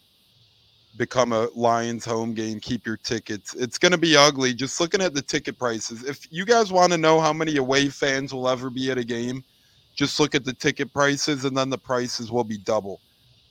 [0.98, 2.60] become a Lions home game.
[2.60, 3.54] Keep your tickets.
[3.56, 4.54] It's going to be ugly.
[4.54, 6.04] Just looking at the ticket prices.
[6.04, 9.04] If you guys want to know how many away fans will ever be at a
[9.04, 9.44] game,
[9.96, 13.02] just look at the ticket prices and then the prices will be double.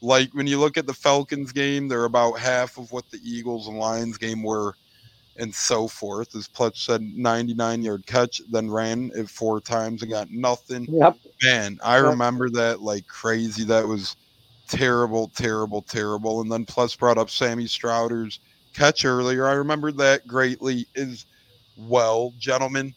[0.03, 3.69] Like when you look at the Falcons game, they're about half of what the Eagles
[3.69, 4.75] and Lions game were
[5.37, 6.35] and so forth.
[6.35, 10.89] As Pletch said, 99 yard catch, then ran it four times and got nothing.
[10.89, 11.19] Yep.
[11.43, 12.05] Man, I Yep.
[12.11, 13.65] remember that like crazy.
[13.65, 14.17] That was
[14.71, 16.41] terrible, terrible, terrible.
[16.41, 18.39] And then plus brought up Sammie Stroughter's
[18.73, 19.47] catch earlier.
[19.47, 21.27] I remembered that greatly as
[21.77, 22.95] well, gentlemen.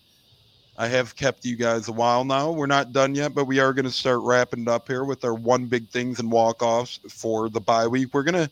[0.77, 2.51] I have kept you guys a while now.
[2.51, 5.33] We're not done yet, but we are going to start wrapping up here with our
[5.33, 8.13] one big things and walk offs for the bye week.
[8.13, 8.49] We're going to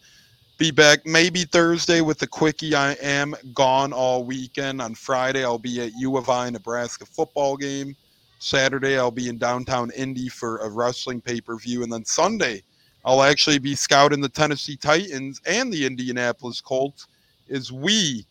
[0.57, 2.76] be back maybe Thursday with the quickie.
[2.76, 4.81] I am gone all weekend.
[4.81, 7.95] On Friday, I'll be at U of I Nebraska football game.
[8.38, 11.81] Saturday, I'll be in downtown Indy for a wrestling pay per view.
[11.81, 12.61] And then Sunday,
[13.03, 17.07] I'll actually be scouting the Tennessee Titans and the Indianapolis Colts
[17.49, 18.26] as we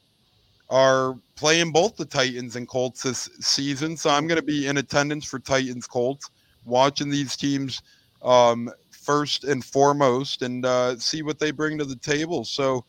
[0.68, 3.96] are playing both the Titans and Colts this season.
[3.96, 6.30] So I'm going to be in attendance for Titans Colts,
[6.64, 7.82] watching these teams
[8.22, 12.44] um, first and foremost and uh, see what they bring to the table.
[12.44, 12.84] So,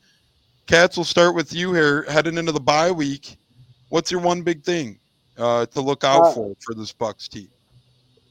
[0.67, 3.37] Cats, we'll start with you here heading into the bye week.
[3.89, 4.99] What's your one big thing
[5.37, 7.49] uh, to look out uh, for for this Bucs team?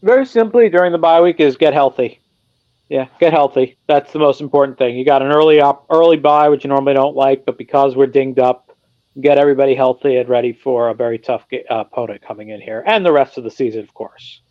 [0.03, 2.21] Very simply, during the bye week is get healthy.
[2.91, 3.79] Yeah, get healthy.
[3.87, 4.99] That's the most important thing.
[4.99, 8.09] You got an early op- early bye, which you normally don't like, but because we're
[8.09, 8.77] dinged up,
[9.21, 13.07] get everybody healthy and ready for a very tough uh, opponent coming in here, and
[13.07, 14.43] the rest of the season, of course.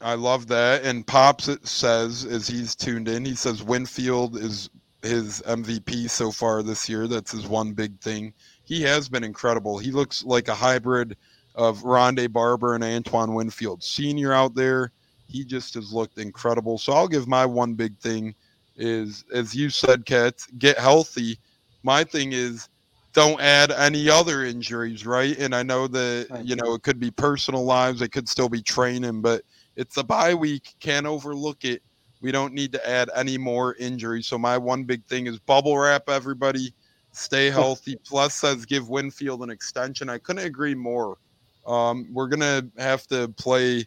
[0.00, 0.82] I love that.
[0.82, 4.70] And Pops says, as he's tuned in, he says Winfield is
[5.02, 7.06] his MVP so far this year.
[7.06, 8.32] That's his one big thing.
[8.64, 9.78] He has been incredible.
[9.78, 11.18] He looks like a hybrid
[11.54, 14.90] of Rondé Barber and Antoine Winfield Senior out there
[15.32, 16.78] he just has looked incredible.
[16.78, 18.34] So I'll give my one big thing
[18.76, 21.38] is, as you said, Cats, get healthy.
[21.82, 22.68] My thing is
[23.14, 25.36] don't add any other injuries, right?
[25.38, 28.62] And I know that, you know, it could be personal lives, it could still be
[28.62, 29.42] training, but
[29.76, 30.74] it's a bye week.
[30.80, 31.82] Can't overlook it.
[32.20, 34.26] We don't need to add any more injuries.
[34.26, 36.74] So my one big thing is bubble wrap everybody,
[37.12, 37.96] stay healthy.
[38.04, 40.08] Plus says give Winfield an extension.
[40.08, 41.18] I couldn't agree more.
[41.66, 43.86] Um, we're gonna have to play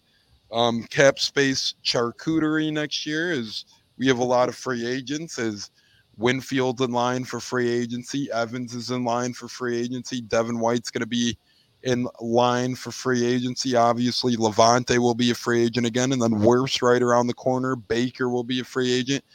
[0.56, 3.66] um, cap space charcuterie next year is
[3.98, 5.70] we have a lot of free agents as
[6.18, 8.30] Winfield's in line for free agency.
[8.32, 10.22] Evans is in line for free agency.
[10.22, 11.38] Devin White's going to be
[11.84, 13.76] in line for free agency.
[13.76, 17.76] Obviously, Lavonte will be a free agent again, and then Wirfs right around the corner.
[17.76, 19.26] Baker will be a free agent.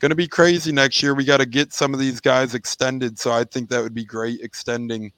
[0.00, 1.14] Going to be crazy next year.
[1.14, 4.04] We got to get some of these guys extended, so I think that would be
[4.04, 5.12] great extending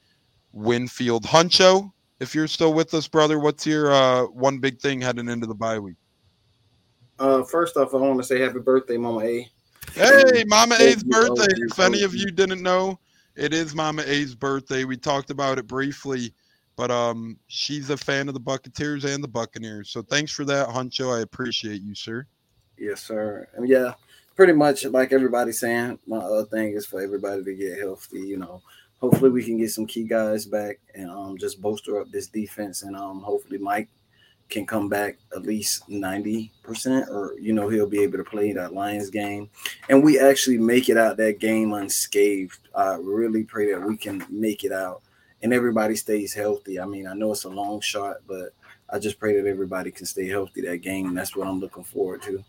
[0.52, 1.24] Winfield.
[1.24, 5.46] Huncho, if you're still with us, brother, what's your uh, one big thing heading into
[5.46, 5.96] the bye week?
[7.18, 9.48] Uh, first off, I want to say happy birthday, Mama A.
[9.94, 11.46] Hey, Mama A's birthday.
[11.48, 12.98] If any of you didn't know,
[13.34, 14.84] it is Mama A's birthday.
[14.84, 16.32] We talked about it briefly,
[16.76, 19.90] but um, she's a fan of the Buccaneers and the Buccaneers.
[19.90, 21.16] So thanks for that, Huncho.
[21.16, 22.26] I appreciate you, sir.
[22.76, 23.48] Yes, sir.
[23.54, 23.94] And yeah,
[24.36, 28.20] pretty much like everybody's saying, my other thing is for everybody to get healthy.
[28.20, 28.62] You know,
[28.98, 32.82] hopefully we can get some key guys back and um, just bolster up this defense
[32.82, 33.88] and um, hopefully Mike
[34.48, 38.72] can come back at least 90% or you know he'll be able to play that
[38.72, 39.48] Lions game
[39.88, 42.58] and we actually make it out that game unscathed.
[42.74, 45.02] I really pray that we can make it out
[45.42, 46.80] and everybody stays healthy.
[46.80, 48.54] I mean, I know it's a long shot, but
[48.90, 51.84] I just pray that everybody can stay healthy that game and that's what I'm looking
[51.84, 52.42] forward to.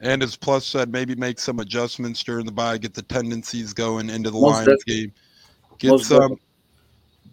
[0.00, 4.10] And as Plus said, maybe make some adjustments during the bye, get the tendencies going
[4.10, 5.02] into the Most Lions definitely.
[5.02, 5.12] game
[5.78, 6.42] get Most some definitely.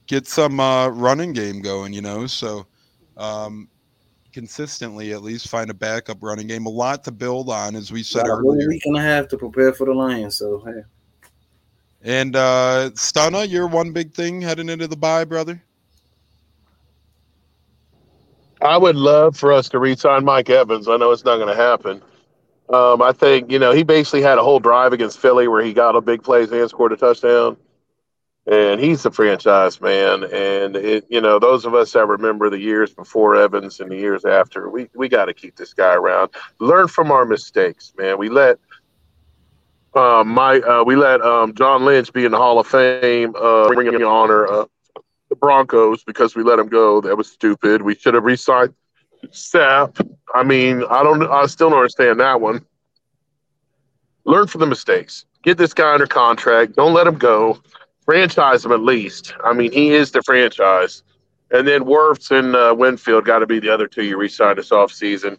[0.07, 1.93] get some uh, running game going.
[1.93, 2.65] You know, so
[3.17, 3.69] um,
[4.33, 6.65] consistently at least find a backup running game.
[6.65, 8.65] A lot to build on, as we said Got earlier.
[8.65, 10.37] A week and a half to prepare for the Lions.
[10.37, 10.81] So hey.
[12.01, 15.61] And uh Stunna, your one big thing heading into the bye, brother.
[18.61, 20.87] I would love for us to resign Mike Evans.
[20.89, 22.01] I know it's not going to happen.
[22.69, 25.73] Um, I think you know he basically had a whole drive against Philly where he
[25.73, 27.57] got a big plays and scored a touchdown
[28.49, 30.23] and he's the franchise man.
[30.23, 33.95] And it, you know, those of us that remember the years before Evans and the
[33.95, 36.31] years after, we we got to keep this guy around.
[36.59, 38.17] Learn from our mistakes, man.
[38.17, 38.57] We let
[39.93, 43.67] um, my uh, we let um, John Lynch be in the Hall of Fame, uh,
[43.67, 44.65] bringing honor uh,
[45.29, 47.01] the Broncos because we let him go.
[47.01, 47.83] That was stupid.
[47.83, 48.73] We should have re-signed
[49.27, 50.03] Sapp.
[50.33, 51.21] I mean, I don't.
[51.23, 52.65] I still don't understand that one.
[54.25, 55.25] Learn from the mistakes.
[55.43, 56.75] Get this guy under contract.
[56.75, 57.59] Don't let him go
[58.09, 59.35] franchise him at least.
[59.43, 61.03] I mean, he is the franchise.
[61.51, 64.71] And then Wirfs and uh, Winfield got to be the other two you re-signed this
[64.71, 65.37] offseason.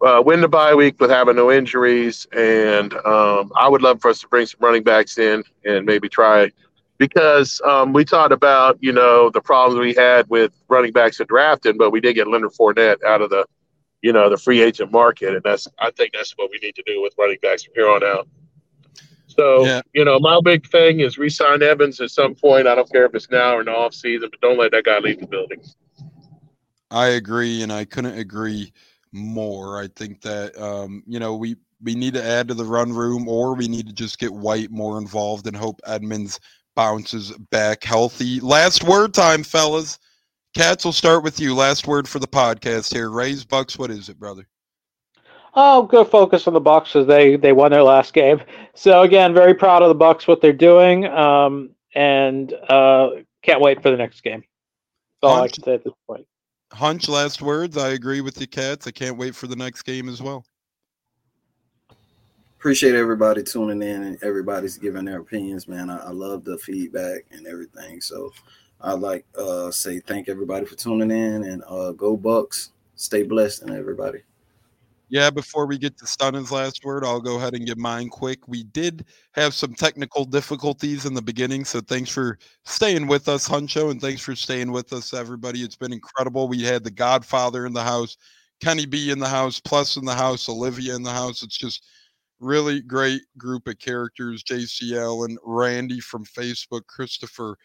[0.00, 4.10] Uh, win the bye week with having no injuries, and um, I would love for
[4.10, 6.52] us to bring some running backs in and maybe try
[6.98, 11.28] because um, we talked about you know the problems we had with running backs and
[11.28, 13.44] drafting, but we did get Leonard Fournette out of the
[14.02, 16.82] you know the free agent market, and that's I think that's what we need to
[16.86, 18.28] do with running backs from here on out.
[19.36, 19.82] So, yeah.
[19.92, 22.66] you know, my big thing is resign Evans at some point.
[22.66, 24.84] I don't care if it's now or in the off season, but don't let that
[24.84, 25.62] guy leave the building.
[26.90, 28.72] I agree, and I couldn't agree
[29.12, 29.80] more.
[29.80, 33.28] I think that um, you know we we need to add to the run room,
[33.28, 36.38] or we need to just get White more involved and hope Edmonds
[36.76, 38.40] bounces back healthy.
[38.40, 39.98] Last word time, fellas.
[40.56, 41.52] Cats will start with you.
[41.52, 43.10] Last word for the podcast here.
[43.10, 43.76] Rays Bucs.
[43.76, 44.46] What is it, brother?
[45.56, 48.42] Oh, good focus on the Bucs as they they won their last game.
[48.74, 53.10] So again, very proud of the Bucs what they're doing, um, and uh,
[53.42, 54.40] can't wait for the next game.
[54.40, 55.52] That's all I Hunch?
[55.54, 56.26] can say at this point.
[56.72, 57.76] Hunch, last words.
[57.76, 58.88] I agree with the Cats.
[58.88, 60.44] I can't wait for the next game as well.
[62.58, 65.88] Appreciate everybody tuning in and everybody's giving their opinions, man.
[65.90, 68.00] I, I love the feedback and everything.
[68.00, 68.32] So
[68.80, 72.70] I'd like uh say thank everybody for tuning in and uh go Bucs.
[72.96, 74.22] Stay blessed and everybody.
[75.10, 78.48] Yeah, before we get to Stunning's last word, I'll go ahead and get mine quick.
[78.48, 83.46] We did have some technical difficulties in the beginning, so thanks for staying with us,
[83.48, 85.60] Huncho, and thanks for staying with us, everybody.
[85.62, 86.48] It's been incredible.
[86.48, 88.16] We had the Godfather in the house,
[88.62, 91.42] Kenny B in the house, Plus in the house, Olivia in the house.
[91.42, 91.84] It's just
[92.40, 94.42] really great group of characters.
[94.42, 97.56] JCL and Randy from Facebook, Christopher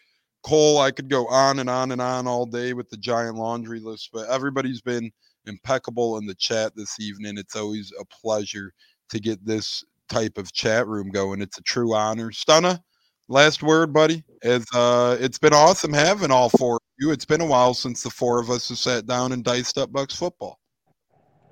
[0.43, 0.79] Cole.
[0.79, 4.09] I could go on and on and on all day with the giant laundry list,
[4.13, 5.11] but everybody's been
[5.45, 7.37] impeccable in the chat this evening.
[7.37, 8.73] It's always a pleasure
[9.09, 11.41] to get this type of chat room going.
[11.41, 12.31] It's a true honor.
[12.31, 12.79] Stunna,
[13.27, 14.23] last word, buddy.
[14.43, 17.11] As uh, it's been awesome having all four of you.
[17.11, 19.91] It's been a while since the four of us have sat down and diced up
[19.91, 20.59] Bucs football.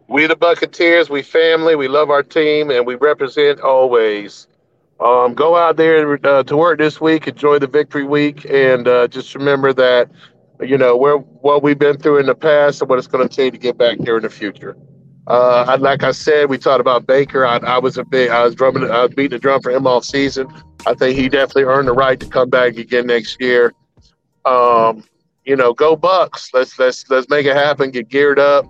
[0.10, 4.48] We the Buccaneers, we family, we love our team, and we represent always.
[5.02, 9.08] Um, go out there uh, to work this week, enjoy the victory week, and uh,
[9.10, 10.10] just remember that
[10.62, 13.34] you know where what we've been through in the past and what it's going to
[13.34, 14.76] take to get back there in the future.
[15.28, 17.46] Uh, like I said, we talked about Baker.
[17.46, 19.86] I, I was a big, I was drumming, I was beating the drum for him
[19.86, 20.48] all season.
[20.86, 23.74] I think he definitely earned the right to come back again next year.
[24.46, 25.04] Um,
[25.44, 26.54] you know, go Bucs.
[26.54, 27.92] Let's let's let's make it happen.
[27.92, 28.66] Get geared up.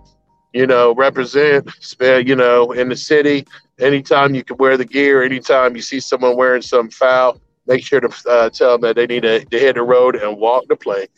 [0.54, 1.70] You know, represent.
[2.00, 3.46] You know, in the city.
[3.80, 5.22] Anytime you can wear the gear.
[5.22, 9.06] Anytime you see someone wearing some foul, make sure to uh, tell them that they
[9.06, 11.12] need to, to hit the road and walk the plank.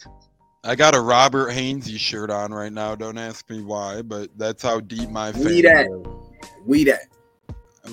[0.63, 2.93] I got a Robert Hainsey shirt on right now.
[2.93, 5.85] Don't ask me why, but that's how deep my We fandom that.
[5.85, 6.57] is.
[6.65, 7.01] We that.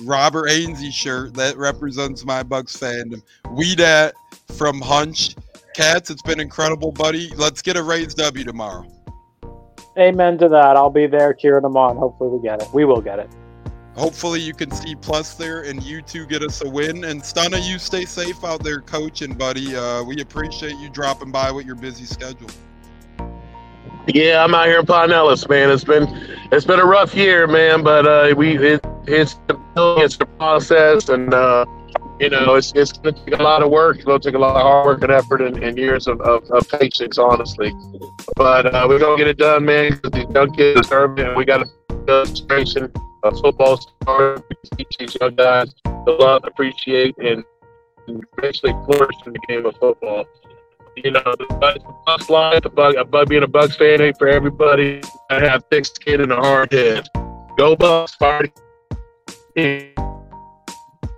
[0.01, 3.21] Robert Hainsey shirt that represents my Bucs fandom.
[3.51, 4.15] We that
[4.57, 5.35] from Hunch.
[5.73, 7.29] Cats, it's been incredible, buddy.
[7.35, 8.85] Let's get a Rays W tomorrow.
[9.97, 10.75] Amen to that.
[10.75, 11.95] I'll be there cheering them on.
[11.97, 12.67] Hopefully we get it.
[12.73, 13.29] We will get it.
[13.97, 17.03] Hopefully you can see plus there and you two get us a win.
[17.03, 19.75] And Stunna, you stay safe out there coaching, buddy.
[19.75, 22.49] Uh, we appreciate you dropping by with your busy schedule.
[24.07, 25.69] Yeah, I'm out here in Pinellas, man.
[25.71, 26.07] It's been
[26.51, 29.59] it's been a rough year, man, but uh, we it, it's the
[29.97, 31.65] it's the process, and uh,
[32.19, 33.97] you know it's it's going to take a lot of work.
[33.97, 36.21] It's going to take a lot of hard work and effort and, and years of,
[36.21, 37.73] of, of patience, honestly.
[38.37, 39.99] But uh, we're gonna get it done, man.
[39.99, 41.27] 'cause these young kids deserve it.
[41.27, 42.89] and We got a demonstration
[43.23, 44.41] of football stars.
[44.49, 47.43] We teach these young guys to love, appreciate, and
[48.07, 50.25] and eventually flourish in the game of football
[51.03, 51.45] you know, the
[52.07, 55.01] Bucs life, the Buc, about being a Bucs fan ain't for everybody.
[55.29, 57.07] I have thick skin and a hard head.
[57.57, 58.51] Go Bucs, party.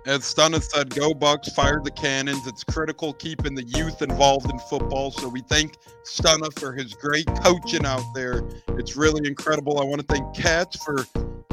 [0.06, 2.46] As Stunna said, go Bucs, fire the cannons.
[2.46, 5.10] It's critical keeping the youth involved in football.
[5.10, 8.42] So we thank Stunna for his great coaching out there.
[8.70, 9.78] It's really incredible.
[9.78, 11.06] I want to thank Katz for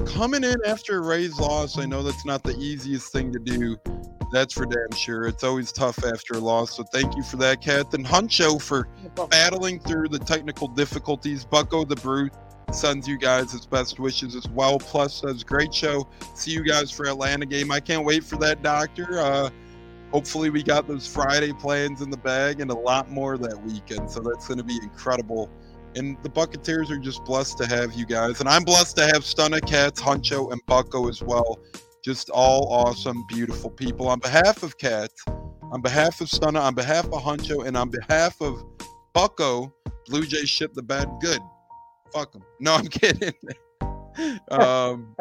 [0.08, 1.78] coming in after a Rays loss.
[1.78, 3.78] I know that's not the easiest thing to do.
[4.32, 5.26] That's for damn sure.
[5.28, 6.76] It's always tough after a loss.
[6.76, 7.94] So thank you for that, Kat.
[7.94, 8.88] And Huncho for
[9.30, 11.46] battling through the technical difficulties.
[11.46, 12.34] Bucko the Brute
[12.72, 14.80] sends you guys his best wishes as well.
[14.80, 16.08] Plus says great show.
[16.34, 17.72] See you guys for Atlanta game.
[17.72, 19.20] I can't wait for that, Doctor.
[19.20, 19.50] Uh,
[20.12, 24.12] hopefully we got those Friday plans in the bag and a lot more that weekend.
[24.12, 25.50] So that's going to be incredible.
[25.98, 28.40] And the Buccaneers are just blessed to have you guys.
[28.40, 31.58] And I'm blessed to have Stunna Cats, Huncho, and Bucko as well.
[32.06, 34.08] Just all awesome, beautiful people.
[34.08, 35.24] On behalf of Cats,
[35.72, 38.64] on behalf of Stunna, on behalf of Huncho, and on behalf of
[39.14, 39.74] Bucko,
[40.06, 41.40] Blue Jays ship the bad good.
[42.14, 42.44] Fuck them.
[42.60, 43.34] No, I'm kidding.
[44.52, 45.16] um,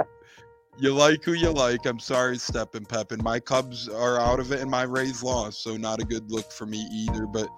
[0.78, 1.86] you like who you like.
[1.86, 3.20] I'm sorry, Steppin' Peppin.
[3.22, 6.52] My Cubs are out of it, and my Rays lost, so not a good look
[6.52, 7.26] for me either.
[7.26, 7.48] But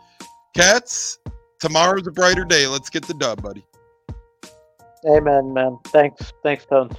[0.55, 1.19] Cats,
[1.61, 2.67] tomorrow's a brighter day.
[2.67, 3.65] Let's get the dub, buddy.
[5.07, 5.79] Amen, man.
[5.87, 6.33] Thanks.
[6.43, 6.97] Thanks, Tones.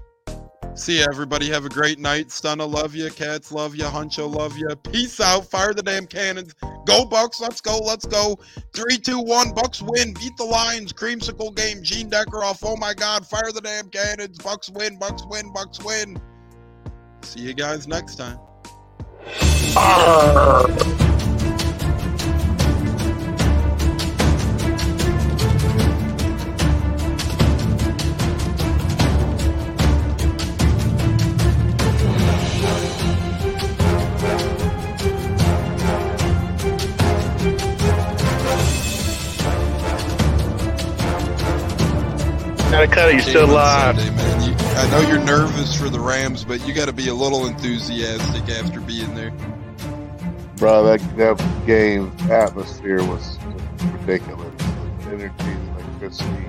[0.76, 1.50] See ya, everybody.
[1.50, 2.30] Have a great night.
[2.30, 3.10] Stunna, love you.
[3.10, 3.84] Cats, love you.
[3.84, 4.70] Huncho, love you.
[4.92, 5.46] Peace out.
[5.46, 6.54] Fire the damn cannons.
[6.86, 7.42] Go, Bucs.
[7.42, 7.80] Let's go.
[7.80, 8.40] Let's go.
[8.72, 9.50] Three, two, one.
[9.50, 10.14] Bucs win.
[10.14, 10.94] Beat the Lions.
[10.94, 11.84] Creamsicle game.
[11.84, 12.60] Gene Deckerhoff.
[12.64, 13.26] Oh, my God.
[13.28, 14.38] Fire the damn cannons.
[14.38, 14.98] Bucs win.
[14.98, 15.52] Bucs win.
[15.52, 16.18] Bucs win.
[17.24, 18.40] See you guys next time.
[42.72, 43.14] Gotta cut it.
[43.14, 44.00] You're still alive.
[44.00, 44.46] Sunday.
[44.46, 47.46] You, I know you're nervous for the Rams, but you got to be a little
[47.46, 49.32] enthusiastic after being there.
[50.58, 54.54] Bro, that that game atmosphere was just ridiculous.
[54.58, 56.46] The energy, the electricity.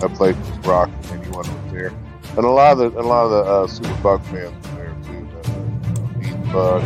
[0.00, 0.94] That place was rocking.
[1.12, 1.92] Anyone was there,
[2.36, 4.76] and a lot of the and a lot of the uh, Super Buck fans were
[4.76, 5.28] there too.
[5.30, 6.82] The, uh, Beat Buck.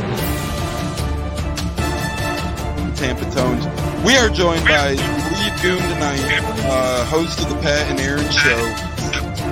[2.97, 3.88] Tampa Tones.
[4.05, 6.21] We are joined by Lee Goon tonight,
[6.65, 8.59] uh, host of the Pat and Aaron Show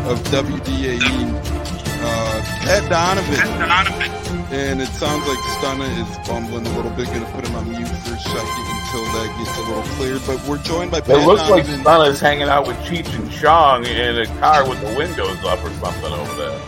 [0.09, 1.01] of WDAE,
[2.01, 4.07] uh, Pat Donovan.
[4.53, 7.07] And it sounds like Stunna is bumbling a little bit.
[7.07, 10.23] Going to put him on mute for a second until that gets a little cleared.
[10.27, 11.85] But we're joined by Pat It looks like Donovan.
[11.85, 15.71] Stunna's hanging out with Cheech and Chong in a car with the windows up or
[15.71, 16.61] something over there.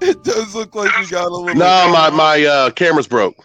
[0.00, 1.54] it does look like we got a little.
[1.54, 3.36] No, my my uh, camera's broke.